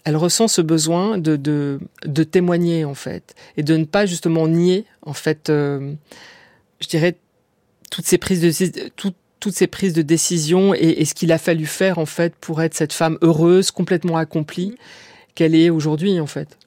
elle 0.05 0.17
ressent 0.17 0.49
ce 0.49 0.61
besoin 0.61 1.19
de, 1.19 1.37
de, 1.37 2.25
témoigner 2.25 2.85
en 2.85 2.95
fait 2.95 3.35
et 3.57 3.63
de 3.63 3.77
ne 3.77 3.85
pas 3.85 4.07
justement 4.07 4.49
nier 4.49 4.85
en 5.03 5.13
fait, 5.13 5.51
euh, 5.51 5.93
je 6.81 6.89
dirais 6.89 7.17
toutes 7.91 8.07
ces 8.07 8.19
prises 8.19 8.41
de 8.41 8.91
toutes 9.41 9.55
ces 9.55 9.67
prises 9.67 9.93
de 9.93 10.03
décision 10.03 10.75
et, 10.75 10.79
et 10.81 11.05
ce 11.05 11.15
qu'il 11.15 11.31
a 11.31 11.39
fallu 11.39 11.67
faire 11.67 11.99
en 11.99 12.07
fait 12.07 12.35
pour 12.37 12.61
être 12.61 12.75
cette 12.75 12.93
femme 12.93 13.19
heureuse, 13.23 13.71
complètement 13.71 14.17
accomplie 14.17 14.77
qu'elle 15.35 15.55
est 15.55 15.71
aujourd'hui 15.71 16.19
en 16.19 16.27
fait. 16.27 16.58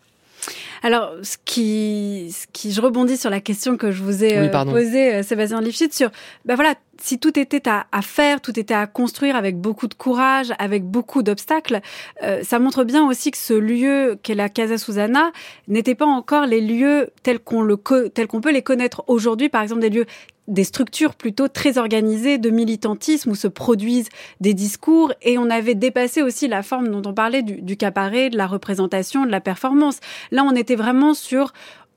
Alors, 0.83 1.13
ce 1.21 1.37
qui, 1.45 2.33
ce 2.35 2.47
qui, 2.51 2.71
je 2.71 2.81
rebondis 2.81 3.17
sur 3.17 3.29
la 3.29 3.39
question 3.39 3.77
que 3.77 3.91
je 3.91 4.01
vous 4.01 4.23
ai 4.23 4.37
euh, 4.37 4.65
posée, 4.65 5.15
euh, 5.15 5.23
Sébastien 5.23 5.61
Lifshitz, 5.61 5.95
sur, 5.95 6.09
ben 6.45 6.55
voilà, 6.55 6.73
si 6.99 7.19
tout 7.19 7.37
était 7.37 7.69
à, 7.69 7.85
à, 7.91 8.01
faire, 8.01 8.41
tout 8.41 8.59
était 8.59 8.73
à 8.73 8.87
construire 8.87 9.35
avec 9.35 9.57
beaucoup 9.57 9.87
de 9.87 9.93
courage, 9.93 10.51
avec 10.57 10.83
beaucoup 10.83 11.21
d'obstacles, 11.21 11.81
euh, 12.23 12.41
ça 12.43 12.57
montre 12.57 12.83
bien 12.83 13.07
aussi 13.07 13.29
que 13.29 13.37
ce 13.37 13.53
lieu 13.53 14.17
qu'est 14.23 14.33
la 14.33 14.49
Casa 14.49 14.79
Susana 14.79 15.31
n'était 15.67 15.95
pas 15.95 16.05
encore 16.05 16.47
les 16.47 16.61
lieux 16.61 17.09
tels 17.21 17.39
qu'on 17.39 17.61
le, 17.61 17.77
tels 18.13 18.27
qu'on 18.27 18.41
peut 18.41 18.51
les 18.51 18.63
connaître 18.63 19.03
aujourd'hui, 19.07 19.49
par 19.49 19.61
exemple 19.61 19.81
des 19.81 19.89
lieux 19.89 20.05
des 20.51 20.63
structures 20.63 21.15
plutôt 21.15 21.47
très 21.47 21.77
organisées 21.77 22.37
de 22.37 22.49
militantisme 22.49 23.31
où 23.31 23.35
se 23.35 23.47
produisent 23.47 24.09
des 24.39 24.53
discours 24.53 25.13
et 25.21 25.37
on 25.37 25.49
avait 25.49 25.75
dépassé 25.75 26.21
aussi 26.21 26.47
la 26.47 26.61
forme 26.61 26.89
dont 26.89 27.09
on 27.09 27.13
parlait 27.13 27.41
du, 27.41 27.61
du 27.61 27.77
cabaret, 27.77 28.29
de 28.29 28.37
la 28.37 28.47
représentation, 28.47 29.25
de 29.25 29.31
la 29.31 29.41
performance. 29.41 29.99
Là, 30.31 30.43
on 30.43 30.55
était 30.55 30.75
vraiment 30.75 31.13
sur 31.13 31.53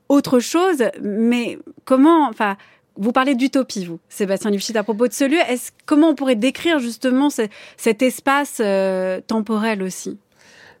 autre 0.09 0.39
chose, 0.39 0.83
mais 1.01 1.57
comment, 1.83 2.27
enfin, 2.29 2.57
vous 2.97 3.11
parlez 3.11 3.35
d'utopie, 3.35 3.85
vous, 3.85 3.99
Sébastien 4.07 4.51
Lifshitz, 4.51 4.75
à 4.75 4.83
propos 4.83 5.07
de 5.07 5.13
ce 5.13 5.25
lieu. 5.25 5.39
Est-ce, 5.49 5.71
comment 5.85 6.09
on 6.09 6.15
pourrait 6.15 6.35
décrire 6.35 6.79
justement 6.79 7.29
cet 7.29 8.01
espace 8.01 8.61
euh, 8.63 9.19
temporel 9.25 9.83
aussi? 9.83 10.17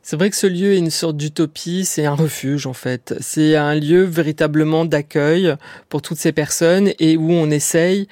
C'est 0.07 0.17
vrai 0.17 0.29
que 0.29 0.35
ce 0.35 0.45
lieu 0.45 0.73
est 0.73 0.77
une 0.77 0.91
sorte 0.91 1.17
d'utopie, 1.17 1.83
c'est 1.83 2.05
un 2.05 2.13
refuge 2.13 2.67
en 2.67 2.73
fait. 2.73 3.15
C'est 3.21 3.55
un 3.55 3.73
lieu 3.73 4.03
véritablement 4.03 4.85
d'accueil 4.85 5.55
pour 5.89 6.03
toutes 6.03 6.19
ces 6.19 6.31
personnes 6.31 6.91
et 6.99 7.17
où 7.17 7.31
on 7.31 7.49
essaye 7.49 8.07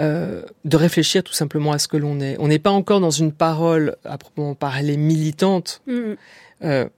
euh, 0.00 0.42
de 0.64 0.76
réfléchir 0.76 1.22
tout 1.22 1.34
simplement 1.34 1.70
à 1.70 1.78
ce 1.78 1.86
que 1.86 1.96
l'on 1.96 2.18
est. 2.18 2.34
On 2.40 2.48
n'est 2.48 2.58
pas 2.58 2.72
encore 2.72 2.98
dans 2.98 3.12
une 3.12 3.30
parole 3.30 3.94
à 4.04 4.18
proprement 4.18 4.56
parler 4.56 4.96
militante. 4.96 5.82
Mm. 5.86 6.14
Euh, 6.64 6.88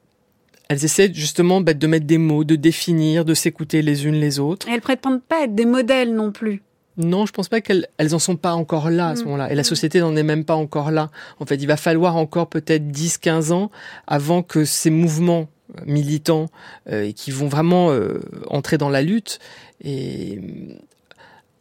elles 0.71 0.83
essaient 0.83 1.13
justement 1.13 1.61
bah, 1.61 1.75
de 1.75 1.87
mettre 1.87 2.07
des 2.07 2.17
mots, 2.17 2.45
de 2.45 2.57
définir, 2.57 3.27
de 3.27 3.35
s'écouter 3.35 3.83
les 3.83 4.07
unes 4.07 4.19
les 4.19 4.39
autres. 4.39 4.67
Et 4.67 4.73
elles 4.73 4.81
prétendent 4.81 5.23
pas 5.23 5.45
être 5.45 5.55
des 5.55 5.67
modèles 5.67 6.15
non 6.15 6.33
plus. 6.33 6.63
Non, 6.99 7.27
je 7.27 7.33
pense 7.33 7.49
pas 7.49 7.61
qu'elles 7.61 7.87
elles 7.97 8.15
en 8.15 8.19
sont 8.19 8.37
pas 8.37 8.53
encore 8.53 8.91
là 8.91 9.11
à 9.11 9.17
ce 9.17 9.23
mm. 9.23 9.25
moment-là. 9.27 9.53
Et 9.53 9.55
la 9.55 9.63
mm. 9.63 9.65
société 9.65 10.01
n'en 10.01 10.17
est 10.17 10.25
même 10.25 10.45
pas 10.45 10.57
encore 10.57 10.91
là. 10.91 11.11
En 11.39 11.47
fait, 11.47 11.55
il 11.57 11.67
va 11.67 11.77
falloir 11.77 12.17
encore 12.17 12.49
peut-être 12.49 12.89
10, 12.89 13.19
15 13.19 13.53
ans 13.53 13.71
avant 14.07 14.43
que 14.43 14.65
ces 14.65 14.91
mouvements 14.91 15.49
euh, 15.79 15.83
militants 15.87 16.47
euh, 16.91 17.13
qui 17.13 17.31
vont 17.31 17.49
vraiment 17.49 17.93
euh, 17.93 18.21
entrer 18.49 18.79
dans 18.79 18.89
la 18.89 19.01
lutte 19.01 19.39
et, 19.83 20.41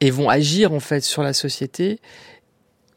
et 0.01 0.09
vont 0.09 0.27
agir 0.27 0.73
en 0.73 0.79
fait 0.79 1.01
sur 1.01 1.21
la 1.21 1.33
société. 1.33 1.99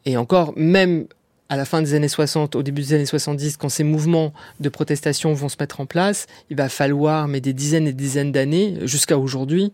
Et 0.06 0.16
encore, 0.16 0.54
même 0.56 1.06
à 1.50 1.56
la 1.56 1.64
fin 1.64 1.82
des 1.82 1.94
années 1.94 2.08
60, 2.08 2.54
au 2.54 2.62
début 2.62 2.80
des 2.80 2.94
années 2.94 3.06
70, 3.06 3.56
quand 3.56 3.68
ces 3.68 3.82
mouvements 3.82 4.32
de 4.60 4.68
protestation 4.68 5.34
vont 5.34 5.48
se 5.48 5.56
mettre 5.58 5.80
en 5.80 5.86
place, 5.86 6.26
il 6.48 6.56
va 6.56 6.68
falloir 6.68 7.26
mais 7.26 7.40
des 7.40 7.52
dizaines 7.52 7.88
et 7.88 7.92
des 7.92 8.04
dizaines 8.04 8.32
d'années 8.32 8.78
jusqu'à 8.82 9.18
aujourd'hui 9.18 9.72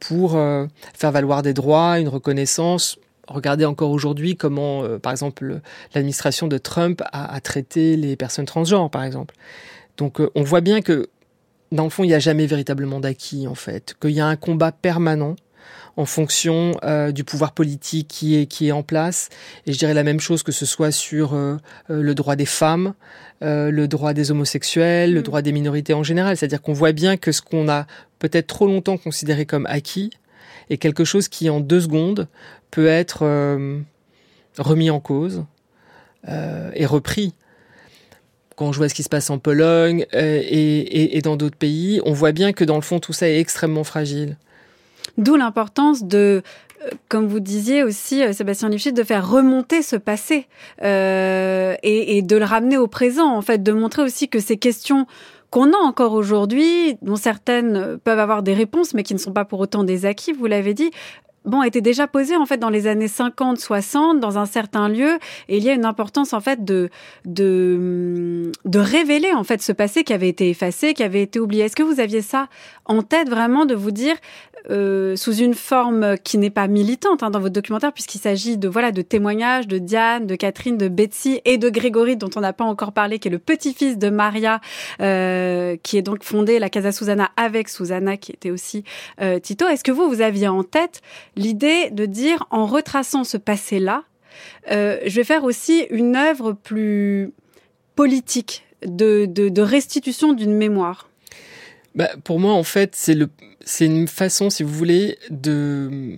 pour 0.00 0.36
euh, 0.36 0.66
faire 0.94 1.12
valoir 1.12 1.42
des 1.42 1.54
droits, 1.54 1.98
une 1.98 2.08
reconnaissance. 2.08 2.98
Regardez 3.28 3.64
encore 3.64 3.90
aujourd'hui 3.90 4.36
comment, 4.36 4.84
euh, 4.84 4.98
par 4.98 5.12
exemple, 5.12 5.60
l'administration 5.94 6.46
de 6.48 6.58
Trump 6.58 7.02
a, 7.12 7.34
a, 7.34 7.40
traité 7.40 7.96
les 7.96 8.16
personnes 8.16 8.46
transgenres, 8.46 8.90
par 8.90 9.02
exemple. 9.02 9.34
Donc, 9.96 10.20
euh, 10.20 10.30
on 10.34 10.42
voit 10.42 10.60
bien 10.60 10.80
que, 10.80 11.08
dans 11.72 11.84
le 11.84 11.90
fond, 11.90 12.04
il 12.04 12.08
n'y 12.08 12.14
a 12.14 12.20
jamais 12.20 12.46
véritablement 12.46 13.00
d'acquis, 13.00 13.48
en 13.48 13.54
fait, 13.54 13.96
qu'il 14.00 14.10
y 14.10 14.20
a 14.20 14.26
un 14.26 14.36
combat 14.36 14.70
permanent 14.70 15.34
en 15.96 16.04
fonction 16.04 16.72
euh, 16.84 17.10
du 17.10 17.24
pouvoir 17.24 17.52
politique 17.52 18.08
qui 18.08 18.36
est, 18.36 18.46
qui 18.46 18.68
est 18.68 18.72
en 18.72 18.82
place. 18.82 19.28
Et 19.66 19.72
je 19.72 19.78
dirais 19.78 19.94
la 19.94 20.04
même 20.04 20.20
chose 20.20 20.42
que 20.42 20.52
ce 20.52 20.66
soit 20.66 20.90
sur 20.90 21.34
euh, 21.34 21.56
euh, 21.90 22.02
le 22.02 22.14
droit 22.14 22.36
des 22.36 22.46
femmes, 22.46 22.94
le 23.42 23.86
droit 23.86 24.14
des 24.14 24.30
homosexuels, 24.30 25.12
le 25.12 25.20
mm. 25.20 25.24
droit 25.24 25.42
des 25.42 25.52
minorités 25.52 25.94
en 25.94 26.02
général. 26.02 26.36
C'est-à-dire 26.36 26.62
qu'on 26.62 26.72
voit 26.72 26.92
bien 26.92 27.16
que 27.16 27.32
ce 27.32 27.42
qu'on 27.42 27.68
a 27.68 27.86
peut-être 28.18 28.46
trop 28.46 28.66
longtemps 28.66 28.96
considéré 28.96 29.44
comme 29.46 29.66
acquis 29.66 30.10
est 30.70 30.78
quelque 30.78 31.04
chose 31.04 31.28
qui, 31.28 31.50
en 31.50 31.60
deux 31.60 31.82
secondes, 31.82 32.28
peut 32.70 32.86
être 32.86 33.26
remis 34.58 34.90
en 34.90 35.00
cause 35.00 35.44
et 36.26 36.86
repris 36.86 37.34
quand 38.56 38.72
je 38.72 38.78
vois 38.78 38.88
ce 38.88 38.94
qui 38.94 39.02
se 39.02 39.10
passe 39.10 39.28
en 39.28 39.38
Pologne 39.38 40.06
et, 40.14 41.16
et 41.18 41.20
dans 41.20 41.36
d'autres 41.36 41.58
pays, 41.58 42.00
on 42.06 42.14
voit 42.14 42.32
bien 42.32 42.54
que 42.54 42.64
dans 42.64 42.76
le 42.76 42.80
fond, 42.80 43.00
tout 43.00 43.12
ça 43.12 43.28
est 43.28 43.38
extrêmement 43.38 43.84
fragile. 43.84 44.38
D'où 45.18 45.36
l'importance 45.36 46.04
de 46.04 46.42
euh, 46.82 46.90
comme 47.08 47.26
vous 47.26 47.40
disiez 47.40 47.82
aussi, 47.82 48.22
euh, 48.22 48.32
Sébastien 48.32 48.68
Lifshitz, 48.68 48.94
de 48.94 49.02
faire 49.02 49.28
remonter 49.28 49.82
ce 49.82 49.96
passé 49.96 50.46
euh, 50.82 51.74
et, 51.82 52.18
et, 52.18 52.22
de 52.22 52.36
le 52.36 52.44
ramener 52.44 52.76
au 52.76 52.86
présent, 52.86 53.32
en 53.32 53.42
fait, 53.42 53.62
de 53.62 53.72
montrer 53.72 54.02
aussi 54.02 54.28
que 54.28 54.40
ces 54.40 54.56
questions 54.56 55.06
qu'on 55.50 55.72
a 55.72 55.78
encore 55.78 56.12
aujourd'hui, 56.12 56.98
dont 57.02 57.16
certaines 57.16 57.98
peuvent 57.98 58.18
avoir 58.18 58.42
des 58.42 58.54
réponses, 58.54 58.94
mais 58.94 59.02
qui 59.02 59.14
ne 59.14 59.18
sont 59.18 59.32
pas 59.32 59.44
pour 59.44 59.60
autant 59.60 59.84
des 59.84 60.04
acquis, 60.04 60.32
vous 60.32 60.46
l'avez 60.46 60.74
dit, 60.74 60.90
bon, 61.46 61.62
était 61.62 61.80
déjà 61.80 62.06
posé 62.06 62.36
en 62.36 62.46
fait 62.46 62.58
dans 62.58 62.70
les 62.70 62.86
années 62.86 63.08
50, 63.08 63.58
60 63.58 64.20
dans 64.20 64.38
un 64.38 64.46
certain 64.46 64.88
lieu 64.88 65.18
et 65.48 65.56
il 65.56 65.64
y 65.64 65.70
a 65.70 65.72
une 65.72 65.84
importance 65.84 66.32
en 66.32 66.40
fait 66.40 66.64
de 66.64 66.90
de 67.24 68.52
de 68.64 68.78
révéler 68.78 69.32
en 69.32 69.44
fait 69.44 69.62
ce 69.62 69.72
passé 69.72 70.04
qui 70.04 70.12
avait 70.12 70.28
été 70.28 70.50
effacé, 70.50 70.94
qui 70.94 71.02
avait 71.02 71.22
été 71.22 71.40
oublié. 71.40 71.64
Est-ce 71.64 71.76
que 71.76 71.82
vous 71.82 72.00
aviez 72.00 72.22
ça 72.22 72.48
en 72.84 73.02
tête 73.02 73.28
vraiment 73.28 73.66
de 73.66 73.74
vous 73.74 73.90
dire 73.90 74.16
euh, 74.68 75.14
sous 75.14 75.36
une 75.36 75.54
forme 75.54 76.16
qui 76.18 76.38
n'est 76.38 76.50
pas 76.50 76.66
militante 76.66 77.22
hein, 77.22 77.30
dans 77.30 77.38
votre 77.38 77.52
documentaire, 77.52 77.92
puisqu'il 77.92 78.18
s'agit 78.18 78.56
de 78.56 78.68
voilà 78.68 78.90
de 78.90 79.00
témoignages 79.02 79.68
de 79.68 79.78
Diane, 79.78 80.26
de 80.26 80.34
Catherine, 80.34 80.76
de 80.76 80.88
Betsy 80.88 81.40
et 81.44 81.56
de 81.56 81.68
Grégory, 81.68 82.16
dont 82.16 82.30
on 82.34 82.40
n'a 82.40 82.52
pas 82.52 82.64
encore 82.64 82.92
parlé, 82.92 83.20
qui 83.20 83.28
est 83.28 83.30
le 83.30 83.38
petit-fils 83.38 83.96
de 83.96 84.08
Maria, 84.08 84.60
euh, 85.00 85.76
qui 85.82 85.98
est 85.98 86.02
donc 86.02 86.24
fondé 86.24 86.58
la 86.58 86.68
Casa 86.68 86.90
Susanna 86.90 87.30
avec 87.36 87.68
Susanna, 87.68 88.16
qui 88.16 88.32
était 88.32 88.50
aussi 88.50 88.82
euh, 89.20 89.38
Tito. 89.38 89.68
Est-ce 89.68 89.84
que 89.84 89.92
vous, 89.92 90.08
vous 90.08 90.20
aviez 90.20 90.48
en 90.48 90.64
tête 90.64 91.00
l'idée 91.36 91.90
de 91.90 92.06
dire, 92.06 92.46
en 92.50 92.66
retraçant 92.66 93.24
ce 93.24 93.36
passé-là, 93.36 94.04
euh, 94.70 94.98
je 95.06 95.16
vais 95.16 95.24
faire 95.24 95.44
aussi 95.44 95.86
une 95.90 96.16
œuvre 96.16 96.52
plus 96.52 97.32
politique 97.94 98.64
de, 98.84 99.26
de, 99.26 99.62
restitution 99.62 100.32
d'une 100.32 100.54
mémoire 100.54 101.08
bah, 101.94 102.10
Pour 102.24 102.40
moi, 102.40 102.52
en 102.52 102.62
fait, 102.62 102.94
c'est 102.94 103.14
le 103.14 103.28
une 103.80 104.06
façon, 104.06 104.50
si 104.50 104.62
vous 104.62 104.72
voulez, 104.72 105.18
de 105.30 106.16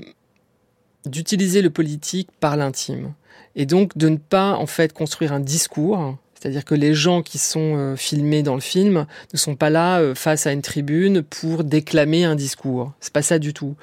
d'utiliser 1.07 1.63
le 1.63 1.71
politique 1.71 2.29
par 2.39 2.57
l'intime 2.59 3.15
et 3.55 3.65
donc 3.65 3.97
de 3.97 4.11
ne 4.11 4.19
pas 4.19 4.53
en 4.53 4.67
fait 4.67 4.93
construire 4.93 5.33
un 5.33 5.41
discours. 5.41 6.19
C'est-à-dire 6.39 6.65
que 6.65 6.77
les 6.77 6.95
gens 6.95 7.23
qui 7.23 7.37
sont 7.37 7.75
euh, 7.77 7.97
filmés 7.97 8.45
dans 8.45 8.55
le 8.55 8.61
film 8.61 9.07
ne 9.33 9.39
sont 9.39 9.57
pas 9.57 9.71
là 9.71 9.99
euh, 9.99 10.15
face 10.15 10.47
à 10.47 10.53
une 10.53 10.63
tribune 10.63 11.23
pour 11.23 11.65
déclamer 11.65 12.25
un 12.25 12.37
discours. 12.37 12.93
C'est 13.01 13.13
pas 13.13 13.23
ça 13.23 13.41
du 13.41 13.53
tout. 13.53 13.75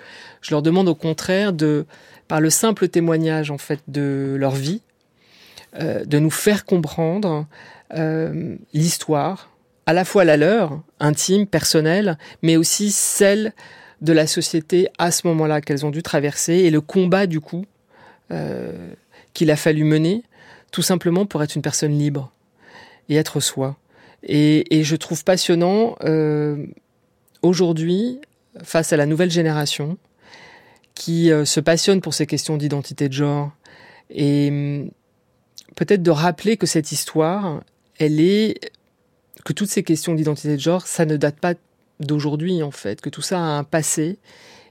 Je 0.41 0.51
leur 0.51 0.62
demande 0.62 0.88
au 0.88 0.95
contraire 0.95 1.51
de, 1.51 1.86
par 2.30 2.39
le 2.39 2.49
simple 2.49 2.88
témoignage 2.88 3.51
en 3.51 3.58
fait 3.58 3.82
de 3.89 4.38
leur 4.39 4.56
vie, 4.56 4.82
euh, 5.82 6.06
de 6.06 6.18
nous 6.18 6.32
faire 6.32 6.66
comprendre 6.66 7.45
l'histoire, 8.74 9.51
à 9.86 9.93
la 9.93 10.03
fois 10.03 10.26
la 10.26 10.36
leur, 10.36 10.82
intime, 10.99 11.45
personnelle, 11.47 12.18
mais 12.41 12.58
aussi 12.58 12.91
celle 12.91 13.53
de 14.01 14.12
la 14.12 14.28
société 14.28 14.89
à 14.97 15.12
ce 15.12 15.28
moment-là 15.28 15.62
qu'elles 15.62 15.86
ont 15.86 15.91
dû 15.91 16.03
traverser 16.03 16.53
et 16.56 16.72
le 16.72 16.82
combat 16.82 17.26
du 17.26 17.39
coup 17.39 17.64
qu'il 19.34 19.51
a 19.51 19.56
fallu 19.56 19.86
mener 19.86 20.24
tout 20.72 20.82
simplement 20.82 21.26
pour 21.26 21.41
être 21.41 21.56
une 21.56 21.62
personne 21.62 21.97
libre 21.97 22.34
et 23.10 23.16
être 23.16 23.39
soi. 23.39 23.78
Et, 24.24 24.84
je 24.84 24.95
trouve 24.95 25.24
passionnant 25.24 25.95
euh, 26.03 26.66
aujourd'hui, 27.41 28.20
face 28.64 28.91
à 28.93 28.97
la 28.97 29.06
nouvelle 29.06 29.30
génération, 29.30 29.97
qui 30.95 31.32
euh, 31.32 31.45
se 31.45 31.60
passionne 31.60 32.01
pour 32.01 32.14
ces 32.14 32.26
questions 32.26 32.58
d'identité 32.58 33.08
de 33.08 33.14
genre, 33.14 33.51
et 34.10 34.49
hum, 34.49 34.89
peut-être 35.76 36.01
de 36.01 36.12
rappeler 36.12 36.58
que 36.58 36.66
cette 36.66 36.91
histoire, 36.91 37.62
elle 37.99 38.20
est 38.20 38.72
que 39.43 39.53
toutes 39.53 39.70
ces 39.70 39.84
questions 39.84 40.16
d'identité 40.16 40.56
de 40.56 40.62
genre, 40.62 40.88
ça 40.88 41.06
ne 41.06 41.18
date 41.18 41.39
pas 41.39 41.53
d'aujourd'hui 41.99 42.64
en 42.64 42.72
fait, 42.72 43.01
que 43.01 43.10
tout 43.10 43.22
ça 43.22 43.38
a 43.38 43.41
un 43.41 43.64
passé 43.64 44.18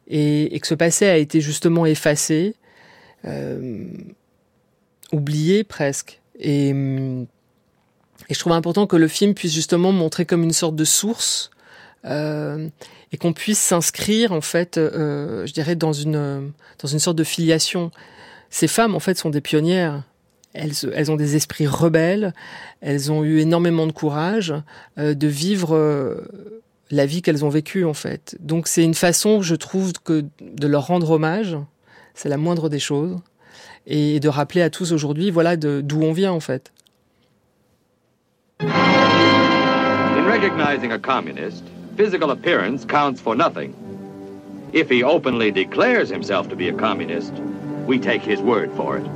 et, 0.09 0.59
que 0.61 0.67
ce 0.67 0.75
passé 0.75 1.07
a 1.07 1.17
été 1.17 1.41
justement 1.41 1.87
effacé, 1.87 2.55
euh, 3.25 3.87
oublié 5.13 5.65
presque. 5.65 6.21
Et, 6.39 6.75
et, 8.29 8.35
je 8.35 8.39
trouve 8.39 8.53
important 8.53 8.87
que 8.87 8.97
le 8.97 9.09
film 9.09 9.35
puisse 9.35 9.53
justement 9.53 9.93
montrer 9.93 10.25
comme 10.27 10.43
une 10.43 10.53
sorte 10.53 10.77
de 10.77 10.85
source 10.85 11.51
euh, 12.05 12.69
et 13.13 13.17
qu'on 13.17 13.33
puisse 13.33 13.59
s'inscrire 13.59 14.33
en 14.33 14.41
fait, 14.41 14.79
euh, 14.79 15.47
je 15.47 15.53
dirais, 15.53 15.77
dans 15.77 15.93
une, 15.93 16.53
dans 16.79 16.89
une 16.89 16.99
sorte 16.99 17.17
de 17.17 17.25
filiation. 17.25 17.91
Ces 18.51 18.69
femmes 18.69 18.95
en 18.95 19.01
fait 19.01 19.19
sont 19.19 19.31
des 19.31 19.41
pionnières. 19.41 20.03
Elles, 20.53 20.73
elles, 20.95 21.11
ont 21.11 21.17
des 21.17 21.35
esprits 21.35 21.67
rebelles, 21.67 22.33
elles 22.81 23.11
ont 23.11 23.25
eu 23.25 23.41
énormément 23.41 23.89
de 23.89 23.93
courage 23.93 24.55
de 24.97 25.27
vivre 25.27 26.23
la 26.91 27.07
vie 27.07 27.23
qu'elles 27.23 27.45
ont 27.45 27.49
vécue 27.49 27.85
en 27.85 27.95
fait. 27.95 28.37
Donc 28.41 28.69
c'est 28.69 28.85
une 28.85 28.95
façon, 28.95 29.43
je 29.43 29.55
trouve, 29.55 29.93
que 30.05 30.25
de 30.41 30.67
leur 30.67 30.87
rendre 30.87 31.11
hommage, 31.11 31.57
c'est 32.15 32.29
la 32.29 32.37
moindre 32.37 32.69
des 32.69 32.79
choses, 32.79 33.19
et 33.87 34.21
de 34.21 34.29
rappeler 34.29 34.63
à 34.63 34.71
tous 34.71 34.93
aujourd'hui, 34.93 35.31
voilà, 35.31 35.57
d'où 35.57 36.03
on 36.03 36.13
vient 36.13 36.33
en 36.33 36.41
fait. 36.41 36.73
In 38.69 40.25
recognizing 40.27 40.93
a 40.93 40.99
communist, 40.99 41.65
physical 41.97 42.31
appearance 42.31 42.85
counts 42.85 43.21
for 43.21 43.35
nothing. 43.35 43.75
If 44.73 44.89
he 44.89 45.03
openly 45.03 45.51
declares 45.51 46.09
himself 46.09 46.49
to 46.49 46.57
be 46.57 46.69
a 46.69 46.73
communist, 46.73 47.33
we 47.87 47.99
take 47.99 48.23
his 48.23 48.41
word 48.41 48.73
for 48.73 48.97
it. 48.97 49.07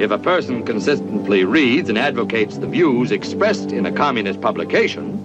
If 0.00 0.10
a 0.10 0.18
person 0.18 0.64
consistently 0.64 1.44
reads 1.44 1.88
and 1.88 1.98
advocates 1.98 2.58
the 2.58 2.66
views 2.66 3.12
expressed 3.12 3.72
in 3.72 3.86
a 3.86 3.92
communist 3.92 4.40
publication, 4.40 5.18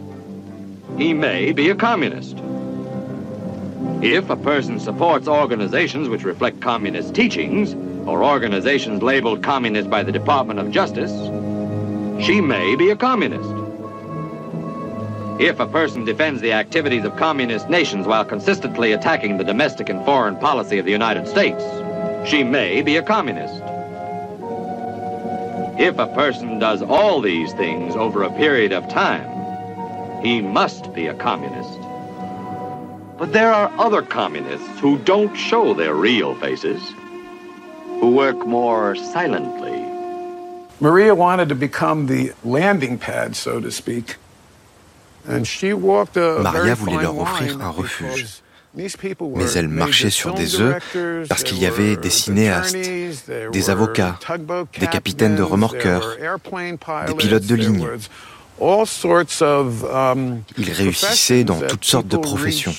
he 0.97 1.13
may 1.13 1.51
be 1.51 1.69
a 1.69 1.75
communist. 1.75 2.37
If 4.03 4.29
a 4.29 4.35
person 4.35 4.79
supports 4.79 5.27
organizations 5.27 6.09
which 6.09 6.23
reflect 6.23 6.59
communist 6.59 7.15
teachings, 7.15 7.73
or 8.07 8.23
organizations 8.23 9.01
labeled 9.01 9.43
communist 9.43 9.89
by 9.89 10.03
the 10.03 10.11
Department 10.11 10.59
of 10.59 10.71
Justice, 10.71 11.11
she 12.21 12.41
may 12.41 12.75
be 12.75 12.89
a 12.89 12.95
communist. 12.95 13.49
If 15.39 15.59
a 15.59 15.67
person 15.67 16.03
defends 16.03 16.41
the 16.41 16.53
activities 16.53 17.05
of 17.05 17.15
communist 17.15 17.69
nations 17.69 18.07
while 18.07 18.25
consistently 18.25 18.91
attacking 18.91 19.37
the 19.37 19.43
domestic 19.43 19.87
and 19.87 20.03
foreign 20.03 20.35
policy 20.37 20.79
of 20.79 20.85
the 20.85 20.91
United 20.91 21.27
States, 21.27 21.63
she 22.27 22.43
may 22.43 22.81
be 22.81 22.97
a 22.97 23.03
communist. 23.03 23.61
If 25.79 25.99
a 25.99 26.07
person 26.07 26.57
does 26.57 26.81
all 26.81 27.21
these 27.21 27.53
things 27.53 27.95
over 27.95 28.23
a 28.23 28.31
period 28.31 28.71
of 28.71 28.87
time, 28.89 30.23
he 30.23 30.41
must 30.41 30.91
be 30.93 31.05
a 31.05 31.13
communist. 31.13 31.79
But 33.19 33.31
there 33.31 33.53
are 33.53 33.71
other 33.77 34.01
communists 34.01 34.79
who 34.79 34.97
don't 34.97 35.35
show 35.35 35.75
their 35.75 35.93
real 35.93 36.33
faces, 36.35 36.81
who 37.99 38.11
work 38.11 38.37
more 38.45 38.95
silently. 38.95 39.96
Maria 40.79 41.15
wanted 41.15 41.49
to 41.49 41.55
become 41.55 42.05
the 42.07 42.33
landing 42.43 42.97
pad, 42.97 43.35
so 43.35 43.59
to 43.59 43.71
speak. 43.71 44.17
And 45.27 45.45
she 45.45 45.73
walked 45.73 46.17
a 46.17 46.39
Maria 46.41 46.75
voulait 46.75 47.01
leur 47.01 47.17
offrir 47.17 47.59
un 47.61 47.69
refuge. 47.69 48.41
mais 48.75 49.51
elle 49.55 49.67
marchait 49.67 50.09
sur 50.09 50.33
des 50.33 50.61
œufs 50.61 50.81
parce 51.27 51.43
qu'il 51.43 51.57
y 51.57 51.65
avait 51.65 51.97
des 51.97 52.09
cinéastes, 52.09 52.77
des 53.51 53.69
avocats, 53.69 54.19
des 54.79 54.87
capitaines 54.87 55.35
de 55.35 55.41
remorqueurs, 55.43 56.15
des 57.07 57.13
pilotes 57.15 57.45
de 57.45 57.55
ligne. 57.55 57.87
Ils 60.57 60.71
réussissaient 60.71 61.43
dans 61.43 61.59
toutes 61.59 61.85
sortes 61.85 62.07
de 62.07 62.17
professions. 62.17 62.73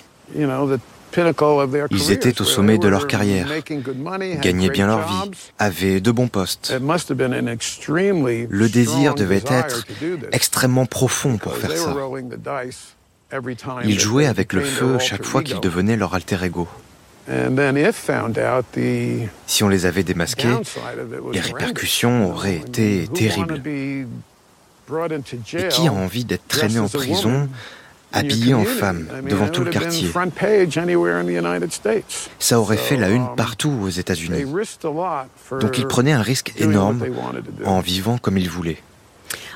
Ils 1.91 2.11
étaient 2.11 2.41
au 2.41 2.45
sommet 2.45 2.79
de 2.79 2.89
leur 2.89 3.07
carrière, 3.07 3.49
gagnaient 4.41 4.71
bien 4.71 4.87
leur 4.87 5.07
vie, 5.07 5.31
avaient 5.59 6.01
de 6.01 6.11
bons 6.11 6.29
postes. 6.29 6.73
Le 6.73 8.69
désir 8.69 9.15
devait 9.15 9.45
être 9.47 9.85
extrêmement 10.33 10.87
profond 10.87 11.39
pour 11.39 11.57
faire 11.57 11.77
ça. 11.77 11.95
Ils 13.85 14.01
jouaient 14.01 14.27
avec 14.27 14.53
le 14.53 14.63
feu 14.63 14.99
chaque 14.99 15.25
fois 15.25 15.43
qu'ils 15.43 15.61
devenaient 15.61 15.97
leur 15.97 16.15
alter 16.15 16.45
ego. 16.45 16.69
Si 19.47 19.63
on 19.63 19.69
les 19.69 19.87
avait 19.87 20.03
démasqués, 20.03 20.49
les 21.33 21.41
répercussions 21.41 22.31
auraient 22.31 22.57
été 22.57 23.07
terribles. 23.09 23.63
Et 23.67 24.07
qui 25.69 25.87
a 25.87 25.93
envie 25.93 26.25
d'être 26.25 26.49
traîné 26.49 26.79
en 26.79 26.89
prison, 26.89 27.49
habillé 28.13 28.55
en 28.55 28.65
femme, 28.65 29.07
devant 29.29 29.49
tout 29.49 29.65
le 29.65 29.71
quartier. 29.71 30.11
Ça 32.39 32.61
aurait 32.61 32.77
fait 32.77 32.97
la 32.97 33.09
une 33.09 33.27
partout 33.37 33.73
aux 33.83 33.89
États-Unis. 33.89 34.45
Donc 35.61 35.79
ils 35.79 35.87
prenaient 35.87 36.13
un 36.13 36.23
risque 36.23 36.53
énorme 36.59 37.05
en 37.65 37.81
vivant 37.81 38.19
comme 38.19 38.39
ils 38.39 38.51
voulaient 38.51 38.83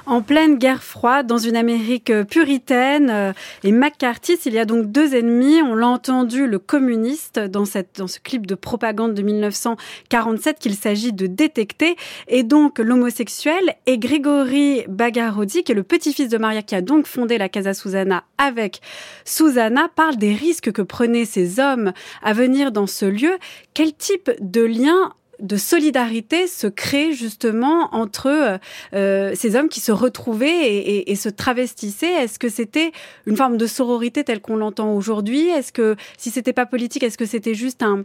en 0.06 0.22
pleine 0.22 0.56
guerre 0.56 0.82
froide, 0.82 1.26
dans 1.26 1.38
une 1.38 1.56
Amérique 1.56 2.12
puritaine. 2.28 3.10
Euh, 3.10 3.32
et 3.64 3.72
McCarthy, 3.72 4.38
il 4.46 4.54
y 4.54 4.58
a 4.58 4.64
donc 4.64 4.90
deux 4.90 5.14
ennemis. 5.14 5.62
On 5.62 5.74
l'a 5.74 5.88
entendu, 5.88 6.46
le 6.46 6.58
communiste, 6.58 7.38
dans, 7.38 7.64
cette, 7.64 7.96
dans 7.98 8.06
ce 8.06 8.18
clip 8.18 8.46
de 8.46 8.54
propagande 8.54 9.14
de 9.14 9.22
1947 9.22 10.58
qu'il 10.58 10.74
s'agit 10.74 11.12
de 11.12 11.26
détecter. 11.26 11.96
Et 12.28 12.42
donc 12.42 12.78
l'homosexuel. 12.78 13.74
Et 13.86 13.98
Grégory 13.98 14.84
Bagarodi, 14.88 15.62
qui 15.62 15.72
est 15.72 15.76
le 15.76 15.82
petit-fils 15.82 16.28
de 16.28 16.38
Maria, 16.38 16.62
qui 16.62 16.74
a 16.74 16.80
donc 16.80 17.06
fondé 17.06 17.38
la 17.38 17.48
Casa 17.48 17.74
Susanna 17.74 18.24
avec 18.38 18.80
Susanna, 19.24 19.88
parle 19.94 20.16
des 20.16 20.34
risques 20.34 20.72
que 20.72 20.82
prenaient 20.82 21.24
ces 21.24 21.60
hommes 21.60 21.92
à 22.22 22.32
venir 22.32 22.72
dans 22.72 22.86
ce 22.86 23.04
lieu. 23.04 23.38
Quel 23.74 23.94
type 23.94 24.30
de 24.40 24.62
lien 24.62 25.12
de 25.42 25.56
solidarité 25.56 26.46
se 26.46 26.68
crée 26.68 27.12
justement 27.12 27.88
entre 27.92 28.26
euh, 28.26 28.58
euh, 28.94 29.32
ces 29.34 29.56
hommes 29.56 29.68
qui 29.68 29.80
se 29.80 29.92
retrouvaient 29.92 31.02
et, 31.06 31.16
se 31.16 31.28
travestissaient. 31.28 32.12
Est-ce 32.12 32.38
que 32.38 32.48
c'était 32.48 32.92
une 33.26 33.36
forme 33.36 33.56
de 33.56 33.66
sororité 33.66 34.24
telle 34.24 34.40
qu'on 34.40 34.56
l'entend 34.56 34.94
aujourd'hui? 34.94 35.48
Est-ce 35.48 35.72
que 35.72 35.96
si 36.16 36.30
c'était 36.30 36.52
pas 36.52 36.64
politique, 36.64 37.02
est-ce 37.02 37.18
que 37.18 37.26
c'était 37.26 37.54
juste 37.54 37.82
un, 37.82 38.04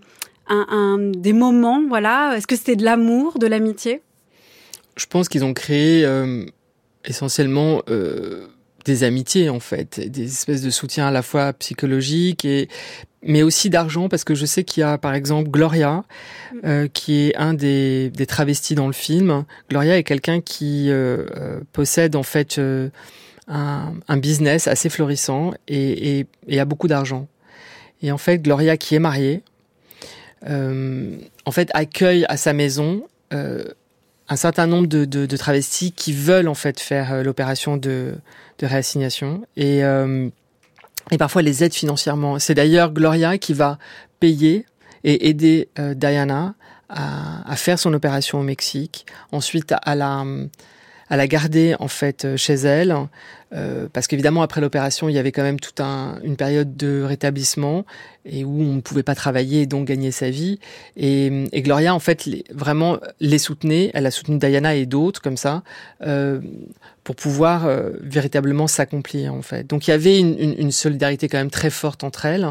des 0.97 1.33
moments 1.33 1.83
Voilà? 1.87 2.35
Est-ce 2.35 2.47
que 2.47 2.55
c'était 2.55 2.75
de 2.75 2.83
l'amour, 2.83 3.39
de 3.39 3.47
l'amitié? 3.47 4.01
Je 4.97 5.05
pense 5.05 5.29
qu'ils 5.29 5.45
ont 5.45 5.53
créé 5.53 6.03
euh, 6.05 6.43
essentiellement 7.05 7.83
des 8.87 9.03
amitiés 9.03 9.49
en 9.49 9.59
fait, 9.59 9.99
des 9.99 10.25
espèces 10.25 10.61
de 10.61 10.69
soutien 10.69 11.07
à 11.07 11.11
la 11.11 11.21
fois 11.21 11.53
psychologique 11.53 12.45
et 12.45 12.69
mais 13.21 13.43
aussi 13.43 13.69
d'argent 13.69 14.09
parce 14.09 14.23
que 14.23 14.35
je 14.35 14.45
sais 14.45 14.63
qu'il 14.63 14.81
y 14.81 14.83
a 14.83 14.97
par 14.97 15.13
exemple 15.13 15.49
Gloria 15.49 16.03
euh, 16.63 16.87
qui 16.87 17.27
est 17.27 17.35
un 17.35 17.53
des, 17.53 18.09
des, 18.09 18.25
travestis 18.25 18.75
dans 18.75 18.87
le 18.87 18.93
film. 18.93 19.43
Gloria 19.69 19.97
est 19.97 20.03
quelqu'un 20.03 20.39
qui 20.39 20.89
euh, 20.89 21.25
euh 21.35 21.59
possède 21.73 22.15
en 22.15 22.23
fait 22.23 22.57
euh, 22.57 22.89
un, 23.47 23.93
un, 24.07 24.17
business 24.17 24.67
assez 24.67 24.89
florissant 24.89 25.53
et, 25.67 26.19
et, 26.19 26.27
et 26.47 26.59
a 26.59 26.65
beaucoup 26.65 26.87
d'argent. 26.87 27.27
Et 28.01 28.11
en 28.11 28.17
fait 28.17 28.39
Gloria 28.39 28.77
qui 28.77 28.95
est 28.95 28.99
mariée 28.99 29.43
en 30.45 31.51
fait 31.51 31.69
accueille 31.73 32.25
à 32.29 32.37
sa 32.37 32.53
maison 32.53 33.03
un 33.31 34.35
certain 34.35 34.67
nombre 34.67 34.87
de, 34.87 35.03
de, 35.03 35.25
de, 35.25 35.37
travestis 35.37 35.91
qui 35.91 36.13
veulent 36.13 36.47
en 36.47 36.53
fait 36.53 36.79
faire 36.79 37.23
l'opération 37.23 37.75
de, 37.75 38.13
de 38.59 38.65
réassignation 38.65 39.43
et 39.55 39.81
et 41.09 41.17
parfois 41.17 41.41
les 41.41 41.63
aide 41.63 41.73
financièrement. 41.73 42.37
C'est 42.39 42.53
d'ailleurs 42.53 42.91
Gloria 42.91 43.37
qui 43.37 43.53
va 43.53 43.77
payer 44.19 44.65
et 45.03 45.29
aider 45.29 45.69
Diana 45.95 46.55
à, 46.89 47.55
faire 47.55 47.79
son 47.79 47.93
opération 47.93 48.39
au 48.39 48.43
Mexique, 48.43 49.05
ensuite 49.31 49.73
à 49.81 49.95
la 49.95 50.25
à 51.09 51.15
la 51.15 51.27
garder 51.27 51.73
en 51.79 51.87
fait 51.87 52.35
chez 52.35 52.55
elle, 52.55 52.93
euh, 53.53 53.87
parce 53.93 54.07
qu'évidemment 54.07 54.41
après 54.41 54.59
l'opération 54.59 55.07
il 55.07 55.15
y 55.15 55.17
avait 55.17 55.31
quand 55.31 55.43
même 55.43 55.59
toute 55.59 55.79
un, 55.79 56.19
une 56.21 56.35
période 56.35 56.75
de 56.75 57.01
rétablissement 57.01 57.85
et 58.25 58.43
où 58.43 58.61
on 58.61 58.73
ne 58.73 58.81
pouvait 58.81 59.03
pas 59.03 59.15
travailler 59.15 59.61
et 59.61 59.65
donc 59.67 59.87
gagner 59.87 60.11
sa 60.11 60.29
vie. 60.29 60.59
Et, 60.97 61.31
Gloria 61.61 61.95
en 61.95 61.99
fait 61.99 62.27
vraiment 62.51 62.97
les 63.21 63.37
soutenait, 63.37 63.89
elle 63.93 64.05
a 64.05 64.11
soutenu 64.11 64.37
Diana 64.37 64.75
et 64.75 64.85
d'autres 64.85 65.21
comme 65.21 65.37
ça 65.37 65.63
euh, 66.01 66.41
pour 67.07 67.15
pouvoir 67.15 67.67
euh, 67.67 67.91
véritablement 68.01 68.67
s'accomplir 68.67 69.33
en 69.33 69.41
fait. 69.41 69.65
Donc 69.65 69.87
il 69.87 69.91
y 69.91 69.93
avait 69.93 70.19
une, 70.19 70.37
une, 70.37 70.55
une 70.59 70.71
solidarité 70.73 71.29
quand 71.29 71.37
même 71.37 71.49
très 71.49 71.69
forte 71.69 72.03
entre 72.03 72.25
elles. 72.25 72.45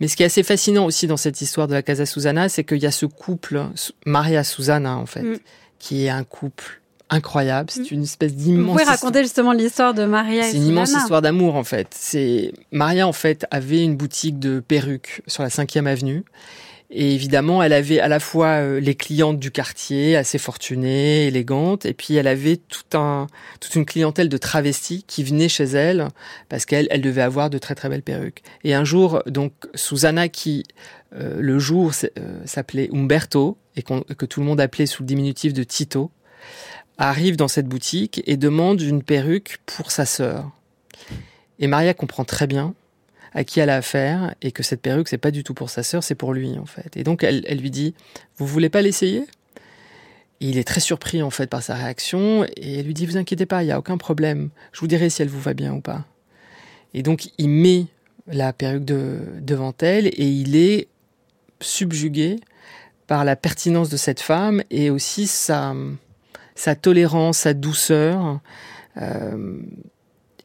Mais 0.00 0.06
ce 0.06 0.16
qui 0.16 0.22
est 0.22 0.26
assez 0.26 0.42
fascinant 0.42 0.84
aussi 0.84 1.06
dans 1.06 1.16
cette 1.16 1.40
histoire 1.40 1.66
de 1.66 1.72
la 1.72 1.80
Casa 1.80 2.04
Susana, 2.04 2.50
c'est 2.50 2.62
qu'il 2.62 2.76
y 2.76 2.84
a 2.84 2.90
ce 2.90 3.06
couple, 3.06 3.64
Maria 4.04 4.44
Susana 4.44 4.98
en 4.98 5.06
fait, 5.06 5.22
mm. 5.22 5.38
qui 5.78 6.04
est 6.04 6.10
un 6.10 6.24
couple 6.24 6.82
incroyable. 7.08 7.70
C'est 7.70 7.90
mm. 7.90 7.94
une 7.94 8.02
espèce 8.02 8.34
d'immense. 8.34 8.66
Vous 8.66 8.72
pouvez 8.72 8.84
raconter 8.84 9.22
justement 9.22 9.52
l'histoire 9.52 9.94
de 9.94 10.04
Maria 10.04 10.42
C'est 10.42 10.58
une 10.58 10.66
immense 10.66 10.92
histoire 10.92 11.22
d'amour 11.22 11.54
en 11.54 11.64
fait. 11.64 11.88
C'est 11.98 12.52
Maria 12.72 13.08
en 13.08 13.14
fait 13.14 13.46
avait 13.50 13.82
une 13.82 13.96
boutique 13.96 14.38
de 14.38 14.60
perruques 14.60 15.22
sur 15.26 15.42
la 15.42 15.48
5e 15.48 15.86
avenue. 15.86 16.22
Et 16.92 17.14
évidemment, 17.14 17.62
elle 17.62 17.72
avait 17.72 18.00
à 18.00 18.08
la 18.08 18.18
fois 18.18 18.48
euh, 18.48 18.80
les 18.80 18.96
clientes 18.96 19.38
du 19.38 19.52
quartier, 19.52 20.16
assez 20.16 20.38
fortunées, 20.38 21.28
élégantes, 21.28 21.86
et 21.86 21.94
puis 21.94 22.16
elle 22.16 22.26
avait 22.26 22.56
tout 22.56 22.98
un, 22.98 23.28
toute 23.60 23.76
une 23.76 23.86
clientèle 23.86 24.28
de 24.28 24.36
travestis 24.36 25.04
qui 25.06 25.22
venaient 25.22 25.48
chez 25.48 25.64
elle 25.64 26.08
parce 26.48 26.64
qu'elle 26.64 26.88
elle 26.90 27.00
devait 27.00 27.22
avoir 27.22 27.48
de 27.48 27.58
très 27.58 27.76
très 27.76 27.88
belles 27.88 28.02
perruques. 28.02 28.42
Et 28.64 28.74
un 28.74 28.84
jour, 28.84 29.22
donc 29.26 29.52
Susanna, 29.76 30.28
qui 30.28 30.64
euh, 31.14 31.40
le 31.40 31.60
jour 31.60 31.92
euh, 32.18 32.40
s'appelait 32.44 32.90
Umberto 32.92 33.56
et 33.76 33.82
que 33.82 34.26
tout 34.26 34.40
le 34.40 34.46
monde 34.46 34.60
appelait 34.60 34.86
sous 34.86 35.04
le 35.04 35.06
diminutif 35.06 35.52
de 35.52 35.62
Tito, 35.62 36.10
arrive 36.98 37.36
dans 37.36 37.48
cette 37.48 37.66
boutique 37.66 38.20
et 38.26 38.36
demande 38.36 38.80
une 38.80 39.04
perruque 39.04 39.58
pour 39.64 39.92
sa 39.92 40.04
sœur. 40.06 40.50
Et 41.60 41.68
Maria 41.68 41.94
comprend 41.94 42.24
très 42.24 42.48
bien 42.48 42.74
à 43.34 43.44
qui 43.44 43.60
elle 43.60 43.70
a 43.70 43.76
affaire 43.76 44.34
et 44.42 44.52
que 44.52 44.62
cette 44.62 44.80
perruque 44.80 45.08
c'est 45.08 45.18
pas 45.18 45.30
du 45.30 45.44
tout 45.44 45.54
pour 45.54 45.70
sa 45.70 45.82
sœur, 45.82 46.02
c'est 46.02 46.14
pour 46.14 46.32
lui 46.32 46.58
en 46.58 46.66
fait. 46.66 46.96
Et 46.96 47.04
donc 47.04 47.22
elle, 47.22 47.44
elle 47.46 47.58
lui 47.58 47.70
dit 47.70 47.94
"Vous 48.36 48.46
voulez 48.46 48.68
pas 48.68 48.82
l'essayer? 48.82 49.24
Il 50.40 50.56
est 50.58 50.64
très 50.64 50.80
surpris 50.80 51.22
en 51.22 51.30
fait 51.30 51.48
par 51.48 51.62
sa 51.62 51.74
réaction 51.74 52.44
et 52.56 52.78
elle 52.78 52.86
lui 52.86 52.94
dit 52.94 53.06
"Vous 53.06 53.16
inquiétez 53.16 53.46
pas, 53.46 53.62
il 53.62 53.66
y 53.66 53.72
a 53.72 53.78
aucun 53.78 53.98
problème. 53.98 54.50
Je 54.72 54.80
vous 54.80 54.86
dirai 54.86 55.10
si 55.10 55.22
elle 55.22 55.28
vous 55.28 55.40
va 55.40 55.54
bien 55.54 55.74
ou 55.74 55.80
pas." 55.80 56.04
Et 56.94 57.02
donc 57.02 57.28
il 57.38 57.48
met 57.48 57.86
la 58.26 58.52
perruque 58.52 58.84
de, 58.84 59.18
devant 59.40 59.74
elle 59.80 60.06
et 60.06 60.28
il 60.28 60.56
est 60.56 60.88
subjugué 61.60 62.36
par 63.06 63.24
la 63.24 63.36
pertinence 63.36 63.88
de 63.88 63.96
cette 63.96 64.20
femme 64.20 64.62
et 64.70 64.90
aussi 64.90 65.26
sa 65.26 65.74
sa 66.54 66.74
tolérance, 66.74 67.38
sa 67.38 67.54
douceur. 67.54 68.40
Euh, 68.96 69.60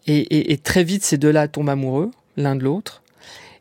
et, 0.08 0.58
très 0.64 0.84
vite, 0.84 1.04
ces 1.04 1.18
deux-là 1.18 1.48
tombent 1.48 1.70
amoureux 1.70 2.12
l'un 2.38 2.56
de 2.56 2.64
l'autre. 2.64 3.02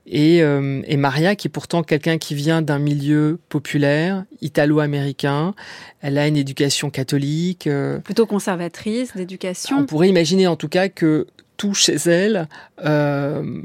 Et, 0.07 0.43
euh, 0.43 0.83
et, 0.87 0.99
Maria, 0.99 1.35
qui 1.35 1.49
est 1.49 1.51
pourtant 1.51 1.83
quelqu'un 1.83 2.19
qui 2.19 2.35
vient 2.35 2.61
d'un 2.61 2.79
milieu 2.79 3.39
populaire, 3.49 4.25
italo-américain, 4.43 5.55
elle 6.03 6.19
a 6.19 6.29
une 6.29 6.37
éducation 6.37 6.91
catholique. 6.91 7.67
Euh, 7.67 8.01
Plutôt 8.01 8.27
conservatrice 8.27 9.17
d'éducation. 9.17 9.79
On 9.79 9.87
pourrait 9.87 10.11
imaginer 10.11 10.47
en 10.47 10.57
tout 10.57 10.69
cas 10.69 10.91
que 10.91 11.27
tout 11.57 11.73
chez 11.73 11.95
elle 11.95 12.49
euh, 12.85 13.63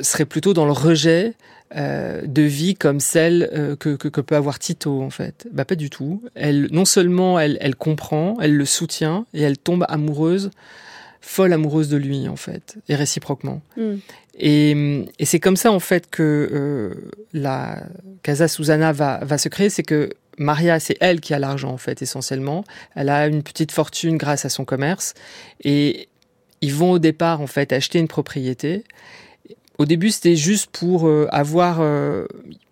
serait 0.00 0.24
plutôt 0.24 0.52
dans 0.52 0.64
le 0.64 0.72
rejet 0.72 1.34
euh, 1.76 2.22
de 2.26 2.42
vie 2.42 2.74
comme 2.74 2.98
celle 2.98 3.50
euh, 3.52 3.76
que, 3.76 3.96
que, 3.96 4.08
que, 4.08 4.22
peut 4.22 4.36
avoir 4.36 4.58
Tito 4.58 5.02
en 5.02 5.10
fait. 5.10 5.46
Bah 5.52 5.66
pas 5.66 5.74
du 5.74 5.90
tout. 5.90 6.22
Elle 6.34 6.68
non 6.70 6.86
seulement 6.86 7.38
elle, 7.38 7.58
elle 7.60 7.76
comprend, 7.76 8.36
elle 8.40 8.56
le 8.56 8.64
soutient 8.64 9.26
et 9.34 9.42
elle 9.42 9.58
tombe 9.58 9.84
amoureuse, 9.88 10.50
folle 11.20 11.52
amoureuse 11.52 11.90
de 11.90 11.98
lui 11.98 12.26
en 12.26 12.36
fait 12.36 12.76
et 12.88 12.94
réciproquement. 12.94 13.60
Mm. 13.76 13.96
Et, 14.38 15.04
et 15.18 15.24
c'est 15.24 15.40
comme 15.40 15.56
ça 15.56 15.72
en 15.72 15.80
fait 15.80 16.08
que 16.08 16.22
euh, 16.52 17.10
la 17.32 17.82
Casa 18.22 18.48
Susana 18.48 18.92
va, 18.92 19.18
va 19.24 19.36
se 19.36 19.48
créer, 19.48 19.68
c'est 19.68 19.82
que 19.82 20.10
Maria, 20.38 20.78
c'est 20.80 20.96
elle 21.00 21.20
qui 21.20 21.34
a 21.34 21.38
l'argent 21.38 21.70
en 21.70 21.78
fait 21.78 22.00
essentiellement. 22.02 22.64
Elle 22.94 23.08
a 23.08 23.26
une 23.26 23.42
petite 23.42 23.72
fortune 23.72 24.16
grâce 24.16 24.44
à 24.44 24.48
son 24.48 24.64
commerce. 24.64 25.14
Et 25.64 26.08
ils 26.60 26.74
vont 26.74 26.92
au 26.92 26.98
départ 26.98 27.40
en 27.40 27.46
fait 27.46 27.72
acheter 27.72 27.98
une 27.98 28.08
propriété. 28.08 28.84
Au 29.78 29.84
début, 29.84 30.10
c'était 30.10 30.36
juste 30.36 30.70
pour 30.70 31.06
euh, 31.06 31.28
avoir 31.30 31.78
euh, 31.80 32.26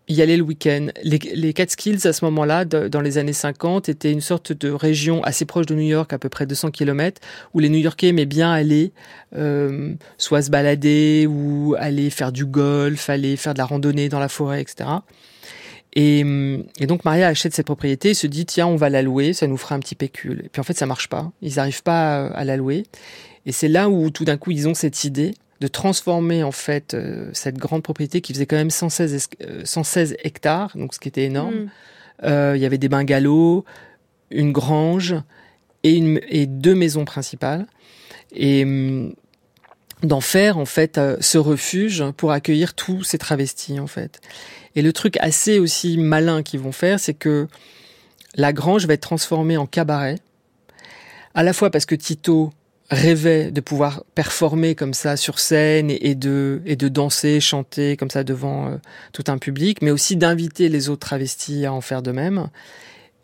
y 0.09 0.23
aller 0.23 0.37
le 0.37 0.43
week-end. 0.43 0.89
Les, 1.03 1.19
les 1.19 1.53
Catskills, 1.53 2.07
à 2.07 2.13
ce 2.13 2.25
moment-là, 2.27 2.65
dans 2.65 3.01
les 3.01 3.19
années 3.19 3.33
50, 3.33 3.89
étaient 3.89 4.13
une 4.13 4.21
sorte 4.21 4.53
de 4.53 4.71
région 4.71 5.23
assez 5.25 5.45
proche 5.45 5.67
de 5.67 5.75
New 5.75 5.83
York, 5.83 6.13
à 6.13 6.19
peu 6.19 6.29
près 6.29 6.47
200 6.47 6.71
km, 6.71 7.21
où 7.55 7.59
les 7.59 7.69
New-Yorkais 7.69 8.09
aimaient 8.09 8.27
bien 8.27 8.53
aller 8.53 8.93
euh, 9.37 9.95
soit 10.19 10.43
se 10.43 10.51
balader 10.51 11.27
ou 11.29 11.75
aller 11.79 12.11
faire 12.11 12.33
du 12.33 12.47
golf, 12.47 13.11
aller 13.11 13.37
faire 13.37 13.55
de 13.55 13.59
la 13.59 13.67
randonnée 13.67 14.09
dans 14.09 14.21
la 14.21 14.29
forêt, 14.29 14.61
etc. 14.61 14.89
Et, 15.99 16.21
et, 16.79 16.87
donc 16.87 17.07
Maria 17.07 17.29
achète 17.29 17.55
cette 17.55 17.65
propriété 17.65 18.13
se 18.13 18.27
dit 18.27 18.45
tiens 18.45 18.67
on 18.67 18.77
va 18.77 18.91
la 18.91 19.01
louer, 19.01 19.33
ça 19.33 19.47
nous 19.47 19.57
fera 19.57 19.75
un 19.75 19.81
petit 19.81 19.95
pécule. 19.95 20.43
Et 20.45 20.49
puis 20.51 20.61
en 20.61 20.63
fait 20.63 20.77
ça 20.77 20.85
marche 20.85 21.09
pas, 21.09 21.33
ils 21.41 21.55
n'arrivent 21.55 21.83
pas 21.83 22.27
à, 22.27 22.29
à 22.29 22.45
la 22.45 22.59
louer. 22.59 22.85
Et 23.47 23.53
c'est 23.53 23.69
là 23.69 23.89
où 23.89 24.11
tout 24.11 24.27
d'un 24.27 24.37
coup 24.37 24.51
ils 24.51 24.69
ont 24.69 24.75
cette 24.75 25.05
idée 25.05 25.35
de 25.61 25.69
transformer 25.69 26.43
en 26.43 26.53
fait 26.53 26.95
euh, 26.95 27.31
cette 27.33 27.57
grande 27.57 27.83
propriété 27.83 28.21
qui 28.21 28.33
faisait 28.33 28.47
quand 28.47 28.57
même 28.57 28.71
116, 28.71 29.29
116 29.65 30.13
euh, 30.13 30.17
hectares, 30.23 30.73
donc 30.77 30.95
ce 30.95 31.01
qui 31.01 31.09
était 31.09 31.25
énorme. 31.25 31.55
Mm. 31.55 31.71
Euh, 32.25 32.53
il 32.57 32.63
y 32.63 32.67
avait 32.67 32.79
des 32.79 32.89
bungalows, 32.89 33.65
une 34.31 34.53
grange 34.53 35.15
et, 35.83 35.95
une, 35.95 36.21
et 36.29 36.47
deux 36.47 36.75
maisons 36.75 37.05
principales. 37.05 37.67
Et 38.33 38.65
mm, 38.65 39.15
d'en 40.03 40.21
faire 40.21 40.59
en 40.59 40.67
fait 40.67 41.01
ce 41.21 41.39
refuge 41.39 42.05
pour 42.19 42.33
accueillir 42.33 42.75
tous 42.75 43.03
ces 43.03 43.17
travestis 43.17 43.81
en 43.81 43.87
fait. 43.87 44.21
Et 44.75 44.83
le 44.83 44.93
truc 44.93 45.17
assez 45.21 45.59
aussi 45.59 45.97
malin 45.97 46.43
qu'ils 46.43 46.61
vont 46.61 46.73
faire, 46.73 47.01
c'est 47.01 47.15
que 47.15 47.49
la 48.35 48.53
grange 48.53 48.87
va 48.87 48.93
être 48.93 49.01
transformée 49.01 49.57
en 49.57 49.65
cabaret, 49.65 50.19
à 51.35 51.43
la 51.43 51.55
fois 51.55 51.71
parce 51.71 51.87
que 51.87 51.95
Tito 51.95 52.53
rêvait 52.91 53.51
de 53.51 53.61
pouvoir 53.61 54.05
performer 54.15 54.75
comme 54.75 54.95
ça 54.95 55.17
sur 55.17 55.39
scène 55.39 55.91
et, 55.91 56.15
de 56.15 56.63
et 56.67 56.77
de 56.77 56.89
danser, 56.89 57.41
chanter 57.41 57.97
comme 57.97 58.11
ça 58.11 58.25
devant 58.25 58.69
euh, 58.69 58.77
tout 59.13 59.25
un 59.29 59.39
public, 59.39 59.83
mais 59.83 59.91
aussi 59.91 60.17
d'inviter 60.17 60.69
les 60.69 60.89
autres 60.89 61.07
travestis 61.07 61.65
à 61.65 61.73
en 61.73 61.81
faire 61.81 62.03
de 62.03 62.13
même. 62.13 62.49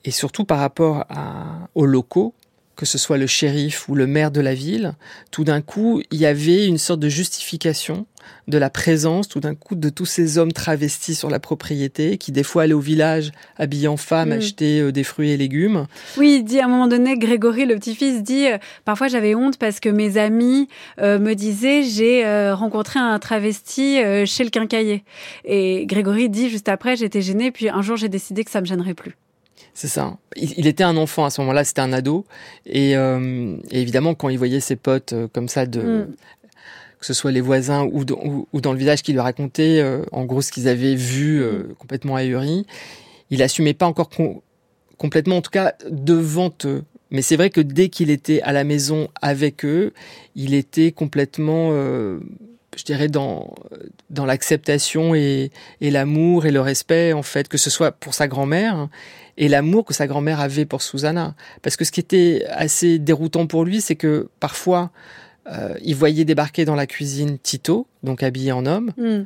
Et 0.04 0.10
surtout 0.10 0.44
par 0.44 0.58
rapport 0.58 1.04
à, 1.10 1.68
aux 1.74 1.86
locaux, 1.86 2.34
que 2.76 2.86
ce 2.86 2.98
soit 2.98 3.18
le 3.18 3.26
shérif 3.26 3.88
ou 3.88 3.94
le 3.94 4.06
maire 4.06 4.30
de 4.30 4.40
la 4.40 4.54
ville, 4.54 4.94
tout 5.30 5.44
d'un 5.44 5.60
coup, 5.60 6.02
il 6.10 6.18
y 6.18 6.26
avait 6.26 6.66
une 6.66 6.78
sorte 6.78 7.00
de 7.00 7.08
justification 7.08 8.06
de 8.48 8.58
la 8.58 8.70
présence, 8.70 9.28
tout 9.28 9.40
d'un 9.40 9.54
coup, 9.54 9.74
de 9.74 9.88
tous 9.88 10.04
ces 10.04 10.38
hommes 10.38 10.52
travestis 10.52 11.14
sur 11.14 11.30
la 11.30 11.38
propriété, 11.38 12.18
qui 12.18 12.32
des 12.32 12.42
fois 12.42 12.64
allaient 12.64 12.72
au 12.72 12.80
village 12.80 13.32
habillés 13.56 13.88
en 13.88 13.96
femme, 13.96 14.30
mm. 14.30 14.32
acheter 14.32 14.80
euh, 14.80 14.92
des 14.92 15.04
fruits 15.04 15.30
et 15.30 15.36
légumes. 15.36 15.86
Oui, 16.16 16.36
il 16.38 16.44
dit 16.44 16.60
à 16.60 16.66
un 16.66 16.68
moment 16.68 16.88
donné, 16.88 17.16
Grégory, 17.16 17.66
le 17.66 17.76
petit-fils, 17.76 18.22
dit 18.22 18.46
euh, 18.46 18.58
parfois 18.84 19.08
j'avais 19.08 19.34
honte 19.34 19.58
parce 19.58 19.80
que 19.80 19.88
mes 19.88 20.18
amis 20.18 20.68
euh, 21.00 21.18
me 21.18 21.34
disaient 21.34 21.82
j'ai 21.82 22.22
rencontré 22.52 22.98
un 22.98 23.18
travesti 23.18 23.98
chez 24.26 24.44
le 24.44 24.50
quincailler. 24.50 25.04
Et 25.44 25.86
Grégory 25.86 26.28
dit 26.28 26.48
juste 26.48 26.68
après 26.68 26.96
j'étais 26.96 27.22
gênée, 27.22 27.50
puis 27.50 27.68
un 27.68 27.82
jour 27.82 27.96
j'ai 27.96 28.08
décidé 28.08 28.44
que 28.44 28.50
ça 28.50 28.60
me 28.60 28.66
gênerait 28.66 28.94
plus. 28.94 29.16
C'est 29.74 29.88
ça. 29.88 30.16
Il, 30.36 30.66
était 30.66 30.84
un 30.84 30.96
enfant 30.96 31.24
à 31.24 31.30
ce 31.30 31.40
moment-là, 31.40 31.64
c'était 31.64 31.80
un 31.80 31.92
ado. 31.92 32.26
Et, 32.66 32.96
euh, 32.96 33.56
évidemment, 33.70 34.14
quand 34.14 34.28
il 34.28 34.36
voyait 34.36 34.60
ses 34.60 34.76
potes 34.76 35.12
euh, 35.12 35.28
comme 35.32 35.48
ça, 35.48 35.64
de, 35.64 35.80
mm. 35.80 36.14
que 37.00 37.06
ce 37.06 37.14
soit 37.14 37.32
les 37.32 37.40
voisins 37.40 37.84
ou, 37.84 38.04
ou, 38.52 38.60
dans 38.60 38.72
le 38.72 38.78
village 38.78 39.02
qui 39.02 39.12
lui 39.12 39.20
racontaient, 39.20 39.80
euh, 39.80 40.04
en 40.12 40.24
gros, 40.24 40.42
ce 40.42 40.52
qu'ils 40.52 40.68
avaient 40.68 40.94
vu 40.94 41.42
mm. 41.42 41.74
complètement 41.78 42.16
ahuri, 42.16 42.66
il 43.30 43.42
assumait 43.42 43.74
pas 43.74 43.86
encore 43.86 44.10
complètement, 44.98 45.38
en 45.38 45.42
tout 45.42 45.50
cas, 45.50 45.74
devant 45.90 46.52
eux. 46.64 46.84
Mais 47.10 47.22
c'est 47.22 47.36
vrai 47.36 47.50
que 47.50 47.60
dès 47.60 47.88
qu'il 47.88 48.10
était 48.10 48.40
à 48.42 48.52
la 48.52 48.64
maison 48.64 49.08
avec 49.20 49.64
eux, 49.64 49.92
il 50.34 50.54
était 50.54 50.92
complètement 50.92 51.70
je 52.76 52.84
dirais 52.84 53.08
dans 53.08 53.54
dans 54.10 54.24
l'acceptation 54.24 55.14
et, 55.14 55.50
et 55.80 55.90
l'amour 55.90 56.46
et 56.46 56.50
le 56.50 56.60
respect 56.60 57.12
en 57.12 57.22
fait 57.22 57.48
que 57.48 57.58
ce 57.58 57.70
soit 57.70 57.92
pour 57.92 58.14
sa 58.14 58.28
grand-mère 58.28 58.88
et 59.36 59.48
l'amour 59.48 59.84
que 59.84 59.94
sa 59.94 60.06
grand-mère 60.06 60.40
avait 60.40 60.64
pour 60.64 60.82
Susanna. 60.82 61.34
Parce 61.62 61.76
que 61.76 61.84
ce 61.84 61.92
qui 61.92 62.00
était 62.00 62.44
assez 62.50 62.98
déroutant 62.98 63.46
pour 63.46 63.64
lui, 63.64 63.80
c'est 63.80 63.96
que 63.96 64.28
parfois, 64.40 64.90
euh, 65.50 65.74
il 65.82 65.96
voyait 65.96 66.24
débarquer 66.24 66.64
dans 66.64 66.74
la 66.74 66.86
cuisine 66.86 67.38
Tito, 67.38 67.86
donc 68.02 68.22
habillé 68.22 68.52
en 68.52 68.66
homme, 68.66 68.92
mm. 68.96 69.24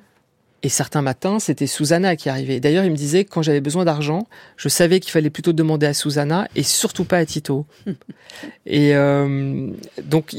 et 0.63 0.69
certains 0.69 1.03
matins, 1.03 1.39
c'était 1.39 1.67
Susanna 1.67 2.17
qui 2.17 2.29
arrivait. 2.29 2.61
D'ailleurs, 2.61 2.85
il 2.85 2.91
me 2.91 2.97
disait 2.97 3.25
que 3.25 3.31
quand 3.31 3.43
j'avais 3.43 3.61
besoin 3.61 3.85
d'argent, 3.85 4.27
je 4.57 4.69
savais 4.69 5.01
qu'il 5.01 5.11
fallait 5.11 5.31
plutôt 5.31 5.53
demander 5.53 5.87
à 5.87 5.95
Susanna 5.95 6.49
et 6.55 6.63
surtout 6.63 7.05
pas 7.05 7.19
à 7.19 7.27
Tito. 7.27 7.67
et 8.67 8.95
euh, 8.95 9.71
donc, 10.05 10.35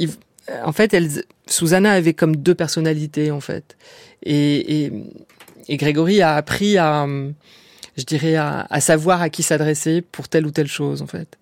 en 0.64 0.72
fait, 0.72 0.94
elle, 0.94 1.10
Susanna 1.48 1.92
avait 1.92 2.14
comme 2.14 2.36
deux 2.36 2.56
personnalités, 2.56 3.32
en 3.32 3.40
fait. 3.40 3.78
Et, 4.24 4.86
et, 4.86 4.94
et 5.68 5.78
Grégory 5.78 6.22
a 6.22 6.36
appris 6.36 6.78
à 6.78 7.06
je 7.98 8.04
dirais, 8.04 8.36
à, 8.36 8.80
savoir 8.80 9.22
à 9.22 9.30
qui 9.30 9.44
s'adresser 9.44 10.02
pour 10.02 10.30
telle 10.30 10.46
ou 10.46 10.52
telle 10.52 10.68
chose, 10.68 11.02
en 11.02 11.08
fait. 11.08 11.38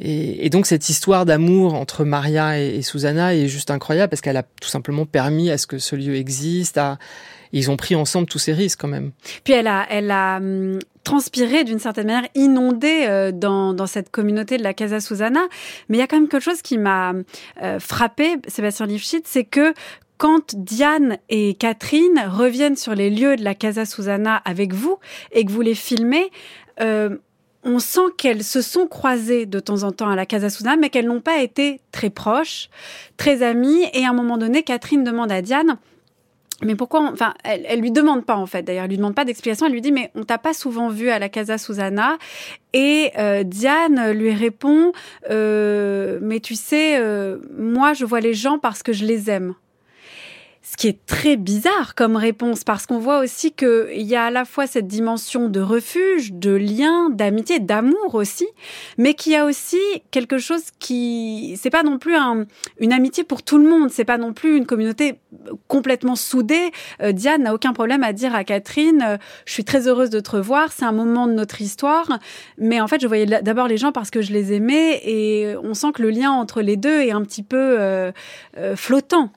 Et, 0.00 0.50
donc 0.50 0.66
cette 0.66 0.88
histoire 0.88 1.24
d'amour 1.24 1.74
entre 1.74 2.04
Maria 2.04 2.58
et, 2.58 2.82
Susanna 2.82 3.36
est 3.36 3.46
juste 3.46 3.70
incroyable 3.70 4.10
parce 4.10 4.22
qu'elle 4.22 4.36
a 4.36 4.42
tout 4.42 4.68
simplement 4.68 5.06
permis 5.06 5.50
à 5.50 5.58
ce 5.58 5.68
que 5.68 5.78
ce 5.78 5.94
lieu 5.94 6.16
existe. 6.16 6.78
À, 6.78 6.98
ils 7.52 7.70
ont 7.70 7.76
pris 7.76 7.94
ensemble 7.94 8.26
tous 8.26 8.40
ces 8.40 8.52
risques 8.52 8.80
quand 8.80 8.88
même. 8.88 9.12
Puis 9.44 9.52
elle 9.52 9.68
a, 9.68 9.86
elle 9.88 10.10
a 10.10 10.40
transpiré 11.04 11.64
d'une 11.64 11.78
certaine 11.78 12.06
manière, 12.06 12.28
inondé 12.34 13.04
euh, 13.06 13.30
dans, 13.30 13.74
dans, 13.74 13.86
cette 13.86 14.10
communauté 14.10 14.56
de 14.56 14.62
la 14.62 14.74
Casa 14.74 15.00
Susanna. 15.00 15.42
Mais 15.88 15.98
il 15.98 16.00
y 16.00 16.02
a 16.02 16.06
quand 16.06 16.16
même 16.16 16.28
quelque 16.28 16.42
chose 16.42 16.62
qui 16.62 16.78
m'a 16.78 17.12
euh, 17.62 17.78
frappé, 17.78 18.36
Sébastien 18.48 18.86
Lifshitz, 18.86 19.26
c'est 19.26 19.44
que 19.44 19.74
quand 20.16 20.54
Diane 20.56 21.18
et 21.28 21.54
Catherine 21.54 22.24
reviennent 22.26 22.76
sur 22.76 22.94
les 22.94 23.10
lieux 23.10 23.36
de 23.36 23.44
la 23.44 23.54
Casa 23.54 23.84
Susanna 23.84 24.36
avec 24.44 24.72
vous 24.72 24.98
et 25.32 25.44
que 25.44 25.52
vous 25.52 25.60
les 25.60 25.74
filmez, 25.74 26.30
euh, 26.80 27.16
on 27.64 27.78
sent 27.78 28.12
qu'elles 28.16 28.44
se 28.44 28.62
sont 28.62 28.86
croisées 28.86 29.46
de 29.46 29.58
temps 29.58 29.82
en 29.82 29.92
temps 29.92 30.08
à 30.08 30.16
la 30.16 30.26
Casa 30.26 30.50
Susanna, 30.50 30.76
mais 30.76 30.90
qu'elles 30.90 31.06
n'ont 31.06 31.20
pas 31.20 31.42
été 31.42 31.80
très 31.92 32.10
proches, 32.10 32.68
très 33.16 33.42
amies. 33.42 33.84
Et 33.92 34.04
à 34.04 34.10
un 34.10 34.12
moment 34.12 34.38
donné, 34.38 34.62
Catherine 34.62 35.02
demande 35.02 35.32
à 35.32 35.42
Diane, 35.42 35.78
mais 36.62 36.74
pourquoi 36.74 37.10
Enfin, 37.12 37.34
elle, 37.44 37.80
lui 37.80 37.90
demande 37.90 38.24
pas 38.24 38.36
en 38.36 38.46
fait. 38.46 38.62
D'ailleurs, 38.62 38.84
elle 38.84 38.90
lui 38.90 38.96
demande 38.96 39.14
pas 39.14 39.24
d'explication. 39.24 39.66
Elle 39.66 39.72
lui 39.72 39.80
dit 39.80 39.92
mais 39.92 40.10
on 40.14 40.22
t'a 40.22 40.38
pas 40.38 40.54
souvent 40.54 40.88
vu 40.88 41.10
à 41.10 41.18
la 41.18 41.28
Casa 41.28 41.58
Susanna. 41.58 42.18
Et 42.72 43.10
euh, 43.18 43.42
Diane 43.44 44.12
lui 44.12 44.32
répond 44.32 44.92
euh, 45.30 46.18
mais 46.22 46.40
tu 46.40 46.54
sais, 46.54 47.00
moi 47.56 47.92
je 47.92 48.04
vois 48.04 48.20
les 48.20 48.34
gens 48.34 48.58
parce 48.58 48.82
que 48.82 48.92
je 48.92 49.04
les 49.04 49.30
aime. 49.30 49.54
Ce 50.66 50.78
qui 50.78 50.88
est 50.88 51.04
très 51.04 51.36
bizarre 51.36 51.94
comme 51.94 52.16
réponse 52.16 52.64
parce 52.64 52.86
qu'on 52.86 52.98
voit 52.98 53.18
aussi 53.18 53.52
qu'il 53.52 54.00
y 54.00 54.16
a 54.16 54.24
à 54.24 54.30
la 54.30 54.46
fois 54.46 54.66
cette 54.66 54.86
dimension 54.86 55.50
de 55.50 55.60
refuge, 55.60 56.32
de 56.32 56.52
lien, 56.52 57.10
d'amitié, 57.10 57.58
d'amour 57.60 58.14
aussi, 58.14 58.46
mais 58.96 59.12
qu'il 59.12 59.32
y 59.32 59.36
a 59.36 59.44
aussi 59.44 59.78
quelque 60.10 60.38
chose 60.38 60.62
qui, 60.78 61.58
c'est 61.60 61.68
pas 61.68 61.82
non 61.82 61.98
plus 61.98 62.16
une 62.80 62.92
amitié 62.94 63.24
pour 63.24 63.42
tout 63.42 63.58
le 63.58 63.68
monde, 63.68 63.90
c'est 63.90 64.06
pas 64.06 64.16
non 64.16 64.32
plus 64.32 64.56
une 64.56 64.64
communauté 64.64 65.20
complètement 65.68 66.16
soudée. 66.16 66.72
Euh, 67.02 67.12
Diane 67.12 67.42
n'a 67.42 67.52
aucun 67.52 67.74
problème 67.74 68.02
à 68.02 68.14
dire 68.14 68.34
à 68.34 68.42
Catherine, 68.42 69.04
euh, 69.06 69.16
je 69.44 69.52
suis 69.52 69.64
très 69.64 69.86
heureuse 69.86 70.08
de 70.08 70.20
te 70.20 70.30
revoir, 70.30 70.72
c'est 70.72 70.86
un 70.86 70.92
moment 70.92 71.26
de 71.26 71.34
notre 71.34 71.60
histoire, 71.60 72.18
mais 72.56 72.80
en 72.80 72.88
fait 72.88 73.02
je 73.02 73.06
voyais 73.06 73.26
d'abord 73.26 73.68
les 73.68 73.76
gens 73.76 73.92
parce 73.92 74.10
que 74.10 74.22
je 74.22 74.32
les 74.32 74.54
aimais 74.54 75.02
et 75.04 75.56
on 75.62 75.74
sent 75.74 75.92
que 75.92 76.00
le 76.00 76.08
lien 76.08 76.30
entre 76.30 76.62
les 76.62 76.78
deux 76.78 77.02
est 77.02 77.12
un 77.12 77.22
petit 77.22 77.42
peu 77.42 77.76
euh, 77.78 78.12
flottant. 78.76 79.30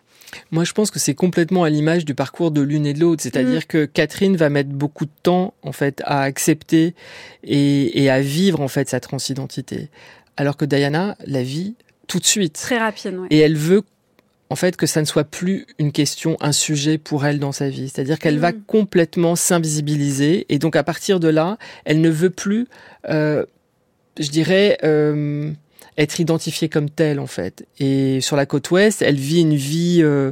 Moi, 0.51 0.63
je 0.63 0.73
pense 0.73 0.91
que 0.91 0.99
c'est 0.99 1.15
complètement 1.15 1.63
à 1.63 1.69
l'image 1.69 2.05
du 2.05 2.15
parcours 2.15 2.51
de 2.51 2.61
l'une 2.61 2.85
et 2.85 2.93
de 2.93 2.99
l'autre. 2.99 3.23
C'est-à-dire 3.23 3.61
mm. 3.61 3.67
que 3.67 3.85
Catherine 3.85 4.35
va 4.37 4.49
mettre 4.49 4.69
beaucoup 4.69 5.05
de 5.05 5.11
temps, 5.23 5.53
en 5.63 5.71
fait, 5.71 6.01
à 6.05 6.21
accepter 6.21 6.95
et, 7.43 8.09
à 8.09 8.21
vivre, 8.21 8.61
en 8.61 8.67
fait, 8.67 8.89
sa 8.89 8.99
transidentité. 8.99 9.89
Alors 10.35 10.57
que 10.57 10.65
Diana 10.65 11.15
la 11.25 11.43
vit 11.43 11.75
tout 12.07 12.19
de 12.19 12.25
suite. 12.25 12.53
Très 12.53 12.77
rapide. 12.77 13.19
Et 13.29 13.39
elle 13.39 13.57
veut 13.57 13.83
en 14.49 14.55
fait 14.55 14.77
que 14.77 14.85
ça 14.85 15.01
ne 15.01 15.05
soit 15.05 15.25
plus 15.25 15.65
une 15.77 15.91
question, 15.91 16.37
un 16.39 16.53
sujet 16.53 16.97
pour 16.97 17.25
elle 17.25 17.39
dans 17.39 17.51
sa 17.51 17.69
vie. 17.69 17.89
C'est-à-dire 17.89 18.17
qu'elle 18.17 18.39
va 18.39 18.53
mm. 18.53 18.61
complètement 18.65 19.35
s'invisibiliser 19.35 20.45
et 20.49 20.59
donc 20.59 20.75
à 20.75 20.83
partir 20.83 21.19
de 21.19 21.27
là, 21.27 21.57
elle 21.83 21.99
ne 21.99 22.09
veut 22.09 22.29
plus, 22.29 22.67
euh, 23.09 23.45
je 24.17 24.29
dirais, 24.29 24.77
euh, 24.83 25.51
être 25.97 26.19
identifiée 26.19 26.69
comme 26.69 26.89
telle 26.89 27.19
en 27.19 27.27
fait. 27.27 27.65
Et 27.79 28.21
sur 28.21 28.35
la 28.35 28.45
côte 28.45 28.69
ouest, 28.71 29.01
elle 29.01 29.15
vit 29.15 29.41
une 29.41 29.55
vie 29.55 29.99
euh, 30.01 30.31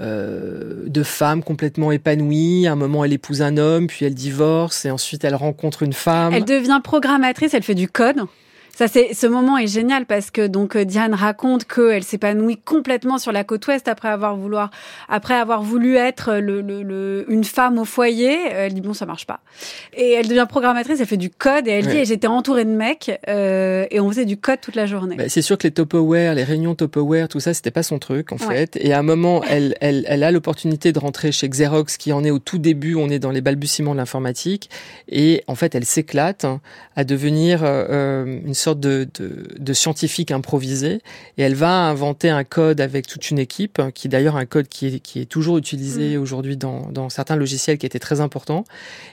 euh, 0.00 0.84
de 0.86 1.02
femme 1.02 1.42
complètement 1.42 1.92
épanouie. 1.92 2.66
À 2.66 2.72
un 2.72 2.76
moment, 2.76 3.04
elle 3.04 3.12
épouse 3.12 3.42
un 3.42 3.56
homme, 3.56 3.86
puis 3.86 4.06
elle 4.06 4.14
divorce, 4.14 4.84
et 4.84 4.90
ensuite 4.90 5.24
elle 5.24 5.34
rencontre 5.34 5.82
une 5.82 5.92
femme. 5.92 6.32
Elle 6.32 6.44
devient 6.44 6.80
programmatrice, 6.82 7.54
elle 7.54 7.62
fait 7.62 7.74
du 7.74 7.88
code. 7.88 8.22
Ça, 8.76 8.88
c'est 8.88 9.12
ce 9.12 9.26
moment 9.26 9.58
est 9.58 9.66
génial 9.66 10.06
parce 10.06 10.30
que 10.30 10.46
donc 10.46 10.76
euh, 10.76 10.84
Diane 10.84 11.12
raconte 11.12 11.66
qu'elle 11.66 12.02
s'épanouit 12.02 12.56
complètement 12.56 13.18
sur 13.18 13.30
la 13.30 13.44
côte 13.44 13.66
ouest 13.66 13.86
après 13.86 14.08
avoir 14.08 14.34
vouloir 14.36 14.70
après 15.08 15.34
avoir 15.34 15.62
voulu 15.62 15.96
être 15.96 16.36
le, 16.36 16.62
le, 16.62 17.26
une 17.28 17.44
femme 17.44 17.78
au 17.78 17.84
foyer. 17.84 18.38
Elle 18.50 18.72
dit 18.72 18.80
bon 18.80 18.94
ça 18.94 19.04
marche 19.04 19.26
pas 19.26 19.40
et 19.92 20.12
elle 20.12 20.26
devient 20.26 20.46
programmatrice. 20.48 21.00
Elle 21.00 21.06
fait 21.06 21.18
du 21.18 21.28
code 21.28 21.68
et 21.68 21.72
elle 21.72 21.86
dit 21.86 22.04
j'étais 22.06 22.26
entourée 22.26 22.64
de 22.64 22.70
mecs 22.70 23.10
euh, 23.28 23.86
et 23.90 24.00
on 24.00 24.08
faisait 24.08 24.24
du 24.24 24.38
code 24.38 24.60
toute 24.62 24.76
la 24.76 24.86
journée. 24.86 25.16
Bah, 25.16 25.28
c'est 25.28 25.42
sûr 25.42 25.58
que 25.58 25.66
les 25.66 25.72
Tupperware, 25.72 26.34
les 26.34 26.44
réunions 26.44 26.74
Tupperware, 26.74 27.28
tout 27.28 27.40
ça 27.40 27.52
c'était 27.52 27.70
pas 27.70 27.82
son 27.82 27.98
truc 27.98 28.32
en 28.32 28.38
fait. 28.38 28.76
Et 28.80 28.94
à 28.94 28.98
un 28.98 29.02
moment 29.02 29.42
elle 29.50 29.74
elle, 29.82 30.04
elle 30.08 30.22
a 30.22 30.30
l'opportunité 30.30 30.92
de 30.92 30.98
rentrer 30.98 31.30
chez 31.30 31.48
Xerox 31.48 31.98
qui 31.98 32.12
en 32.12 32.24
est 32.24 32.30
au 32.30 32.38
tout 32.38 32.58
début. 32.58 32.94
On 32.94 33.10
est 33.10 33.18
dans 33.18 33.30
les 33.30 33.42
balbutiements 33.42 33.92
de 33.92 33.98
l'informatique 33.98 34.70
et 35.08 35.44
en 35.46 35.54
fait 35.54 35.74
elle 35.74 35.84
s'éclate 35.84 36.46
à 36.96 37.04
devenir 37.04 37.62
euh, 37.64 37.84
euh 37.90 38.38
une 38.44 38.54
sorte 38.62 38.80
de, 38.80 39.08
de, 39.58 39.72
scientifique 39.72 40.30
improvisé 40.30 41.00
et 41.38 41.42
elle 41.42 41.54
va 41.54 41.88
inventer 41.88 42.30
un 42.30 42.44
code 42.44 42.80
avec 42.80 43.06
toute 43.06 43.30
une 43.30 43.38
équipe, 43.38 43.80
qui 43.94 44.08
d'ailleurs 44.08 44.36
un 44.36 44.46
code 44.46 44.68
qui 44.68 44.86
est, 44.86 45.00
qui 45.00 45.20
est 45.20 45.26
toujours 45.26 45.58
utilisé 45.58 46.16
mm. 46.16 46.20
aujourd'hui 46.20 46.56
dans, 46.56 46.90
dans, 46.90 47.08
certains 47.08 47.36
logiciels 47.36 47.78
qui 47.78 47.86
était 47.86 47.98
très 47.98 48.20
important. 48.20 48.64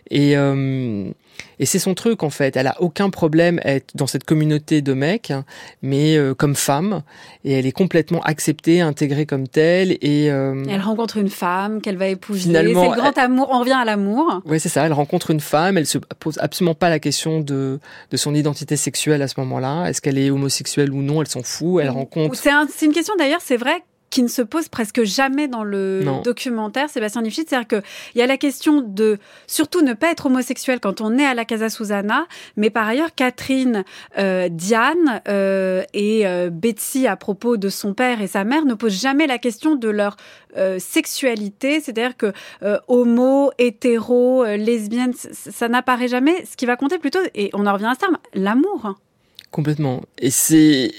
Et, 0.10 0.38
euh, 0.38 1.12
et 1.60 1.66
c'est 1.66 1.80
son 1.80 1.94
truc 1.94 2.24
en 2.24 2.30
fait. 2.30 2.56
Elle 2.56 2.68
a 2.68 2.82
aucun 2.82 3.10
problème 3.10 3.60
à 3.64 3.74
être 3.74 3.96
dans 3.96 4.08
cette 4.08 4.24
communauté 4.24 4.82
de 4.82 4.94
mecs, 4.94 5.34
mais 5.82 6.18
euh, 6.18 6.34
comme 6.34 6.56
femme, 6.56 7.02
et 7.44 7.54
elle 7.54 7.66
est 7.66 7.72
complètement 7.72 8.22
acceptée, 8.22 8.82
intégrée 8.82 9.26
comme 9.26 9.48
telle. 9.48 9.98
Et 10.02 10.32
euh, 10.32 10.64
elle 10.70 10.82
rencontre 10.82 11.18
une 11.18 11.30
femme 11.30 11.82
qu'elle 11.82 11.98
va 11.98 12.08
épouser. 12.08 12.44
Finalement, 12.44 12.84
c'est 12.84 12.96
le 12.96 13.02
grand 13.02 13.18
amour. 13.18 13.50
On 13.52 13.60
revient 13.60 13.78
à 13.80 13.86
l'amour. 13.86 14.42
Oui, 14.46 14.60
c'est 14.60 14.70
ça. 14.70 14.86
Elle 14.86 14.94
rencontre 14.94 15.32
une 15.32 15.40
femme. 15.42 15.78
Elle 15.78 15.86
se 15.86 15.98
pose 15.98 16.38
absolument 16.40 16.76
pas 16.76 16.90
la 16.90 17.00
question 17.00 17.40
de 17.40 17.80
de 18.12 18.18
son 18.18 18.34
identité 18.36 18.76
sexuelle 18.76 19.22
à 19.22 19.28
ce 19.28 19.40
moment-là. 19.40 19.88
Est-ce 19.88 20.02
qu'elle 20.02 20.18
est 20.18 20.30
homosexuelle 20.30 20.92
ou 20.92 21.02
non? 21.02 21.22
Elle 21.22 21.28
s'en 21.28 21.44
fout. 21.44 21.82
Elle 21.82 21.90
rencontre. 21.90 22.36
C'est 22.36 22.50
c'est 22.74 22.86
une 22.86 22.94
question 22.94 23.14
d'ailleurs. 23.18 23.42
C'est 23.42 23.58
vrai 23.58 23.84
qui 24.10 24.24
ne 24.24 24.28
se 24.28 24.42
pose 24.42 24.68
presque 24.68 25.04
jamais 25.04 25.48
dans 25.48 25.64
le 25.64 26.04
documentaire, 26.24 26.90
Sébastien 26.90 27.22
Lifshitz. 27.22 27.50
C'est-à-dire 27.50 27.68
qu'il 27.68 28.20
y 28.20 28.22
a 28.22 28.28
la 28.28 28.38
question 28.38 28.82
de 28.82 29.18
surtout 29.48 29.82
ne 29.82 29.94
pas 29.94 30.12
être 30.12 30.28
homosexuel 30.28 30.80
quand 30.80 31.02
on 31.02 31.18
est 31.18 31.26
à 31.26 31.34
la 31.34 31.46
Casa 31.46 31.70
Susana, 31.70 32.28
mais 32.56 32.70
par 32.70 32.88
ailleurs, 32.88 33.14
Catherine, 33.16 33.84
euh, 34.18 34.50
Diane 34.50 35.22
euh, 35.28 35.84
et 35.94 36.28
euh, 36.28 36.50
Betsy, 36.50 37.08
à 37.08 37.16
propos 37.16 37.58
de 37.58 37.70
son 37.70 37.94
père 37.94 38.22
et 38.22 38.28
sa 38.28 38.44
mère, 38.44 38.66
ne 38.66 38.74
posent 38.74 39.00
jamais 39.00 39.28
la 39.28 39.38
question 39.38 39.76
de 39.76 39.90
leur 39.90 40.18
sexualité. 40.80 41.80
C'est-à-dire 41.80 42.18
que 42.18 42.34
homo, 42.88 43.52
hétéro, 43.60 44.44
lesbienne, 44.46 45.14
ça 45.14 45.70
n'apparaît 45.70 46.08
jamais. 46.08 46.44
Ce 46.50 46.58
qui 46.58 46.66
va 46.66 46.76
compter 46.76 46.98
plutôt, 46.98 47.20
et 47.36 47.52
on 47.54 47.68
en 47.68 47.74
revient 47.74 47.86
à 47.86 47.94
ce 47.94 48.00
terme, 48.00 48.18
l'amour. 48.34 48.96
Complètement. 49.52 50.02
Et 50.18 50.30
c'est 50.30 50.92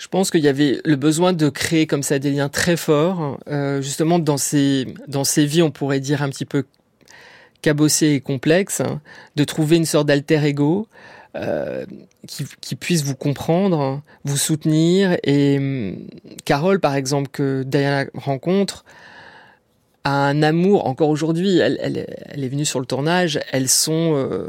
je 0.00 0.08
pense 0.08 0.30
qu'il 0.30 0.40
y 0.40 0.48
avait 0.48 0.80
le 0.86 0.96
besoin 0.96 1.34
de 1.34 1.50
créer 1.50 1.86
comme 1.86 2.02
ça 2.02 2.18
des 2.18 2.30
liens 2.30 2.48
très 2.48 2.78
forts, 2.78 3.38
euh, 3.48 3.82
justement 3.82 4.18
dans 4.18 4.38
ces 4.38 4.94
dans 5.08 5.24
ces 5.24 5.44
vies, 5.44 5.60
on 5.60 5.70
pourrait 5.70 6.00
dire 6.00 6.22
un 6.22 6.30
petit 6.30 6.46
peu 6.46 6.64
cabossées 7.60 8.14
et 8.14 8.20
complexes, 8.22 8.80
de 9.36 9.44
trouver 9.44 9.76
une 9.76 9.84
sorte 9.84 10.06
d'alter 10.06 10.42
ego 10.42 10.88
euh, 11.36 11.84
qui, 12.26 12.46
qui, 12.62 12.76
puisse 12.76 13.04
vous 13.04 13.14
comprendre, 13.14 14.00
vous 14.24 14.38
soutenir. 14.38 15.18
Et 15.22 15.58
hum, 15.58 15.98
Carole, 16.46 16.80
par 16.80 16.94
exemple, 16.94 17.28
que 17.30 17.62
Diana 17.62 18.08
rencontre, 18.14 18.86
un 20.04 20.42
amour, 20.42 20.86
encore 20.86 21.10
aujourd'hui, 21.10 21.58
elle, 21.58 21.78
elle, 21.82 22.06
elle, 22.30 22.44
est 22.44 22.48
venue 22.48 22.64
sur 22.64 22.80
le 22.80 22.86
tournage, 22.86 23.38
elles 23.52 23.68
sont, 23.68 24.14
euh, 24.14 24.48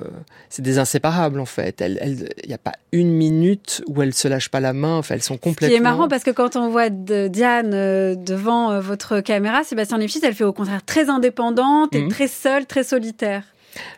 c'est 0.50 0.62
des 0.62 0.80
inséparables 0.80 1.42
en 1.42 1.46
fait. 1.46 1.84
Il 1.86 2.48
n'y 2.48 2.54
a 2.54 2.58
pas 2.58 2.72
une 2.94 3.12
minute 3.12 3.84
où 3.88 4.02
elles 4.02 4.14
se 4.14 4.30
lâchent 4.30 4.50
pas 4.50 4.62
la 4.62 4.72
main, 4.72 4.98
enfin 4.98 5.16
elles 5.16 5.24
sont 5.24 5.38
complètement... 5.38 5.68
Ce 5.68 5.74
qui 5.74 5.78
est 5.78 5.84
marrant 5.84 6.08
parce 6.08 6.24
que 6.24 6.32
quand 6.32 6.56
on 6.56 6.70
voit 6.70 6.90
de 6.90 7.28
Diane 7.28 7.74
euh, 7.74 8.16
devant 8.16 8.72
euh, 8.72 8.80
votre 8.80 9.20
caméra, 9.20 9.64
Sébastien 9.66 9.98
Lifshitz, 9.98 10.24
elle 10.24 10.36
fait 10.36 10.46
au 10.46 10.54
contraire 10.54 10.86
très 10.86 11.10
indépendante 11.10 11.94
et 11.94 12.02
mhm. 12.02 12.10
très 12.10 12.28
seule, 12.28 12.66
très 12.66 12.84
solitaire. 12.84 13.44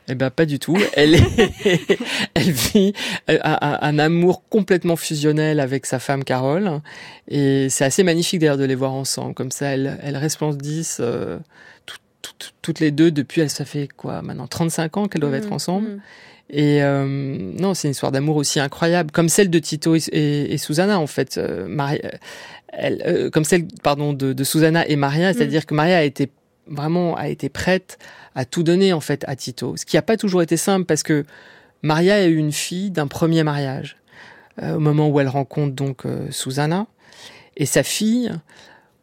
Eh 0.08 0.16
ben 0.16 0.30
pas 0.30 0.46
du 0.46 0.60
tout. 0.60 0.78
Elle 0.94 1.16
est, 1.16 1.98
elle 2.34 2.52
vit 2.52 2.94
un, 3.28 4.00
amour 4.00 4.44
complètement 4.50 4.96
fusionnel 4.96 5.60
avec 5.60 5.86
sa 5.86 6.00
femme 6.00 6.24
Carole, 6.24 6.82
et 7.28 7.68
c'est 7.70 7.86
assez 7.86 8.04
magnifique 8.04 8.40
d'ailleurs 8.40 8.58
de 8.58 8.66
les 8.66 8.76
voir 8.76 8.94
ensemble. 8.94 9.34
Comme 9.34 9.52
ça, 9.52 9.68
elles, 9.68 10.00
elles 10.04 10.18
resplendissent 10.18 11.00
euh, 11.02 11.40
toutes 12.62 12.80
les 12.80 12.92
deux 12.92 13.12
depuis. 13.12 13.48
Ça 13.50 13.66
fait 13.66 13.88
quoi 13.88 14.22
maintenant 14.22 14.48
35 14.48 14.98
ans 14.98 15.08
qu'elles 15.08 15.22
doivent 15.22 15.34
être 15.36 15.50
mmh, 15.50 15.54
ensemble. 15.54 15.88
Mmh. 15.90 16.02
Et 16.50 16.84
euh, 16.84 17.06
non, 17.08 17.74
c'est 17.74 17.88
une 17.88 17.94
histoire 17.94 18.12
d'amour 18.12 18.36
aussi 18.36 18.60
incroyable, 18.60 19.12
comme 19.12 19.30
celle 19.30 19.50
de 19.50 19.60
Tito 19.60 19.96
et, 19.96 20.58
Susanna 20.58 21.00
en 21.00 21.08
fait. 21.08 21.38
Euh, 21.38 21.68
Maria, 21.68 22.00
elle, 22.68 23.30
comme 23.32 23.46
celle 23.46 23.68
pardon 23.82 24.14
de, 24.14 24.34
de 24.34 24.44
Susanna 24.44 24.88
et 24.88 24.96
Maria, 24.96 25.32
mmh. 25.32 25.34
c'est-à-dire 25.34 25.66
que 25.66 25.74
Maria 25.74 25.98
a 25.98 26.04
été 26.04 26.30
vraiment 26.68 27.16
a 27.16 27.28
été 27.28 27.50
prête 27.50 27.98
à 28.36 28.46
tout 28.46 28.64
donner 28.64 28.94
en 28.94 29.00
fait 29.00 29.24
à 29.28 29.36
Tito. 29.36 29.76
Ce 29.78 29.86
qui 29.86 29.96
n'a 29.96 30.02
pas 30.02 30.18
toujours 30.18 30.42
été 30.42 30.58
simple 30.58 30.86
parce 30.86 31.04
que 31.04 31.26
Maria 31.82 32.24
est 32.24 32.32
une 32.32 32.52
fille 32.52 32.92
d'un 32.92 33.08
premier 33.08 33.44
mariage 33.44 33.98
euh, 34.62 34.76
au 34.76 34.80
moment 34.80 35.10
où 35.10 35.20
elle 35.20 35.28
rencontre 35.28 35.74
donc 35.74 36.06
euh, 36.06 36.28
Susanna 36.32 36.88
et 37.58 37.66
sa 37.66 37.84
fille 37.84 38.32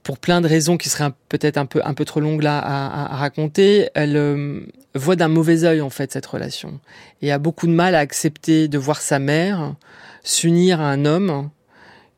pour 0.03 0.18
plein 0.18 0.41
de 0.41 0.49
raisons 0.49 0.76
qui 0.76 0.89
seraient 0.89 1.11
peut-être 1.28 1.59
un 1.59 1.66
peu, 1.66 1.81
un 1.85 1.95
peu 1.95 2.05
trop 2.05 2.20
longues 2.20 2.43
là 2.43 2.59
à, 2.59 3.16
raconter, 3.16 3.91
elle 3.95 4.16
euh, 4.16 4.61
voit 4.95 5.16
d'un 5.16 5.28
mauvais 5.28 5.64
œil 5.64 5.81
en 5.81 5.91
fait 5.91 6.12
cette 6.12 6.26
relation 6.26 6.81
et 7.20 7.31
a 7.31 7.39
beaucoup 7.39 7.66
de 7.66 7.72
mal 7.72 7.95
à 7.95 7.99
accepter 7.99 8.66
de 8.66 8.78
voir 8.78 9.01
sa 9.01 9.18
mère 9.18 9.74
s'unir 10.22 10.81
à 10.81 10.91
un 10.91 11.05
homme 11.05 11.51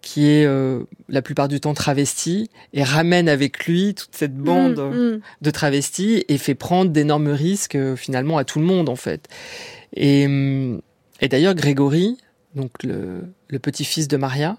qui 0.03 0.29
est 0.29 0.45
euh, 0.45 0.83
la 1.09 1.23
plupart 1.23 1.49
du 1.49 1.61
temps 1.61 1.75
travesti 1.75 2.51
et 2.73 2.83
ramène 2.83 3.29
avec 3.29 3.67
lui 3.67 3.95
toute 3.95 4.15
cette 4.15 4.37
bande 4.37 4.79
mm, 4.79 5.15
mm. 5.15 5.21
de 5.41 5.51
travestis 5.51 6.25
et 6.29 6.39
fait 6.39 6.55
prendre 6.55 6.91
d'énormes 6.91 7.29
risques 7.29 7.77
euh, 7.77 7.97
finalement 7.97 8.37
à 8.37 8.45
tout 8.45 8.59
le 8.59 8.67
monde 8.67 8.89
en 8.89 8.97
fait. 8.97 9.29
Et, 9.95 10.25
et 11.21 11.29
d'ailleurs 11.29 11.55
Grégory, 11.55 12.19
donc 12.55 12.83
le, 12.83 13.23
le 13.49 13.59
petit-fils 13.59 14.09
de 14.09 14.17
Maria, 14.17 14.57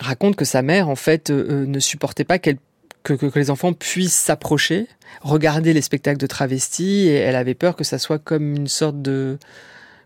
raconte 0.00 0.36
que 0.36 0.44
sa 0.44 0.62
mère, 0.62 0.88
en 0.88 0.96
fait, 0.96 1.30
euh, 1.30 1.46
euh, 1.50 1.66
ne 1.66 1.78
supportait 1.78 2.24
pas 2.24 2.38
qu'elle 2.38 2.58
que, 3.02 3.14
que, 3.14 3.38
les 3.38 3.50
enfants 3.50 3.72
puissent 3.72 4.16
s'approcher, 4.16 4.86
regarder 5.22 5.72
les 5.72 5.80
spectacles 5.80 6.18
de 6.18 6.26
travestis, 6.26 7.06
et 7.08 7.14
elle 7.14 7.36
avait 7.36 7.54
peur 7.54 7.76
que 7.76 7.84
ça 7.84 7.98
soit 7.98 8.18
comme 8.18 8.54
une 8.54 8.68
sorte 8.68 9.00
de 9.00 9.38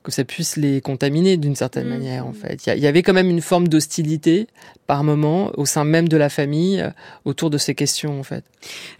que 0.03 0.11
ça 0.11 0.24
puisse 0.24 0.57
les 0.57 0.80
contaminer 0.80 1.36
d'une 1.36 1.55
certaine 1.55 1.86
mmh. 1.86 1.90
manière 1.90 2.26
en 2.26 2.32
fait. 2.32 2.66
Il 2.66 2.82
y, 2.82 2.86
avait 2.86 3.03
quand 3.03 3.12
même 3.12 3.30
une 3.30 3.40
forme 3.40 3.68
d'hostilité 3.68 4.48
par 4.86 5.05
moment 5.05 5.53
au 5.57 5.64
sein 5.64 5.84
même 5.84 6.09
de 6.09 6.16
la 6.16 6.28
famille 6.28 6.80
euh, 6.80 6.90
autour 7.24 7.50
de 7.50 7.59
ces 7.59 7.74
questions 7.74 8.18
en 8.18 8.22
fait. 8.22 8.44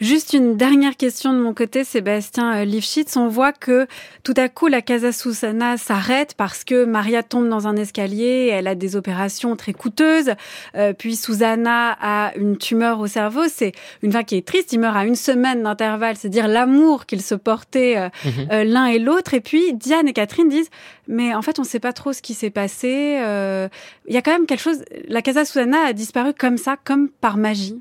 Juste 0.01 0.33
une 0.33 0.57
dernière 0.57 0.97
question 0.97 1.33
de 1.33 1.39
mon 1.39 1.55
côté, 1.55 1.85
Sébastien 1.85 2.57
euh, 2.57 2.65
Lifshitz. 2.65 3.17
On 3.17 3.29
voit 3.29 3.53
que 3.53 3.87
tout 4.23 4.35
à 4.37 4.49
coup 4.49 4.69
la 4.69 4.81
Casa 4.81 5.13
Susana 5.13 5.77
s'arrête 5.77 6.35
parce 6.37 6.63
que 6.63 6.85
Maria 6.85 7.23
tombe 7.23 7.49
dans 7.49 7.67
un 7.67 7.77
escalier, 7.77 8.49
elle 8.53 8.69
a 8.69 8.75
des 8.75 8.95
opérations 8.95 9.57
très 9.57 9.73
coûteuses, 9.73 10.33
euh, 10.77 10.93
puis 10.93 11.17
Susanna 11.17 11.97
a 12.01 12.33
une 12.37 12.57
tumeur 12.57 13.01
au 13.01 13.09
cerveau. 13.09 13.43
C'est 13.53 13.73
une 14.03 14.13
femme 14.13 14.25
qui 14.25 14.37
est 14.37 14.47
triste, 14.47 14.73
il 14.73 14.79
meurt 14.79 14.97
à 14.97 15.05
une 15.05 15.17
semaine 15.17 15.65
d'intervalle, 15.65 16.17
c'est 16.17 16.29
dire 16.29 16.47
l'amour 16.47 17.07
qu'ils 17.07 17.23
se 17.23 17.35
portaient 17.35 18.09
mmh. 18.25 18.63
l'un 18.63 18.87
et 18.87 18.99
l'autre. 19.01 19.35
Et 19.35 19.41
puis 19.41 19.75
Diane 19.75 20.07
et 20.07 20.13
Catherine 20.13 20.49
disent 20.49 20.71
mais 21.09 21.35
en 21.35 21.43
fait, 21.43 21.59
on 21.59 21.63
ne 21.63 21.67
sait 21.67 21.81
pas 21.81 21.93
trop 21.93 22.13
ce 22.13 22.23
qui 22.23 22.35
s'est 22.35 22.51
passé. 22.51 23.19
Euh, 23.21 23.69
il 24.07 24.15
y 24.15 24.17
a 24.17 24.23
quand 24.23 24.33
même 24.33 24.47
quelque 24.47 24.61
chose. 24.61 24.85
La 25.09 25.23
Casa 25.23 25.45
Susana 25.45 25.79
a 25.87 25.93
disparu 25.93 26.33
comme 26.33 26.59
ça, 26.59 26.77
comme 26.85 27.09
par 27.09 27.37
magie. 27.37 27.81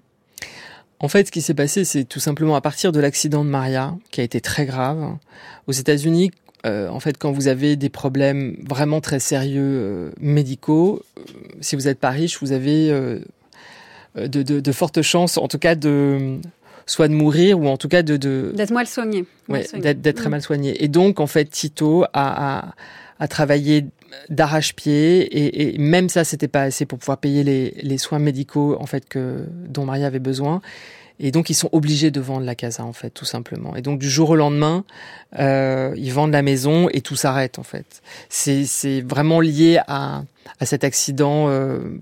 En 0.99 1.07
fait, 1.07 1.27
ce 1.27 1.31
qui 1.31 1.41
s'est 1.41 1.53
passé, 1.53 1.83
c'est 1.85 2.03
tout 2.03 2.19
simplement 2.19 2.55
à 2.55 2.61
partir 2.61 2.91
de 2.91 2.99
l'accident 2.99 3.43
de 3.43 3.49
Maria, 3.49 3.95
qui 4.11 4.21
a 4.21 4.23
été 4.23 4.41
très 4.41 4.65
grave. 4.65 5.17
Aux 5.67 5.71
États-Unis, 5.71 6.31
euh, 6.65 6.89
en 6.89 6.99
fait, 6.99 7.17
quand 7.17 7.31
vous 7.31 7.47
avez 7.47 7.75
des 7.75 7.89
problèmes 7.89 8.55
vraiment 8.67 9.01
très 9.01 9.19
sérieux 9.19 9.61
euh, 9.63 10.11
médicaux, 10.19 11.03
si 11.59 11.75
vous 11.75 11.83
n'êtes 11.83 11.99
pas 11.99 12.11
riche, 12.11 12.39
vous 12.41 12.51
avez 12.51 13.19
de, 14.15 14.71
fortes 14.71 15.01
chances, 15.01 15.37
en 15.37 15.47
tout 15.47 15.59
cas, 15.59 15.75
de 15.75 16.39
soit 16.85 17.07
de 17.07 17.13
mourir 17.13 17.59
ou 17.59 17.67
en 17.67 17.77
tout 17.77 17.87
cas 17.87 18.01
de 18.01 18.17
d'être 18.53 18.71
mal 18.71 18.87
soigné. 18.87 19.25
d'être 19.49 20.15
très 20.15 20.27
mm. 20.27 20.31
mal 20.31 20.41
soigné. 20.41 20.83
Et 20.83 20.87
donc, 20.87 21.19
en 21.19 21.27
fait, 21.27 21.45
Tito 21.45 22.05
a, 22.13 22.73
à 23.21 23.27
travailler 23.27 23.85
d'arrache-pied 24.29 25.71
et, 25.71 25.77
même 25.77 26.09
ça 26.09 26.23
c'était 26.23 26.47
pas 26.47 26.63
assez 26.63 26.87
pour 26.87 26.97
pouvoir 26.97 27.19
payer 27.19 27.43
les, 27.43 27.97
soins 27.99 28.17
médicaux 28.17 28.75
en 28.79 28.87
fait 28.87 29.07
que 29.07 29.45
dont 29.69 29.85
Maria 29.85 30.07
avait 30.07 30.19
besoin. 30.19 30.61
Et 31.19 31.29
donc 31.29 31.51
ils 31.51 31.53
sont 31.53 31.69
obligés 31.71 32.09
de 32.09 32.19
vendre 32.19 32.47
la 32.47 32.55
casa 32.55 32.83
en 32.83 32.93
fait 32.93 33.11
tout 33.11 33.25
simplement. 33.25 33.75
Et 33.75 33.83
donc 33.83 33.99
du 33.99 34.09
jour 34.09 34.31
au 34.31 34.35
lendemain 34.35 34.85
euh, 35.37 35.93
ils 35.97 36.11
vendent 36.11 36.31
la 36.31 36.41
maison 36.41 36.89
et 36.89 37.01
tout 37.01 37.15
s'arrête 37.15 37.59
en 37.59 37.63
fait. 37.63 38.01
C'est 38.29 39.01
vraiment 39.01 39.39
lié 39.39 39.79
à, 39.87 40.23
à 40.59 40.65
cet 40.65 40.83
accident 40.83 41.45
euh, 41.47 41.99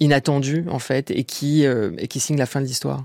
inattendu 0.00 0.64
en 0.68 0.80
fait 0.80 1.12
et 1.12 1.22
qui 1.22 1.64
euh, 1.64 1.92
et 1.98 2.08
qui 2.08 2.18
signe 2.18 2.38
la 2.38 2.46
fin 2.46 2.60
de 2.60 2.66
l'histoire 2.66 3.04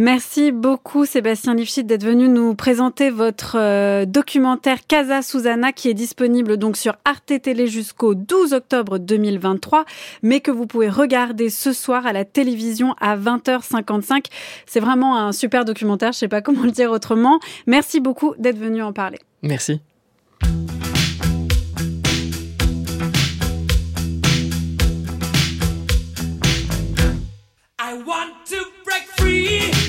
Merci 0.00 0.52
beaucoup 0.52 1.06
Sébastien 1.06 1.54
Lifshitz 1.54 1.84
d'être 1.84 2.04
venu 2.04 2.28
nous 2.28 2.54
présenter 2.54 3.10
votre 3.10 3.56
euh, 3.58 4.04
documentaire 4.04 4.86
Casa 4.86 5.22
Susana 5.22 5.72
qui 5.72 5.88
est 5.88 5.94
disponible 5.94 6.56
donc 6.56 6.76
sur 6.76 6.94
Arte 7.04 7.32
Télé 7.42 7.66
jusqu'au 7.66 8.14
12 8.14 8.52
octobre 8.52 8.98
2023 8.98 9.84
mais 10.22 10.38
que 10.38 10.52
vous 10.52 10.68
pouvez 10.68 10.88
regarder 10.88 11.50
ce 11.50 11.72
soir 11.72 12.06
à 12.06 12.12
la 12.12 12.24
télévision 12.24 12.94
à 13.00 13.16
20h55. 13.16 14.26
C'est 14.66 14.78
vraiment 14.78 15.18
un 15.18 15.32
super 15.32 15.64
documentaire, 15.64 16.12
je 16.12 16.18
sais 16.18 16.28
pas 16.28 16.42
comment 16.42 16.62
le 16.62 16.70
dire 16.70 16.92
autrement. 16.92 17.40
Merci 17.66 17.98
beaucoup 17.98 18.36
d'être 18.38 18.58
venu 18.58 18.80
en 18.84 18.92
parler. 18.92 19.18
Merci. 19.42 19.80
I 27.80 27.94
want 28.06 28.46
to 28.48 28.58
break 28.84 29.08
free. 29.16 29.87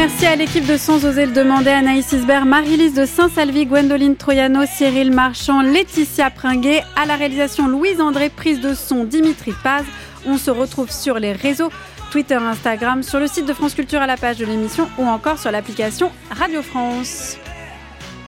Merci 0.00 0.24
à 0.24 0.34
l'équipe 0.34 0.64
de 0.64 0.78
Sans 0.78 1.04
oser 1.04 1.26
le 1.26 1.32
demander, 1.32 1.68
Anaïs 1.68 2.10
Isbert, 2.12 2.46
Marie-Lise 2.46 2.94
de 2.94 3.04
Saint-Salvi, 3.04 3.66
Gwendoline 3.66 4.16
Troyano, 4.16 4.64
Cyril 4.64 5.10
Marchand, 5.10 5.60
Laetitia 5.60 6.30
Pringuet, 6.30 6.82
à 6.96 7.04
la 7.04 7.16
réalisation 7.16 7.68
Louise 7.68 8.00
André, 8.00 8.30
prise 8.30 8.62
de 8.62 8.72
son 8.72 9.04
Dimitri 9.04 9.52
Paz. 9.62 9.84
On 10.24 10.38
se 10.38 10.50
retrouve 10.50 10.90
sur 10.90 11.18
les 11.18 11.32
réseaux 11.32 11.70
Twitter, 12.10 12.36
Instagram, 12.36 13.02
sur 13.02 13.20
le 13.20 13.26
site 13.26 13.44
de 13.44 13.52
France 13.52 13.74
Culture 13.74 14.00
à 14.00 14.06
la 14.06 14.16
page 14.16 14.38
de 14.38 14.46
l'émission 14.46 14.88
ou 14.96 15.04
encore 15.04 15.38
sur 15.38 15.50
l'application 15.50 16.10
Radio 16.30 16.62
France. 16.62 17.36